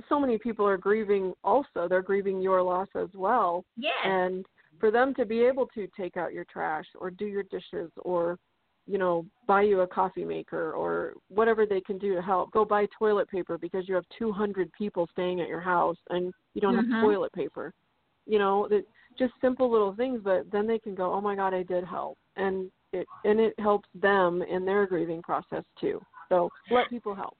so 0.08 0.18
many 0.18 0.38
people 0.38 0.66
are 0.66 0.76
grieving 0.76 1.32
also 1.44 1.86
they're 1.88 2.02
grieving 2.02 2.40
your 2.40 2.62
loss 2.62 2.88
as 2.96 3.08
well 3.14 3.64
yes. 3.76 3.92
and 4.04 4.44
for 4.80 4.90
them 4.90 5.14
to 5.14 5.24
be 5.24 5.40
able 5.40 5.66
to 5.66 5.86
take 5.96 6.16
out 6.16 6.32
your 6.32 6.44
trash 6.44 6.86
or 6.98 7.10
do 7.10 7.26
your 7.26 7.44
dishes 7.44 7.90
or 8.02 8.38
you 8.86 8.98
know 8.98 9.24
buy 9.46 9.62
you 9.62 9.80
a 9.80 9.86
coffee 9.86 10.24
maker 10.24 10.72
or 10.72 11.14
whatever 11.28 11.64
they 11.64 11.80
can 11.80 11.98
do 11.98 12.14
to 12.14 12.22
help 12.22 12.50
go 12.50 12.64
buy 12.64 12.86
toilet 12.98 13.28
paper 13.28 13.56
because 13.56 13.88
you 13.88 13.94
have 13.94 14.04
200 14.18 14.70
people 14.72 15.08
staying 15.12 15.40
at 15.40 15.48
your 15.48 15.60
house 15.60 15.96
and 16.10 16.32
you 16.54 16.60
don't 16.60 16.74
Mhm. 16.74 16.90
have 16.90 17.00
toilet 17.00 17.32
paper 17.32 17.72
you 18.26 18.38
know 18.38 18.66
that 18.68 18.84
just 19.18 19.32
simple 19.40 19.70
little 19.70 19.94
things 19.94 20.20
but 20.22 20.50
then 20.50 20.66
they 20.66 20.78
can 20.78 20.94
go 20.94 21.12
oh 21.12 21.20
my 21.20 21.34
god 21.34 21.54
i 21.54 21.62
did 21.62 21.84
help. 21.84 22.18
And 22.36 22.70
it 22.94 23.06
and 23.24 23.40
it 23.40 23.54
helps 23.58 23.88
them 23.94 24.42
in 24.42 24.64
their 24.64 24.86
grieving 24.86 25.22
process 25.22 25.64
too. 25.80 26.00
So 26.28 26.48
let 26.70 26.88
people 26.88 27.14
help. 27.14 27.36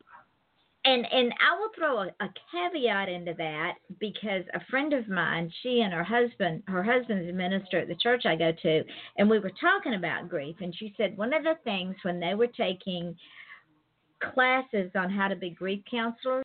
And 0.84 1.06
and 1.10 1.32
I 1.40 1.58
will 1.58 1.70
throw 1.76 2.00
a, 2.00 2.06
a 2.24 2.28
caveat 2.52 3.08
into 3.08 3.34
that 3.38 3.74
because 4.00 4.42
a 4.52 4.60
friend 4.70 4.92
of 4.92 5.08
mine, 5.08 5.50
she 5.62 5.80
and 5.80 5.94
her 5.94 6.04
husband, 6.04 6.62
her 6.66 6.82
husband's 6.82 7.30
a 7.30 7.32
minister 7.32 7.78
at 7.78 7.88
the 7.88 7.94
church 7.94 8.26
I 8.26 8.36
go 8.36 8.52
to, 8.62 8.84
and 9.16 9.30
we 9.30 9.38
were 9.38 9.52
talking 9.60 9.94
about 9.94 10.28
grief, 10.28 10.56
and 10.60 10.74
she 10.76 10.92
said 10.96 11.16
one 11.16 11.32
of 11.32 11.44
the 11.44 11.54
things 11.64 11.94
when 12.02 12.20
they 12.20 12.34
were 12.34 12.48
taking 12.48 13.16
classes 14.32 14.90
on 14.94 15.10
how 15.10 15.28
to 15.28 15.36
be 15.36 15.50
grief 15.50 15.82
counselors, 15.90 16.44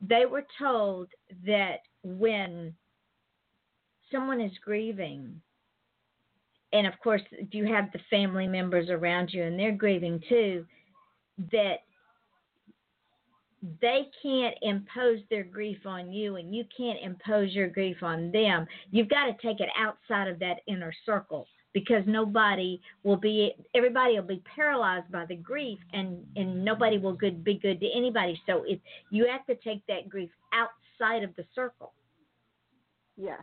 they 0.00 0.26
were 0.26 0.44
told 0.58 1.08
that 1.46 1.78
when 2.02 2.74
someone 4.10 4.40
is 4.40 4.52
grieving, 4.64 5.40
and 6.72 6.86
of 6.86 6.94
course 7.02 7.22
if 7.32 7.54
you 7.54 7.66
have 7.66 7.90
the 7.92 8.00
family 8.10 8.46
members 8.46 8.88
around 8.90 9.30
you 9.32 9.42
and 9.42 9.58
they're 9.58 9.72
grieving 9.72 10.22
too, 10.28 10.64
that 11.52 11.78
they 13.80 14.08
can't 14.22 14.54
impose 14.62 15.18
their 15.30 15.44
grief 15.44 15.78
on 15.84 16.12
you 16.12 16.36
and 16.36 16.54
you 16.54 16.64
can't 16.76 16.98
impose 17.02 17.52
your 17.52 17.68
grief 17.68 17.96
on 18.02 18.30
them. 18.30 18.66
You've 18.90 19.08
got 19.08 19.26
to 19.26 19.32
take 19.42 19.60
it 19.60 19.68
outside 19.76 20.28
of 20.28 20.38
that 20.40 20.60
inner 20.66 20.92
circle 21.04 21.46
because 21.72 22.02
nobody 22.06 22.80
will 23.02 23.16
be 23.16 23.52
everybody 23.74 24.14
will 24.14 24.26
be 24.26 24.42
paralyzed 24.54 25.10
by 25.10 25.26
the 25.26 25.34
grief 25.34 25.78
and 25.92 26.24
and 26.36 26.64
nobody 26.64 26.98
will 26.98 27.12
good 27.12 27.44
be 27.44 27.54
good 27.54 27.80
to 27.80 27.88
anybody. 27.94 28.40
So 28.46 28.64
if 28.66 28.78
you 29.10 29.26
have 29.30 29.44
to 29.46 29.54
take 29.62 29.86
that 29.86 30.08
grief 30.08 30.30
outside 30.52 31.22
of 31.22 31.34
the 31.36 31.44
circle. 31.54 31.92
yes 33.16 33.42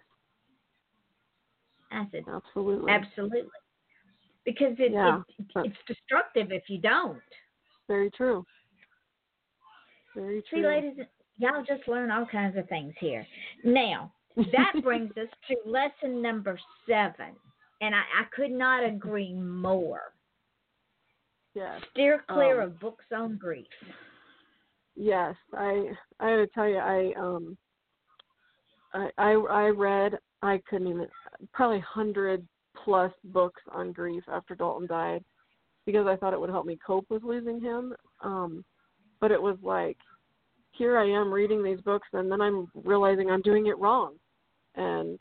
Said 2.12 2.24
absolutely 2.28 2.92
absolutely. 2.92 3.50
Because 4.46 4.76
it, 4.80 4.92
Yeah, 4.92 5.22
it 5.40 5.46
it's 5.66 5.78
destructive 5.88 6.52
if 6.52 6.64
you 6.70 6.78
don't. 6.80 7.22
very 7.88 8.12
true 8.12 8.46
very 10.16 10.42
true 10.50 10.62
See, 10.62 10.68
ladies, 10.68 11.06
y'all 11.38 11.64
just 11.68 11.88
learn 11.88 12.12
all 12.12 12.26
kinds 12.26 12.58
of 12.58 12.68
things 12.70 12.94
here. 13.00 13.26
Now, 13.64 14.12
that 14.38 14.74
brings 14.84 15.12
us 15.18 15.28
to 15.50 15.70
lesson 15.70 16.22
number 16.22 16.60
seven. 16.88 17.36
And 17.82 17.94
I, 17.94 18.00
I 18.00 18.24
could 18.36 18.52
not 18.52 18.84
agree 18.86 19.34
more. 19.34 20.14
yes 21.54 21.82
Steer 21.92 22.24
clear 22.30 22.62
Um, 22.62 22.68
of 22.70 22.80
books 22.80 23.06
on 23.14 23.38
grief. 23.38 23.68
Yes, 24.96 25.36
I 25.54 25.92
I 26.22 26.30
gotta 26.30 26.48
tell 26.54 26.70
you, 26.70 26.78
I 26.78 27.14
um, 27.18 27.58
I 28.94 29.10
I, 29.18 29.32
I 29.34 29.68
read 29.68 30.18
I 30.42 30.62
couldn't 30.70 30.88
even 30.88 31.08
probably 31.54 31.80
hundred 31.80 32.46
plus 32.84 33.12
books 33.26 33.62
on 33.72 33.92
grief 33.92 34.24
after 34.28 34.56
Dalton 34.56 34.88
died 34.88 35.24
because 35.86 36.08
I 36.08 36.16
thought 36.16 36.34
it 36.34 36.40
would 36.40 36.50
help 36.50 36.66
me 36.66 36.78
cope 36.86 37.06
with 37.10 37.24
losing 37.24 37.62
him. 37.62 37.94
Um, 38.22 38.64
but 39.22 39.32
it 39.32 39.42
was 39.42 39.58
like 39.64 39.98
here 40.72 40.98
I 40.98 41.08
am 41.10 41.34
reading 41.34 41.64
these 41.64 41.82
books 41.82 42.08
and 42.14 42.32
then 42.32 42.42
I'm 42.42 42.68
realizing 42.74 43.30
I'm 43.30 43.42
doing 43.42 43.68
it 43.68 43.78
wrong, 43.78 44.16
and 44.76 45.20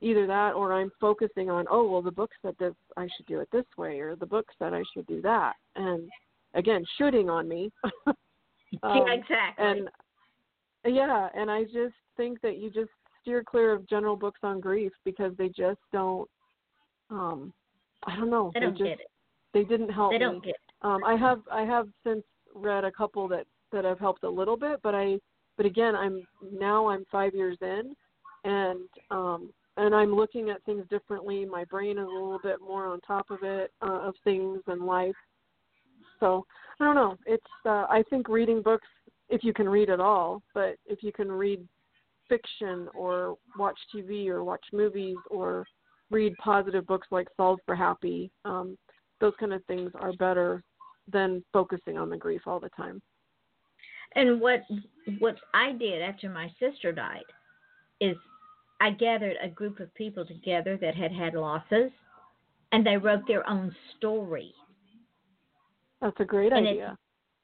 either 0.00 0.26
that 0.26 0.54
or 0.54 0.72
I'm 0.72 0.90
focusing 1.00 1.50
on 1.50 1.66
oh 1.70 1.88
well 1.90 2.02
the 2.02 2.10
book 2.10 2.30
said 2.42 2.54
this 2.58 2.74
I 2.96 3.08
should 3.16 3.26
do 3.26 3.40
it 3.40 3.48
this 3.50 3.64
way 3.78 3.98
or 4.00 4.14
the 4.14 4.26
book 4.26 4.46
said 4.58 4.74
I 4.74 4.82
should 4.92 5.06
do 5.06 5.22
that 5.22 5.54
and 5.74 6.08
again 6.54 6.84
shooting 6.98 7.28
on 7.28 7.48
me. 7.48 7.70
Um, 8.82 9.04
yeah, 9.06 9.14
exactly. 9.14 9.64
and 9.64 9.88
yeah, 10.84 11.28
and 11.34 11.50
I 11.50 11.62
just 11.64 11.94
think 12.16 12.40
that 12.42 12.58
you 12.58 12.68
just 12.68 12.90
steer 13.26 13.42
clear 13.42 13.72
of 13.72 13.88
general 13.88 14.16
books 14.16 14.40
on 14.44 14.60
grief 14.60 14.92
because 15.04 15.32
they 15.36 15.48
just 15.48 15.80
don't. 15.92 16.28
Um, 17.10 17.52
I 18.06 18.14
don't 18.16 18.30
know. 18.30 18.52
they 18.54 18.60
don't 18.60 18.78
just 18.78 18.84
get 18.84 19.00
it. 19.00 19.10
they 19.52 19.64
didn't 19.64 19.90
help 19.90 20.12
They 20.12 20.18
me. 20.18 20.24
don't 20.24 20.44
get 20.44 20.50
it. 20.50 20.60
Um, 20.82 21.02
I 21.04 21.16
have 21.16 21.40
I 21.50 21.62
have 21.62 21.88
since 22.04 22.22
read 22.54 22.84
a 22.84 22.92
couple 22.92 23.26
that 23.28 23.46
that 23.72 23.84
have 23.84 23.98
helped 23.98 24.22
a 24.22 24.30
little 24.30 24.56
bit, 24.56 24.80
but 24.82 24.94
I 24.94 25.18
but 25.56 25.66
again 25.66 25.96
I'm 25.96 26.22
now 26.52 26.88
I'm 26.88 27.04
five 27.10 27.34
years 27.34 27.58
in, 27.60 27.94
and 28.44 28.80
um, 29.10 29.50
and 29.76 29.94
I'm 29.94 30.14
looking 30.14 30.50
at 30.50 30.62
things 30.64 30.84
differently. 30.88 31.44
My 31.44 31.64
brain 31.64 31.98
is 31.98 32.06
a 32.06 32.10
little 32.10 32.40
bit 32.42 32.60
more 32.60 32.86
on 32.86 33.00
top 33.00 33.30
of 33.30 33.42
it 33.42 33.72
uh, 33.82 34.00
of 34.08 34.14
things 34.22 34.60
and 34.68 34.86
life. 34.86 35.16
So 36.20 36.46
I 36.80 36.84
don't 36.84 36.94
know. 36.94 37.16
It's 37.26 37.44
uh, 37.64 37.86
I 37.88 38.04
think 38.08 38.28
reading 38.28 38.62
books 38.62 38.86
if 39.28 39.42
you 39.42 39.52
can 39.52 39.68
read 39.68 39.90
at 39.90 40.00
all, 40.00 40.42
but 40.54 40.76
if 40.86 41.02
you 41.02 41.12
can 41.12 41.30
read 41.30 41.66
fiction 42.28 42.88
or 42.94 43.36
watch 43.58 43.78
TV 43.94 44.28
or 44.28 44.44
watch 44.44 44.64
movies 44.72 45.16
or 45.30 45.66
read 46.10 46.34
positive 46.38 46.86
books 46.86 47.08
like 47.10 47.28
Solve 47.36 47.58
for 47.66 47.74
Happy, 47.74 48.30
um, 48.44 48.76
those 49.20 49.32
kind 49.40 49.52
of 49.52 49.64
things 49.64 49.90
are 49.96 50.12
better 50.14 50.62
than 51.10 51.44
focusing 51.52 51.96
on 51.98 52.10
the 52.10 52.16
grief 52.16 52.42
all 52.46 52.60
the 52.60 52.68
time. 52.70 53.00
And 54.14 54.40
what 54.40 54.62
what 55.18 55.36
I 55.52 55.72
did 55.72 56.02
after 56.02 56.28
my 56.28 56.50
sister 56.58 56.92
died 56.92 57.24
is 58.00 58.16
I 58.80 58.90
gathered 58.90 59.36
a 59.42 59.48
group 59.48 59.80
of 59.80 59.92
people 59.94 60.24
together 60.24 60.76
that 60.78 60.94
had 60.94 61.12
had 61.12 61.34
losses, 61.34 61.90
and 62.72 62.84
they 62.86 62.96
wrote 62.96 63.26
their 63.26 63.48
own 63.48 63.74
story. 63.96 64.52
That's 66.00 66.18
a 66.20 66.24
great 66.24 66.52
And 66.52 66.66
it- 66.66 66.70
idea. 66.70 66.98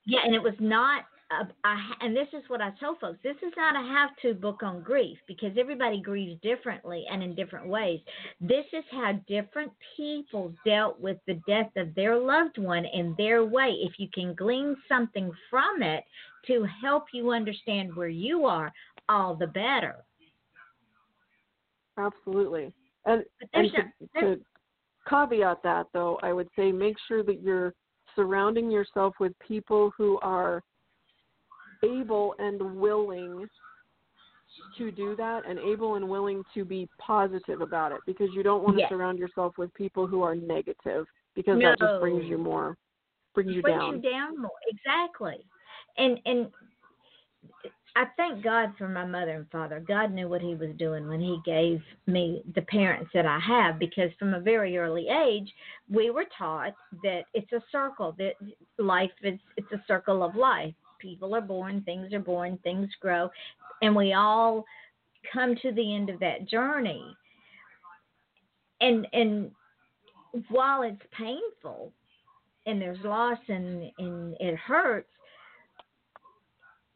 Yeah, 0.04 0.20
and 0.24 0.34
it 0.34 0.42
was 0.42 0.54
not 0.58 1.04
uh, 1.40 1.44
I, 1.64 1.78
and 2.00 2.16
this 2.16 2.28
is 2.32 2.42
what 2.48 2.60
I 2.60 2.70
tell 2.78 2.96
folks 3.00 3.18
this 3.22 3.36
is 3.36 3.52
not 3.56 3.76
a 3.76 3.86
have 3.86 4.10
to 4.22 4.34
book 4.34 4.62
on 4.62 4.82
grief 4.82 5.18
because 5.26 5.52
everybody 5.58 6.00
grieves 6.00 6.40
differently 6.42 7.04
and 7.10 7.22
in 7.22 7.34
different 7.34 7.66
ways. 7.66 8.00
This 8.40 8.64
is 8.72 8.84
how 8.90 9.12
different 9.28 9.72
people 9.96 10.52
dealt 10.64 11.00
with 11.00 11.18
the 11.26 11.40
death 11.46 11.70
of 11.76 11.94
their 11.94 12.18
loved 12.18 12.58
one 12.58 12.84
in 12.84 13.14
their 13.18 13.44
way. 13.44 13.76
If 13.80 13.92
you 13.98 14.08
can 14.12 14.34
glean 14.34 14.76
something 14.88 15.30
from 15.50 15.82
it 15.82 16.04
to 16.46 16.66
help 16.82 17.04
you 17.12 17.30
understand 17.30 17.94
where 17.94 18.08
you 18.08 18.44
are, 18.44 18.72
all 19.08 19.34
the 19.34 19.46
better. 19.46 19.96
Absolutely. 21.98 22.72
And, 23.04 23.24
and 23.52 23.70
to, 24.14 24.20
to 24.20 24.40
caveat 25.08 25.62
that, 25.62 25.86
though, 25.92 26.18
I 26.22 26.32
would 26.32 26.48
say 26.56 26.72
make 26.72 26.96
sure 27.08 27.22
that 27.22 27.42
you're 27.42 27.74
surrounding 28.14 28.70
yourself 28.70 29.14
with 29.20 29.32
people 29.46 29.92
who 29.96 30.18
are 30.20 30.62
able 31.84 32.34
and 32.38 32.76
willing 32.76 33.46
to 34.76 34.90
do 34.90 35.16
that 35.16 35.42
and 35.48 35.58
able 35.58 35.94
and 35.94 36.06
willing 36.06 36.42
to 36.54 36.64
be 36.64 36.88
positive 36.98 37.60
about 37.60 37.92
it 37.92 38.00
because 38.06 38.28
you 38.34 38.42
don't 38.42 38.62
want 38.62 38.78
yes. 38.78 38.88
to 38.88 38.94
surround 38.94 39.18
yourself 39.18 39.54
with 39.56 39.72
people 39.74 40.06
who 40.06 40.22
are 40.22 40.34
negative 40.34 41.06
because 41.34 41.58
no. 41.58 41.70
that 41.70 41.78
just 41.78 42.00
brings 42.00 42.24
you 42.24 42.36
more 42.36 42.76
brings 43.34 43.52
you 43.52 43.62
brings 43.62 43.78
down. 43.78 43.94
you 43.94 44.10
down 44.10 44.40
more 44.40 44.50
exactly 44.68 45.38
and 45.96 46.18
and 46.26 46.48
I 47.94 48.06
thank 48.16 48.42
God 48.42 48.72
for 48.78 48.88
my 48.88 49.04
mother 49.04 49.32
and 49.32 49.50
father. 49.50 49.84
God 49.86 50.12
knew 50.12 50.28
what 50.28 50.40
He 50.40 50.54
was 50.54 50.70
doing 50.78 51.08
when 51.08 51.20
He 51.20 51.38
gave 51.44 51.82
me 52.06 52.42
the 52.54 52.62
parents 52.62 53.10
that 53.12 53.26
I 53.26 53.38
have, 53.38 53.78
because 53.78 54.10
from 54.18 54.32
a 54.32 54.40
very 54.40 54.78
early 54.78 55.08
age, 55.08 55.52
we 55.90 56.10
were 56.10 56.24
taught 56.36 56.72
that 57.02 57.24
it's 57.34 57.52
a 57.52 57.60
circle. 57.70 58.14
That 58.18 58.34
life 58.78 59.10
is 59.22 59.38
it's 59.56 59.70
a 59.72 59.82
circle 59.86 60.22
of 60.22 60.36
life. 60.36 60.74
People 61.02 61.34
are 61.34 61.42
born, 61.42 61.82
things 61.82 62.12
are 62.14 62.20
born, 62.20 62.58
things 62.62 62.88
grow, 63.00 63.28
and 63.82 63.94
we 63.94 64.14
all 64.14 64.64
come 65.32 65.56
to 65.62 65.72
the 65.72 65.94
end 65.94 66.08
of 66.08 66.20
that 66.20 66.48
journey. 66.48 67.04
And 68.80 69.06
and 69.12 69.50
while 70.48 70.82
it's 70.82 71.02
painful, 71.16 71.92
and 72.66 72.80
there's 72.80 72.98
loss 73.04 73.38
and 73.48 73.90
and 73.98 74.36
it 74.40 74.56
hurts 74.56 75.08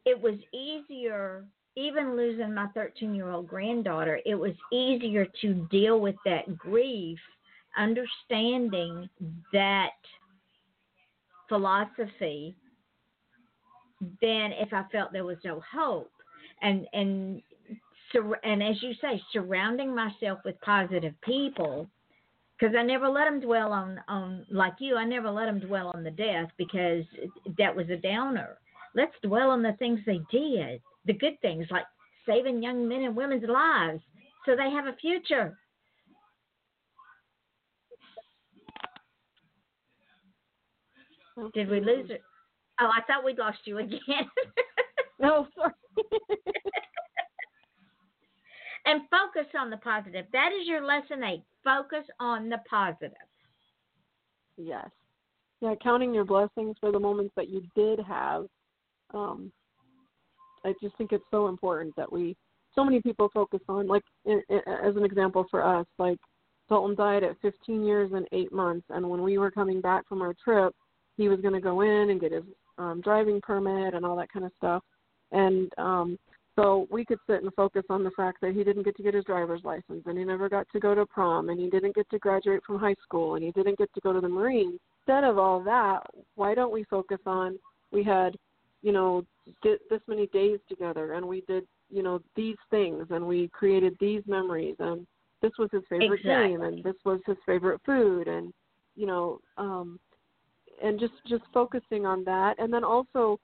it 0.04 0.20
was 0.20 0.34
easier 0.52 1.44
even 1.76 2.16
losing 2.16 2.54
my 2.54 2.66
13 2.68 3.14
year 3.14 3.30
old 3.30 3.48
granddaughter 3.48 4.20
it 4.24 4.34
was 4.34 4.52
easier 4.72 5.26
to 5.40 5.66
deal 5.70 6.00
with 6.00 6.16
that 6.24 6.57
grief 6.57 7.18
understanding 7.78 9.09
that 9.52 9.90
philosophy 11.48 12.57
than 14.01 14.53
if 14.53 14.72
i 14.72 14.84
felt 14.92 15.12
there 15.12 15.24
was 15.24 15.38
no 15.44 15.62
hope 15.72 16.11
and 16.62 16.86
and 16.92 17.42
and 18.44 18.62
as 18.62 18.76
you 18.82 18.92
say 19.01 19.20
surrounding 19.32 19.94
myself 19.94 20.38
with 20.44 20.61
positive 20.61 21.14
people 21.22 21.88
because 22.59 22.74
I 22.74 22.82
never 22.82 23.09
let 23.09 23.24
them 23.24 23.40
dwell 23.40 23.72
on 23.72 24.01
on 24.09 24.47
like 24.51 24.74
you. 24.78 24.97
I 24.97 25.05
never 25.05 25.30
let 25.30 25.47
them 25.47 25.61
dwell 25.61 25.92
on 25.94 26.03
the 26.03 26.11
death 26.11 26.49
because 26.57 27.05
that 27.59 27.74
was 27.74 27.88
a 27.90 27.97
downer. 27.97 28.59
Let's 28.94 29.12
dwell 29.22 29.51
on 29.51 29.62
the 29.62 29.74
things 29.74 30.01
they 30.07 30.20
did, 30.30 30.80
the 31.05 31.12
good 31.12 31.38
things 31.42 31.66
like 31.70 31.84
saving 32.26 32.62
young 32.62 32.88
men 32.88 33.03
and 33.03 33.14
women's 33.14 33.49
lives 33.49 34.01
so 34.44 34.57
they 34.57 34.70
have 34.70 34.86
a 34.86 34.97
future. 34.97 35.57
Did 41.53 41.68
we 41.68 41.80
lose 41.80 42.11
it? 42.11 42.22
Oh, 42.81 42.91
I 42.95 43.03
thought 43.07 43.24
we'd 43.24 43.39
lost 43.39 43.59
you 43.64 43.79
again. 43.79 44.01
no, 45.18 45.47
sorry. 45.57 45.72
and 48.87 49.03
focus 49.11 49.51
on 49.59 49.70
the 49.70 49.79
positive. 49.79 50.27
That 50.33 50.51
is 50.53 50.66
your 50.66 50.85
lesson 50.85 51.24
eight. 51.24 51.43
Focus 51.64 52.05
on 52.20 52.49
the 52.49 52.59
positive. 52.68 53.12
Yes. 54.57 54.89
Yeah, 55.61 55.74
counting 55.83 56.12
your 56.12 56.24
blessings 56.24 56.77
for 56.81 56.93
the 56.93 57.01
moments 57.01 57.33
that 57.37 57.49
you 57.49 57.62
did 57.74 57.99
have 58.01 58.47
um, 59.14 59.53
I 60.64 60.74
just 60.83 60.97
think 60.97 61.12
it's 61.12 61.24
so 61.31 61.49
important 61.49 61.95
that 61.97 62.11
we, 62.11 62.37
so 62.74 62.85
many 62.85 63.01
people 63.01 63.31
focus 63.33 63.61
on, 63.68 63.87
like, 63.87 64.03
in, 64.24 64.43
in, 64.49 64.59
as 64.85 64.97
an 64.97 65.05
example 65.05 65.47
for 65.51 65.64
us, 65.64 65.87
like, 65.99 66.18
Dalton 66.68 66.97
died 66.97 67.22
at 67.22 67.41
15 67.43 67.85
years 67.85 68.11
and 68.12 68.27
eight 68.33 68.53
months, 68.53 68.87
and 68.91 69.09
when 69.09 69.22
we 69.22 69.39
were 69.39 69.51
coming 69.51 69.81
back 69.81 70.09
from 70.09 70.20
our 70.20 70.35
trip, 70.43 70.74
he 71.16 71.29
was 71.29 71.41
going 71.41 71.55
to 71.55 71.61
go 71.61 71.83
in 71.83 72.11
and 72.11 72.20
get 72.20 72.33
his 72.33 72.43
um, 72.79 73.01
driving 73.03 73.41
permit 73.41 73.95
and 73.95 74.05
all 74.05 74.16
that 74.16 74.33
kind 74.33 74.45
of 74.45 74.53
stuff. 74.59 74.83
And 75.33 75.70
um, 75.79 76.18
so 76.55 76.87
we 76.91 77.05
could 77.05 77.18
sit 77.29 77.43
and 77.43 77.53
focus 77.55 77.83
on 77.91 78.05
the 78.05 78.11
fact 78.12 78.39
that 78.41 78.55
he 78.55 78.64
didn't 78.64 78.85
get 78.85 78.97
to 78.97 79.03
get 79.03 79.14
his 79.14 79.24
driver's 79.24 79.62
license, 79.64 80.03
and 80.07 80.16
he 80.16 80.24
never 80.24 80.49
got 80.49 80.66
to 80.72 80.81
go 80.81 80.95
to 80.95 81.05
prom, 81.07 81.51
and 81.51 81.61
he 81.61 81.68
didn't 81.68 81.95
get 81.95 82.09
to 82.11 82.18
graduate 82.18 82.62
from 82.66 82.79
high 82.79 82.95
school, 83.03 83.35
and 83.35 83.45
he 83.45 83.51
didn't 83.53 83.79
get 83.79 83.93
to 83.95 84.01
go 84.01 84.12
to 84.12 84.20
the 84.20 84.29
Marines. 84.29 84.79
Instead 85.07 85.24
of 85.24 85.39
all 85.39 85.62
that, 85.62 86.01
why 86.35 86.55
don't 86.55 86.72
we 86.72 86.85
focus 86.85 87.18
on 87.27 87.59
we 87.93 88.03
had 88.03 88.37
you 88.83 88.93
know 88.93 89.24
did 89.62 89.79
this 89.91 90.01
many 90.07 90.27
days 90.29 90.59
together 90.68 91.14
and 91.14 91.27
we 91.27 91.43
did 91.49 91.64
you 91.91 92.03
know 92.03 92.20
these 92.35 92.57
things 92.70 93.07
and 93.11 93.27
we 93.27 93.49
created 93.49 93.97
these 94.01 94.22
memories 94.27 94.77
and 94.79 95.07
this 95.43 95.53
was 95.59 95.68
his 95.72 95.83
favorite 95.89 96.20
exactly. 96.20 96.51
game 96.51 96.62
and 96.62 96.85
this 96.85 96.97
was 97.05 97.20
his 97.27 97.37
favorite 97.47 97.81
food 97.87 98.29
and 98.29 98.53
you 98.97 99.07
know 99.07 99.41
um 99.57 99.99
and 100.83 101.01
just 101.01 101.14
just 101.27 101.43
focusing 101.53 102.07
on 102.07 102.24
that 102.24 102.59
and 102.59 102.72
then 102.72 102.85
also 102.85 103.39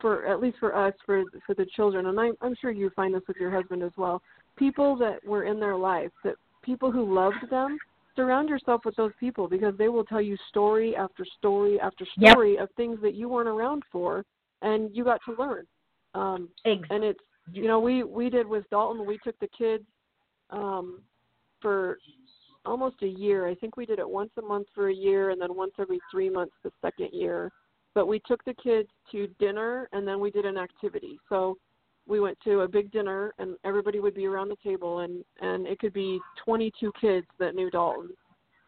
for 0.00 0.26
at 0.26 0.40
least 0.40 0.58
for 0.58 0.76
us 0.76 0.94
for 1.06 1.22
for 1.46 1.54
the 1.54 1.66
children 1.76 2.06
and 2.06 2.18
I'm 2.18 2.34
I'm 2.40 2.54
sure 2.60 2.70
you 2.70 2.90
find 2.94 3.14
this 3.14 3.22
with 3.26 3.38
your 3.38 3.50
husband 3.50 3.82
as 3.82 3.92
well 3.96 4.22
people 4.56 4.96
that 4.96 5.24
were 5.24 5.44
in 5.44 5.58
their 5.58 5.76
life 5.76 6.10
that 6.24 6.34
people 6.62 6.90
who 6.90 7.14
loved 7.14 7.50
them 7.50 7.78
surround 8.16 8.48
yourself 8.48 8.82
with 8.84 8.96
those 8.96 9.12
people 9.18 9.48
because 9.48 9.74
they 9.78 9.88
will 9.88 10.04
tell 10.04 10.20
you 10.20 10.36
story 10.48 10.94
after 10.96 11.24
story 11.38 11.80
after 11.80 12.04
story 12.18 12.54
yep. 12.54 12.64
of 12.64 12.68
things 12.76 12.98
that 13.02 13.14
you 13.14 13.28
weren't 13.28 13.48
around 13.48 13.82
for 13.90 14.24
and 14.62 14.94
you 14.94 15.04
got 15.04 15.20
to 15.26 15.34
learn. 15.38 15.64
Um, 16.14 16.48
exactly. 16.64 16.96
And 16.96 17.04
it's 17.04 17.20
you 17.52 17.66
know 17.66 17.80
we 17.80 18.02
we 18.02 18.28
did 18.28 18.46
with 18.46 18.68
Dalton. 18.70 19.06
We 19.06 19.18
took 19.24 19.38
the 19.38 19.48
kids 19.56 19.84
um, 20.50 21.00
for 21.60 21.98
almost 22.64 22.96
a 23.02 23.06
year. 23.06 23.48
I 23.48 23.54
think 23.54 23.76
we 23.76 23.86
did 23.86 23.98
it 23.98 24.08
once 24.08 24.30
a 24.38 24.42
month 24.42 24.68
for 24.74 24.88
a 24.88 24.94
year, 24.94 25.30
and 25.30 25.40
then 25.40 25.54
once 25.54 25.72
every 25.78 26.00
three 26.10 26.30
months 26.30 26.54
the 26.62 26.72
second 26.82 27.10
year. 27.12 27.50
But 27.94 28.06
we 28.06 28.20
took 28.26 28.44
the 28.44 28.54
kids 28.54 28.88
to 29.12 29.28
dinner, 29.38 29.88
and 29.92 30.06
then 30.06 30.20
we 30.20 30.30
did 30.30 30.44
an 30.44 30.56
activity. 30.56 31.18
So 31.28 31.56
we 32.06 32.20
went 32.20 32.38
to 32.44 32.60
a 32.60 32.68
big 32.68 32.90
dinner, 32.92 33.32
and 33.38 33.56
everybody 33.64 34.00
would 34.00 34.14
be 34.14 34.26
around 34.26 34.48
the 34.48 34.56
table, 34.62 35.00
and 35.00 35.24
and 35.40 35.66
it 35.66 35.78
could 35.78 35.92
be 35.92 36.20
22 36.44 36.92
kids 37.00 37.26
that 37.38 37.54
knew 37.54 37.70
Dalton, 37.70 38.10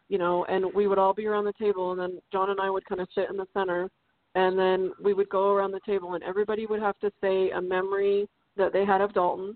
you 0.09 0.17
know, 0.17 0.45
and 0.45 0.65
we 0.73 0.87
would 0.87 0.97
all 0.97 1.13
be 1.13 1.25
around 1.25 1.45
the 1.45 1.53
table, 1.53 1.91
and 1.91 1.99
then 1.99 2.19
John 2.31 2.49
and 2.49 2.59
I 2.59 2.69
would 2.69 2.85
kind 2.85 3.01
of 3.01 3.07
sit 3.15 3.29
in 3.29 3.37
the 3.37 3.47
center 3.53 3.89
and 4.35 4.57
then 4.57 4.91
we 5.01 5.13
would 5.13 5.29
go 5.29 5.51
around 5.53 5.71
the 5.71 5.79
table 5.85 6.15
and 6.15 6.23
everybody 6.23 6.65
would 6.65 6.81
have 6.81 6.97
to 6.99 7.11
say 7.21 7.51
a 7.51 7.61
memory 7.61 8.27
that 8.57 8.73
they 8.73 8.85
had 8.85 9.01
of 9.01 9.13
Dalton 9.13 9.55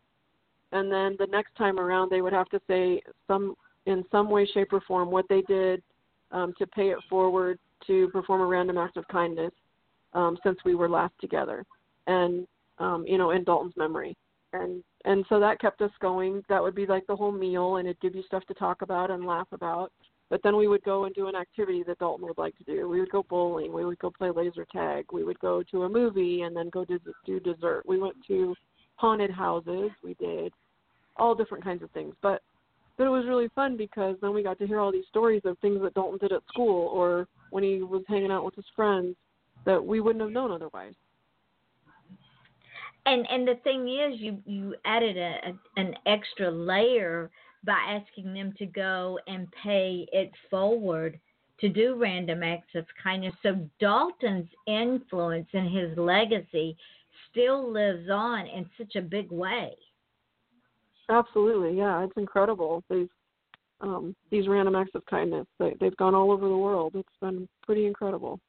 and 0.72 0.92
then 0.92 1.16
the 1.20 1.28
next 1.28 1.56
time 1.56 1.80
around 1.80 2.10
they 2.10 2.22
would 2.22 2.34
have 2.34 2.50
to 2.50 2.60
say 2.68 3.02
some 3.28 3.56
in 3.88 4.04
some 4.12 4.30
way 4.30 4.46
shape 4.46 4.72
or 4.72 4.82
form 4.82 5.10
what 5.10 5.26
they 5.30 5.42
did 5.42 5.82
um, 6.32 6.54
to 6.60 6.68
pay 6.68 6.90
it 6.90 7.00
forward 7.10 7.58
to 7.88 8.08
perform 8.10 8.42
a 8.42 8.46
random 8.46 8.78
act 8.78 8.98
of 8.98 9.08
kindness 9.08 9.52
um, 10.14 10.38
since 10.44 10.58
we 10.64 10.76
were 10.76 10.90
last 10.90 11.14
together 11.20 11.66
and 12.06 12.48
um, 12.80 13.06
you 13.08 13.18
know 13.18 13.32
in 13.32 13.44
Dalton's 13.44 13.78
memory 13.78 14.16
and 14.54 14.84
and 15.06 15.26
so 15.30 15.40
that 15.40 15.60
kept 15.60 15.82
us 15.82 15.92
going 16.00 16.44
that 16.50 16.62
would 16.62 16.76
be 16.76 16.86
like 16.86 17.08
the 17.08 17.16
whole 17.16 17.32
meal 17.32 17.78
and 17.78 17.88
it'd 17.88 18.02
give 18.02 18.16
you 18.16 18.24
stuff 18.24 18.46
to 18.46 18.54
talk 18.54 18.82
about 18.82 19.10
and 19.10 19.26
laugh 19.26 19.48
about 19.52 19.92
but 20.30 20.42
then 20.44 20.58
we 20.58 20.68
would 20.68 20.84
go 20.84 21.06
and 21.06 21.16
do 21.16 21.28
an 21.28 21.36
activity 21.36 21.84
that 21.84 22.00
Dalton 22.00 22.28
would 22.28 22.38
like 22.38 22.58
to 22.58 22.64
do. 22.66 22.90
We 22.90 23.00
would 23.00 23.12
go 23.12 23.24
bowling. 23.30 23.72
We 23.72 23.86
would 23.86 24.00
go 24.00 24.12
play 24.12 24.30
laser 24.30 24.66
tag. 24.66 25.06
We 25.14 25.24
would 25.24 25.40
go 25.40 25.64
to 25.72 25.84
a 25.84 25.90
movie 25.90 26.42
and 26.42 26.56
then 26.56 26.70
go 26.70 26.86
do 26.86 27.40
dessert. 27.40 27.84
We 27.86 27.98
went 27.98 28.16
to 28.28 28.54
haunted 28.96 29.32
houses. 29.32 29.90
We 30.04 30.16
did 30.16 30.52
all 31.16 31.34
different 31.34 31.64
kinds 31.64 31.82
of 31.82 31.92
things. 31.92 32.14
But 32.22 32.42
but 32.98 33.06
it 33.06 33.10
was 33.10 33.26
really 33.28 33.50
fun 33.56 33.78
because 33.78 34.16
then 34.22 34.34
we 34.34 34.43
got 34.43 34.58
to 34.60 34.68
hear 34.68 34.80
all 34.80 34.91
these 34.91 35.06
stories 35.10 35.41
of 35.45 35.58
things 35.60 35.82
that 35.82 35.93
Dalton 35.93 36.18
did 36.20 36.32
at 36.32 36.41
school 36.48 36.88
or 36.88 37.28
when 37.52 37.64
he 37.64 37.82
was 37.84 38.04
hanging 38.08 38.32
out 38.32 38.43
with 38.43 38.56
his 38.56 38.66
friends 38.76 39.16
that 39.66 39.84
we 39.84 40.00
wouldn't 40.00 40.24
have 40.24 40.32
known 40.32 40.52
otherwise. 40.52 40.93
And 43.06 43.26
and 43.30 43.48
the 43.48 43.56
thing 43.64 43.88
is, 43.88 44.20
you 44.20 44.38
you 44.45 44.76
added 44.84 45.18
a, 45.18 45.38
a 45.50 45.82
an 45.82 45.93
extra 46.06 46.52
layer 46.52 47.30
by 47.64 47.78
asking 47.88 48.34
them 48.34 48.54
to 48.58 48.66
go 48.66 49.18
and 49.28 49.48
pay 49.64 50.08
it 50.12 50.32
forward 50.50 51.20
to 51.60 51.70
do 51.70 51.95
random 51.95 52.43
acts 52.43 52.76
of 52.76 52.86
kindness. 53.02 53.34
So 53.43 53.68
Dalton's 53.80 54.50
influence 54.68 55.48
and 55.54 55.70
his 55.76 55.98
legacy 55.98 56.78
still 57.32 57.72
lives 57.72 58.10
on 58.12 58.45
in 58.48 58.70
such 58.78 58.95
a 58.95 59.02
big 59.02 59.32
way. 59.32 59.74
Absolutely, 61.10 61.78
yeah, 61.78 62.03
it's 62.03 62.18
incredible. 62.18 62.84
These 62.89 63.08
um, 63.80 64.16
these 64.32 64.47
random 64.47 64.76
acts 64.76 64.95
of 64.95 65.05
kindness 65.05 65.45
they, 65.60 65.76
they've 65.80 65.95
gone 65.97 66.16
all 66.16 66.32
over 66.32 66.47
the 66.47 66.58
world. 66.58 66.93
It's 66.95 67.08
been 67.22 67.47
pretty 67.64 67.86
incredible. 67.86 68.39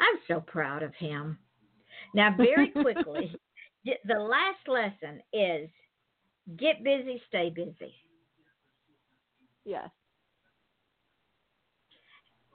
I'm 0.00 0.18
so 0.28 0.40
proud 0.40 0.82
of 0.82 0.94
him. 0.94 1.38
Now, 2.14 2.34
very 2.36 2.70
quickly, 2.82 3.34
the 3.84 4.18
last 4.18 4.66
lesson 4.66 5.20
is 5.32 5.68
get 6.56 6.82
busy, 6.84 7.20
stay 7.28 7.50
busy. 7.50 7.94
Yes. 9.64 9.88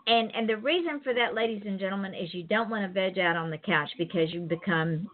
And 0.08 0.34
and 0.34 0.48
the 0.48 0.58
reason 0.58 1.02
for 1.04 1.14
that, 1.14 1.36
ladies 1.36 1.64
and 1.66 1.80
gentlemen, 1.80 2.14
is 2.14 2.34
you 2.34 2.44
don't 2.44 2.70
want 2.70 2.84
to 2.84 2.94
veg 2.94 3.20
out 3.20 3.36
on 3.36 3.50
the 3.50 3.58
couch 3.58 3.90
because 3.98 4.32
you 4.32 4.42
become 4.42 5.10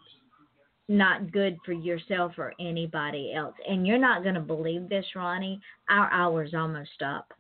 not 0.90 1.32
good 1.32 1.58
for 1.66 1.74
yourself 1.74 2.34
or 2.38 2.54
anybody 2.60 3.34
else. 3.36 3.56
And 3.68 3.88
you're 3.88 3.98
not 3.98 4.24
going 4.24 4.36
to 4.36 4.42
believe 4.42 4.90
this, 4.90 5.06
Roni. 5.16 5.60
Our 5.90 6.12
hour's 6.12 6.54
almost 6.54 7.02
up. 7.06 7.32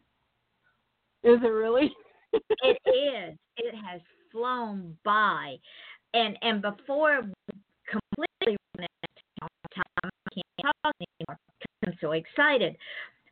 Is 1.23 1.39
it 1.43 1.47
really? 1.47 1.91
it 2.33 2.77
is. 2.85 3.37
It 3.57 3.75
has 3.75 4.01
flown 4.31 4.97
by, 5.05 5.55
and 6.13 6.37
and 6.41 6.61
before 6.61 7.21
completely 7.87 8.57
run 8.77 8.87
out 9.41 9.49
of 9.63 9.71
time, 9.75 10.11
I 10.25 10.33
can't 10.33 10.75
talk 10.83 10.93
anymore. 10.99 11.39
I'm 11.85 11.93
so 12.01 12.11
excited. 12.11 12.75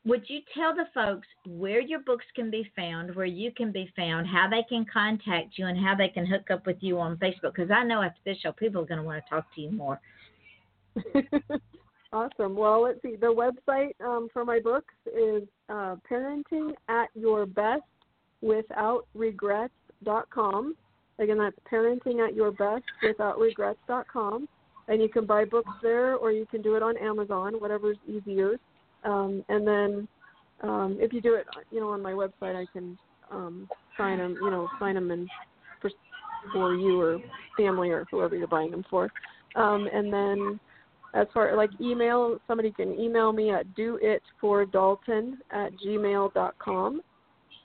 Would 0.04 0.24
you 0.28 0.40
tell 0.56 0.74
the 0.74 0.86
folks 0.96 1.28
where 1.46 1.80
your 1.80 2.00
books 2.00 2.26
can 2.36 2.50
be 2.50 2.70
found, 2.76 3.16
where 3.16 3.26
you 3.26 3.52
can 3.52 3.72
be 3.72 3.92
found, 3.96 4.26
how 4.26 4.48
they 4.50 4.64
can 4.68 4.84
contact 4.92 5.58
you, 5.60 5.68
and 5.68 5.78
how 5.78 5.94
they 5.96 6.08
can 6.08 6.26
hook 6.26 6.50
up 6.50 6.66
with 6.66 6.78
you 6.80 7.00
on 7.00 7.18
Facebook? 7.18 7.54
Because 7.56 7.70
I 7.70 7.84
know 7.84 8.02
after 8.02 8.20
this 8.26 8.38
show, 8.42 8.52
people 8.52 8.82
are 8.82 8.86
going 8.86 8.98
to 8.98 9.04
want 9.04 9.24
to 9.24 9.30
talk 9.30 9.46
to 9.54 9.62
you 9.62 9.72
more. 9.72 10.00
awesome. 12.14 12.56
Well, 12.56 12.82
let's 12.82 13.00
see. 13.04 13.16
The 13.16 13.28
website 13.28 13.94
um, 14.04 14.28
for 14.34 14.44
my 14.44 14.60
books 14.60 14.94
is 15.06 15.44
uh, 15.70 15.98
parenting 16.10 16.72
at 16.90 17.10
your 17.14 17.46
best 17.46 17.84
without 18.42 19.06
regrets.com. 19.14 20.76
Again, 21.20 21.38
that's 21.38 21.56
parenting 21.72 22.28
at 22.28 22.34
your 22.34 22.52
best 22.52 22.84
without 23.04 23.40
regrets.com. 23.40 24.50
And 24.88 25.00
you 25.00 25.10
can 25.10 25.28
buy 25.28 25.46
books 25.46 25.70
there 25.84 26.16
or 26.16 26.32
you 26.32 26.48
can 26.48 26.64
do 26.64 26.76
it 26.76 26.82
on 26.82 26.98
Amazon, 26.98 27.54
whatever's 27.60 27.98
easier. 28.08 28.58
Um, 29.04 29.44
and 29.50 29.68
then 29.68 30.08
um, 30.62 30.98
if 31.00 31.14
you 31.14 31.22
do 31.22 31.36
it, 31.36 31.46
you 31.72 31.80
know, 31.80 31.90
on 31.90 32.02
my 32.02 32.12
website, 32.12 32.56
I 32.56 32.66
can 32.72 32.98
um, 33.32 33.68
sign 33.98 34.20
them, 34.20 34.38
you 34.42 34.52
know, 34.52 34.68
sign 34.80 34.96
them 34.96 35.12
in 35.12 35.28
for, 35.82 35.90
for 36.54 36.76
you 36.76 37.02
or 37.02 37.20
family 37.58 37.90
or 37.90 38.06
whoever 38.12 38.36
you're 38.36 38.48
buying 38.48 38.72
them 38.72 38.86
for. 38.90 39.10
Um, 39.56 39.88
and 39.92 40.14
then 40.14 40.60
as 41.14 41.28
far 41.34 41.56
like 41.56 41.70
email, 41.82 42.40
somebody 42.48 42.72
can 42.72 42.98
email 43.00 43.34
me 43.34 43.52
at 43.52 43.66
doitfordalton 43.76 45.34
at 45.52 45.72
gmail.com. 45.86 47.02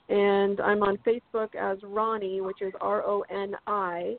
And 0.09 0.61
I'm 0.61 0.83
on 0.83 0.97
Facebook 1.05 1.55
as 1.55 1.77
Roni, 1.79 2.43
which 2.43 2.61
is 2.61 2.73
R 2.79 3.03
O 3.03 3.23
N 3.29 3.55
I, 3.67 4.15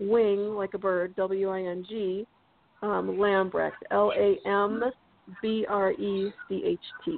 wing, 0.00 0.54
like 0.54 0.74
a 0.74 0.78
bird, 0.78 1.14
W 1.16 1.48
I 1.50 1.62
N 1.62 1.86
G, 1.88 2.26
um, 2.82 3.16
Lambrecht, 3.16 3.72
L 3.90 4.12
A 4.16 4.38
M 4.46 4.82
B 5.42 5.66
R 5.68 5.92
E 5.92 6.32
C 6.48 6.62
H 6.64 6.78
T. 7.04 7.16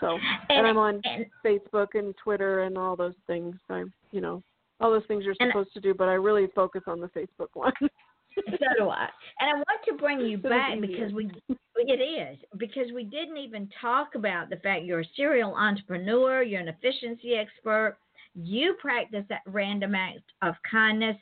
So, 0.00 0.18
and, 0.48 0.58
and 0.58 0.66
I'm 0.66 0.78
on 0.78 1.00
and, 1.04 1.26
Facebook 1.44 1.88
and 1.94 2.14
Twitter 2.22 2.62
and 2.62 2.78
all 2.78 2.96
those 2.96 3.14
things. 3.26 3.56
I'm, 3.68 3.92
you 4.12 4.20
know, 4.20 4.42
all 4.80 4.90
those 4.90 5.02
things 5.08 5.24
you're 5.24 5.34
supposed 5.48 5.72
to 5.74 5.80
do, 5.80 5.94
but 5.94 6.08
I 6.08 6.14
really 6.14 6.46
focus 6.54 6.82
on 6.86 7.00
the 7.00 7.08
Facebook 7.08 7.48
one. 7.54 7.72
so 7.80 8.66
do 8.78 8.88
I. 8.88 9.08
And 9.40 9.50
I 9.50 9.54
want 9.54 9.80
to 9.88 9.94
bring 9.94 10.20
you 10.20 10.38
back 10.38 10.80
because 10.80 11.12
we 11.12 11.30
it 11.76 12.00
is 12.00 12.38
because 12.58 12.92
we 12.94 13.04
didn't 13.04 13.36
even 13.36 13.68
talk 13.80 14.14
about 14.14 14.50
the 14.50 14.56
fact 14.56 14.84
you're 14.84 15.00
a 15.00 15.08
serial 15.16 15.54
entrepreneur, 15.54 16.42
you're 16.42 16.60
an 16.60 16.68
efficiency 16.68 17.34
expert, 17.34 17.96
you 18.34 18.76
practice 18.80 19.24
that 19.28 19.42
random 19.46 19.94
act 19.94 20.20
of 20.42 20.54
kindness, 20.70 21.16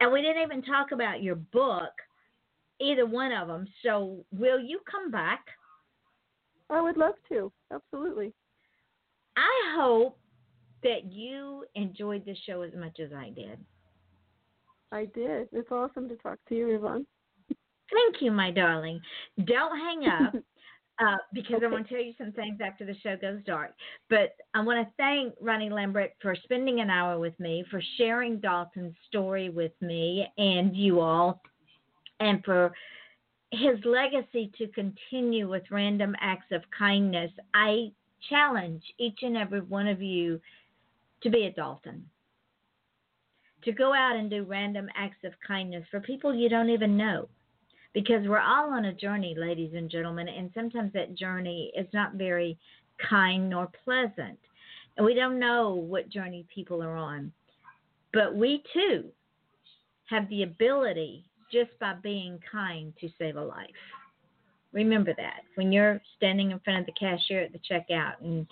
and 0.00 0.12
we 0.12 0.22
didn't 0.22 0.42
even 0.42 0.62
talk 0.62 0.92
about 0.92 1.22
your 1.22 1.36
book 1.36 1.92
either 2.82 3.06
one 3.06 3.32
of 3.32 3.48
them. 3.48 3.66
So, 3.82 4.24
will 4.32 4.60
you 4.60 4.80
come 4.90 5.10
back? 5.10 5.44
I 6.70 6.80
would 6.80 6.96
love 6.96 7.14
to. 7.28 7.52
Absolutely. 7.72 8.32
I 9.36 9.74
hope 9.76 10.18
that 10.82 11.12
you 11.12 11.64
enjoyed 11.74 12.24
the 12.24 12.36
show 12.46 12.62
as 12.62 12.72
much 12.76 12.98
as 13.00 13.12
I 13.12 13.30
did. 13.30 13.58
I 14.90 15.06
did. 15.06 15.48
It's 15.52 15.70
awesome 15.70 16.08
to 16.08 16.16
talk 16.16 16.38
to 16.48 16.54
you, 16.54 16.74
Yvonne. 16.74 17.06
Thank 17.48 18.20
you, 18.20 18.30
my 18.30 18.50
darling. 18.50 19.00
Don't 19.44 19.78
hang 19.78 20.06
up. 20.06 20.34
Uh, 21.02 21.16
because 21.32 21.56
okay. 21.56 21.66
I 21.66 21.68
want 21.70 21.88
to 21.88 21.94
tell 21.94 22.04
you 22.04 22.12
some 22.18 22.32
things 22.32 22.58
after 22.64 22.84
the 22.84 22.94
show 23.02 23.16
goes 23.16 23.40
dark. 23.44 23.72
But 24.10 24.36
I 24.54 24.60
want 24.60 24.86
to 24.86 24.92
thank 24.98 25.34
Roni 25.40 25.70
Lambert 25.70 26.10
for 26.20 26.36
spending 26.44 26.80
an 26.80 26.90
hour 26.90 27.18
with 27.18 27.36
me, 27.40 27.64
for 27.70 27.82
sharing 27.96 28.38
Dalton's 28.38 28.94
story 29.08 29.48
with 29.48 29.72
me 29.80 30.28
and 30.36 30.76
you 30.76 31.00
all 31.00 31.40
and 32.22 32.44
for 32.44 32.72
his 33.50 33.78
legacy 33.84 34.50
to 34.56 34.68
continue 34.68 35.48
with 35.48 35.62
random 35.70 36.14
acts 36.20 36.52
of 36.52 36.62
kindness. 36.76 37.30
I 37.52 37.92
challenge 38.30 38.82
each 38.98 39.18
and 39.22 39.36
every 39.36 39.60
one 39.60 39.88
of 39.88 40.00
you 40.00 40.40
to 41.22 41.30
be 41.30 41.44
a 41.44 41.52
Dalton. 41.52 42.08
To 43.64 43.72
go 43.72 43.92
out 43.92 44.16
and 44.16 44.30
do 44.30 44.44
random 44.44 44.88
acts 44.96 45.24
of 45.24 45.32
kindness 45.46 45.84
for 45.90 46.00
people 46.00 46.34
you 46.34 46.48
don't 46.48 46.70
even 46.70 46.96
know. 46.96 47.28
Because 47.92 48.26
we're 48.26 48.40
all 48.40 48.72
on 48.72 48.86
a 48.86 48.92
journey, 48.94 49.34
ladies 49.36 49.72
and 49.74 49.90
gentlemen, 49.90 50.26
and 50.28 50.50
sometimes 50.54 50.92
that 50.94 51.14
journey 51.14 51.70
is 51.76 51.86
not 51.92 52.14
very 52.14 52.58
kind 53.10 53.50
nor 53.50 53.68
pleasant. 53.84 54.38
And 54.96 55.04
we 55.04 55.14
don't 55.14 55.38
know 55.38 55.74
what 55.74 56.08
journey 56.08 56.46
people 56.54 56.82
are 56.82 56.96
on. 56.96 57.32
But 58.14 58.34
we 58.34 58.62
too 58.72 59.10
have 60.06 60.28
the 60.30 60.42
ability 60.42 61.26
just 61.52 61.70
by 61.78 61.94
being 62.02 62.38
kind 62.50 62.92
to 63.00 63.08
save 63.18 63.36
a 63.36 63.42
life. 63.42 63.68
Remember 64.72 65.12
that 65.16 65.42
when 65.56 65.70
you're 65.70 66.00
standing 66.16 66.50
in 66.50 66.60
front 66.60 66.80
of 66.80 66.86
the 66.86 66.92
cashier 66.92 67.42
at 67.42 67.52
the 67.52 67.58
checkout 67.58 68.14
and 68.22 68.46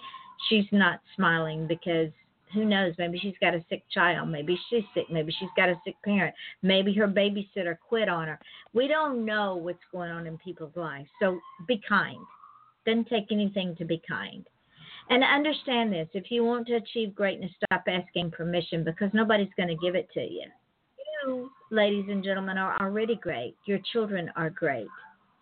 she's 0.48 0.66
not 0.70 1.00
smiling 1.16 1.66
because 1.66 2.10
who 2.52 2.64
knows, 2.64 2.94
maybe 2.98 3.18
she's 3.18 3.34
got 3.40 3.54
a 3.54 3.64
sick 3.68 3.84
child, 3.90 4.28
maybe 4.28 4.58
she's 4.68 4.82
sick, 4.92 5.06
maybe 5.10 5.32
she's 5.38 5.48
got 5.56 5.68
a 5.68 5.80
sick 5.84 5.94
parent, 6.04 6.34
maybe 6.62 6.92
her 6.92 7.06
babysitter 7.06 7.76
quit 7.88 8.08
on 8.08 8.26
her. 8.26 8.38
We 8.74 8.88
don't 8.88 9.24
know 9.24 9.54
what's 9.54 9.78
going 9.92 10.10
on 10.10 10.26
in 10.26 10.36
people's 10.38 10.74
lives. 10.76 11.08
So 11.22 11.38
be 11.66 11.80
kind. 11.88 12.18
Doesn't 12.84 13.08
take 13.08 13.30
anything 13.30 13.76
to 13.76 13.84
be 13.84 14.02
kind. 14.06 14.46
And 15.10 15.24
understand 15.24 15.92
this 15.92 16.08
if 16.12 16.30
you 16.30 16.44
want 16.44 16.66
to 16.68 16.74
achieve 16.74 17.14
greatness, 17.14 17.50
stop 17.64 17.84
asking 17.88 18.32
permission 18.32 18.84
because 18.84 19.10
nobody's 19.12 19.48
going 19.56 19.68
to 19.68 19.76
give 19.76 19.94
it 19.94 20.08
to 20.14 20.20
you 20.20 20.46
you, 21.26 21.50
ladies 21.70 22.06
and 22.08 22.22
gentlemen, 22.22 22.58
are 22.58 22.76
already 22.80 23.16
great. 23.16 23.56
Your 23.66 23.78
children 23.92 24.30
are 24.36 24.50
great. 24.50 24.86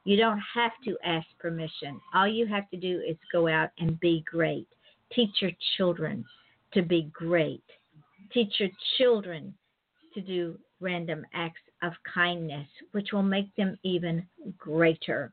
You 0.05 0.17
don't 0.17 0.41
have 0.55 0.73
to 0.85 0.97
ask 1.05 1.27
permission. 1.39 2.01
All 2.15 2.29
you 2.29 2.47
have 2.47 2.69
to 2.71 2.77
do 2.77 3.03
is 3.07 3.17
go 3.33 3.49
out 3.49 3.71
and 3.79 3.99
be 4.01 4.25
great. 4.31 4.67
Teach 5.13 5.31
your 5.41 5.51
children 5.77 6.25
to 6.73 6.83
be 6.83 7.11
great. 7.13 7.65
Teach 8.33 8.53
your 8.59 8.71
children 8.97 9.55
to 10.15 10.21
do 10.21 10.59
random 10.81 11.25
acts 11.35 11.61
of 11.83 11.93
kindness, 12.13 12.69
which 12.93 13.09
will 13.13 13.23
make 13.23 13.55
them 13.57 13.77
even 13.83 14.27
greater. 14.57 15.33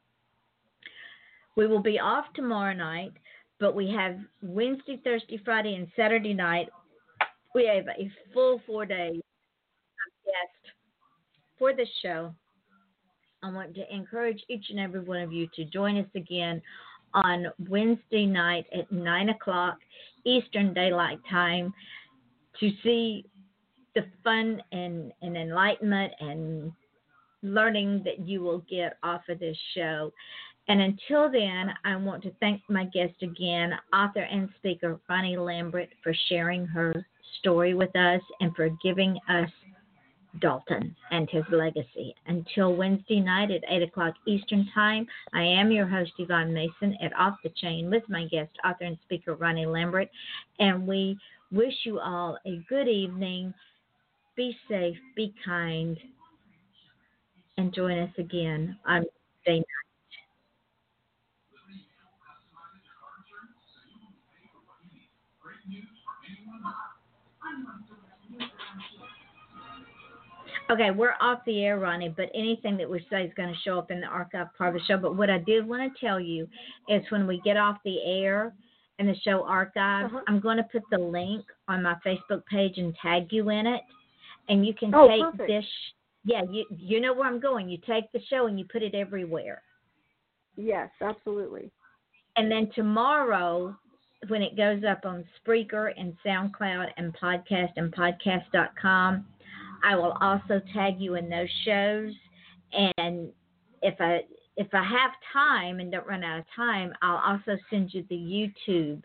We 1.56 1.68
will 1.68 1.82
be 1.82 2.00
off 2.00 2.26
tomorrow 2.34 2.74
night, 2.74 3.14
but 3.60 3.76
we 3.76 3.90
have 3.92 4.18
Wednesday, 4.42 5.00
Thursday, 5.04 5.40
Friday, 5.44 5.76
and 5.76 5.88
Saturday 5.96 6.34
night. 6.34 6.70
We 7.54 7.66
have 7.68 7.88
a 7.88 8.12
full 8.34 8.62
four 8.66 8.86
days 8.86 9.22
for 11.58 11.74
the 11.74 11.86
show, 12.02 12.34
I 13.44 13.52
want 13.52 13.76
to 13.76 13.94
encourage 13.94 14.42
each 14.50 14.66
and 14.70 14.80
every 14.80 15.02
one 15.02 15.22
of 15.22 15.32
you 15.32 15.48
to 15.56 15.66
join 15.66 15.98
us 15.98 16.10
again 16.16 16.62
on 17.14 17.48
Wednesday 17.70 18.26
night 18.26 18.66
at 18.78 18.92
9 18.92 19.30
o'clock 19.30 19.78
Eastern 20.26 20.74
Daylight 20.74 21.20
Time 21.30 21.74
to 22.60 22.72
see 22.84 23.26
the 23.94 24.06
fun 24.24 24.62
and, 24.72 25.12
and 25.22 25.38
enlightenment 25.38 26.14
and 26.20 26.72
learning 27.42 28.02
that 28.04 28.28
you 28.28 28.42
will 28.42 28.64
get 28.70 28.98
off 29.04 29.22
of 29.30 29.40
this 29.40 29.58
show. 29.76 30.12
And 30.68 30.82
until 30.82 31.32
then, 31.32 31.72
I 31.86 31.96
want 31.96 32.24
to 32.24 32.32
thank 32.40 32.62
my 32.68 32.86
guest 32.86 33.14
again, 33.22 33.74
author 33.94 34.22
and 34.22 34.50
speaker 34.58 35.00
Roni 35.10 35.38
Lambert, 35.38 35.90
for 36.04 36.14
sharing 36.28 36.66
her 36.66 37.06
story 37.40 37.76
with 37.76 37.96
us 37.96 38.22
and 38.40 38.56
for 38.56 38.70
giving 38.84 39.18
us 39.30 39.50
Dalton 40.40 40.96
and 41.12 41.30
his 41.30 41.44
legacy. 41.52 42.16
Until 42.28 42.76
Wednesday 42.76 43.20
night 43.20 43.52
at 43.52 43.64
8 43.68 43.84
o'clock 43.84 44.16
Eastern 44.26 44.68
Time, 44.74 45.08
I 45.34 45.44
am 45.44 45.72
your 45.72 45.88
host, 45.88 46.12
Yvonne 46.18 46.54
Mason, 46.54 46.98
at 47.02 47.16
Off 47.18 47.38
the 47.44 47.50
Chain 47.62 47.90
with 47.90 48.04
my 48.10 48.26
guest, 48.26 48.52
author 48.64 48.86
and 48.86 48.98
speaker 49.04 49.36
Roni 49.36 49.72
Lambert. 49.72 50.10
And 50.60 50.88
we 50.88 51.18
wish 51.52 51.74
you 51.84 52.00
all 52.00 52.38
a 52.46 52.62
good 52.70 52.88
evening. 52.88 53.54
Be 54.36 54.58
safe, 54.70 54.98
be 55.16 55.34
kind, 55.46 55.98
and 57.58 57.74
join 57.74 57.98
us 58.00 58.12
again 58.18 58.78
on 58.86 59.06
Wednesday 59.46 59.60
night. 59.60 59.86
Okay, 70.72 70.90
we're 70.90 71.14
off 71.22 71.40
the 71.46 71.64
air, 71.64 71.80
Roni, 71.80 72.16
but 72.16 72.30
anything 72.34 72.76
that 72.78 72.90
we 72.90 73.06
say 73.10 73.24
is 73.24 73.32
going 73.36 73.50
to 73.54 73.60
show 73.62 73.78
up 73.78 73.92
in 73.92 74.02
the 74.02 74.08
archive 74.08 74.48
part 74.58 74.76
of 74.76 74.82
the 74.82 74.86
show. 74.88 74.98
But 74.98 75.16
what 75.16 75.30
I 75.30 75.38
did 75.38 75.68
want 75.68 75.94
to 75.94 76.00
tell 76.06 76.20
you 76.20 76.48
is 76.90 77.04
when 77.10 77.28
we 77.28 77.40
get 77.42 77.56
off 77.56 77.78
the 77.86 78.02
air 78.04 78.52
and 78.98 79.08
the 79.08 79.16
show 79.24 79.44
archives, 79.44 80.12
Uh-huh. 80.12 80.24
I'm 80.28 80.40
going 80.40 80.58
to 80.58 80.64
put 80.64 80.82
the 80.90 80.98
link 80.98 81.44
on 81.68 81.84
my 81.84 81.96
Facebook 82.06 82.44
page 82.48 82.78
and 82.80 82.96
tag 83.00 83.28
you 83.32 83.50
in 83.50 83.68
it. 83.68 83.82
And 84.50 84.66
you 84.66 84.74
can 84.74 84.94
Oh, 84.96 85.08
take 85.08 85.22
perfect. 85.22 85.48
this. 85.48 85.66
Yeah, 86.24 86.42
you 86.50 86.66
you 86.76 87.00
know 87.00 87.14
where 87.14 87.28
I'm 87.28 87.40
going. 87.40 87.70
You 87.70 87.78
take 87.86 88.12
the 88.12 88.22
show 88.30 88.48
and 88.48 88.58
you 88.58 88.66
put 88.66 88.82
it 88.82 88.96
everywhere. 88.96 89.62
Yes, 90.56 90.90
absolutely. 91.02 91.70
And 92.38 92.52
then 92.52 92.72
tomorrow, 92.74 93.76
when 94.30 94.42
it 94.42 94.56
goes 94.58 94.84
up 94.84 95.06
on 95.06 95.24
Spreaker 95.40 95.92
and 95.96 96.16
SoundCloud 96.26 96.88
and 96.98 97.14
podcast 97.16 97.74
and 97.78 97.94
podcast.com, 97.94 99.26
I 99.86 99.96
will 99.96 100.18
also 100.20 100.62
tag 100.74 101.00
you 101.00 101.16
in 101.16 101.30
those 101.30 101.50
shows. 101.64 102.14
And 102.98 103.30
if 103.82 103.96
I 104.00 104.22
if 104.58 104.68
I 104.74 104.84
have 104.84 105.12
time 105.32 105.80
and 105.80 105.92
don't 105.92 106.08
run 106.08 106.24
out 106.24 106.40
of 106.40 106.46
time, 106.56 106.94
I'll 107.02 107.22
also 107.34 107.58
send 107.70 107.94
you 107.94 108.06
the 108.10 108.16
YouTube 108.16 109.04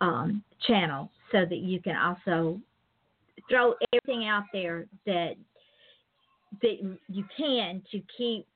um, 0.00 0.42
channel 0.66 1.10
so 1.32 1.44
that 1.44 1.58
you 1.58 1.80
can 1.80 1.96
also 1.96 2.60
throw 3.48 3.74
everything 3.92 4.26
out 4.26 4.44
there 4.52 4.86
that 5.06 5.34
that 6.62 6.96
you 7.08 7.24
can 7.36 7.82
to 7.92 8.00
keep 8.16 8.46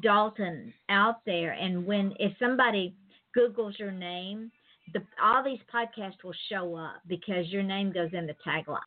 Dalton 0.00 0.72
out 0.88 1.24
there. 1.26 1.52
And 1.52 1.84
when 1.84 2.14
if 2.18 2.32
somebody 2.38 2.94
Googles 3.36 3.78
your 3.78 3.92
name, 3.92 4.50
the 4.92 5.02
all 5.22 5.42
these 5.44 5.60
podcasts 5.72 6.22
will 6.22 6.34
show 6.48 6.76
up 6.76 7.02
because 7.08 7.48
your 7.48 7.62
name 7.62 7.92
goes 7.92 8.10
in 8.12 8.26
the 8.26 8.36
taglines. 8.46 8.78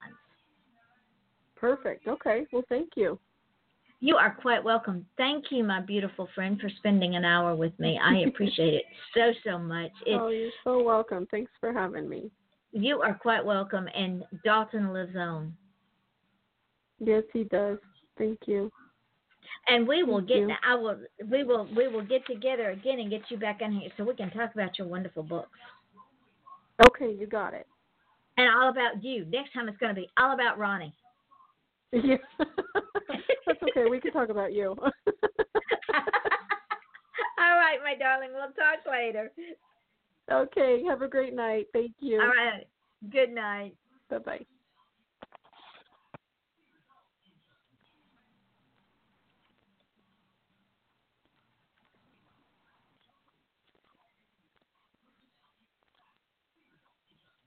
Perfect. 1.59 2.07
Okay. 2.07 2.45
Well, 2.51 2.63
thank 2.69 2.91
you. 2.95 3.19
You 3.99 4.15
are 4.15 4.35
quite 4.39 4.63
welcome. 4.63 5.05
Thank 5.17 5.45
you, 5.49 5.63
my 5.63 5.81
beautiful 5.81 6.29
friend, 6.35 6.59
for 6.61 6.69
spending 6.77 7.15
an 7.15 7.25
hour 7.25 7.55
with 7.55 7.77
me. 7.79 7.99
I 8.01 8.17
appreciate 8.27 8.75
it 8.75 8.83
so 9.13 9.31
so 9.43 9.57
much. 9.57 9.91
It, 10.05 10.19
oh, 10.21 10.29
you're 10.29 10.51
so 10.63 10.83
welcome. 10.83 11.27
Thanks 11.31 11.51
for 11.59 11.73
having 11.73 12.07
me. 12.07 12.29
You 12.71 13.01
are 13.01 13.15
quite 13.15 13.43
welcome, 13.43 13.87
and 13.95 14.23
Dalton 14.43 14.93
lives 14.93 15.15
on. 15.15 15.55
Yes, 16.99 17.23
he 17.33 17.45
does. 17.45 17.79
Thank 18.17 18.39
you. 18.45 18.71
And 19.67 19.87
we 19.87 20.03
will 20.03 20.17
Thank 20.17 20.27
get. 20.27 20.37
you. 20.37 20.51
I 20.67 20.75
will. 20.75 20.97
We 21.31 21.43
will. 21.43 21.67
We 21.75 21.87
will 21.87 22.05
get 22.05 22.25
together 22.27 22.69
again 22.69 22.99
and 22.99 23.09
get 23.09 23.21
you 23.29 23.37
back 23.37 23.61
on 23.63 23.71
here 23.71 23.89
so 23.97 24.03
we 24.03 24.13
can 24.15 24.29
talk 24.29 24.53
about 24.53 24.77
your 24.77 24.87
wonderful 24.87 25.23
books 25.23 25.49
Okay, 26.87 27.11
you 27.11 27.25
got 27.25 27.53
it. 27.55 27.65
and 28.37 28.47
all 28.53 28.69
about 28.69 29.03
you. 29.03 29.25
Next 29.25 29.53
time 29.53 29.67
it's 29.67 29.77
going 29.79 29.93
to 29.95 29.99
be 29.99 30.07
all 30.19 30.33
about 30.33 30.59
Roni. 30.59 30.91
Yeah. 31.91 32.17
That's 33.45 33.63
okay. 33.63 33.85
We 33.89 33.99
can 33.99 34.11
talk 34.11 34.29
about 34.29 34.53
you. 34.53 34.69
all 34.79 34.85
right, 37.39 37.79
my 37.83 37.95
darling. 37.97 38.31
We'll 38.33 38.51
talk 38.51 38.85
later. 38.89 39.31
okay. 40.31 40.83
Have 40.83 41.01
a 41.01 41.07
great 41.07 41.33
night. 41.33 41.67
Thank 41.73 41.93
you. 41.99 42.19
All 42.19 42.27
right. 42.27 42.67
Good 43.09 43.29
night. 43.29 43.75
Bye 44.09 44.17
bye. 44.19 44.45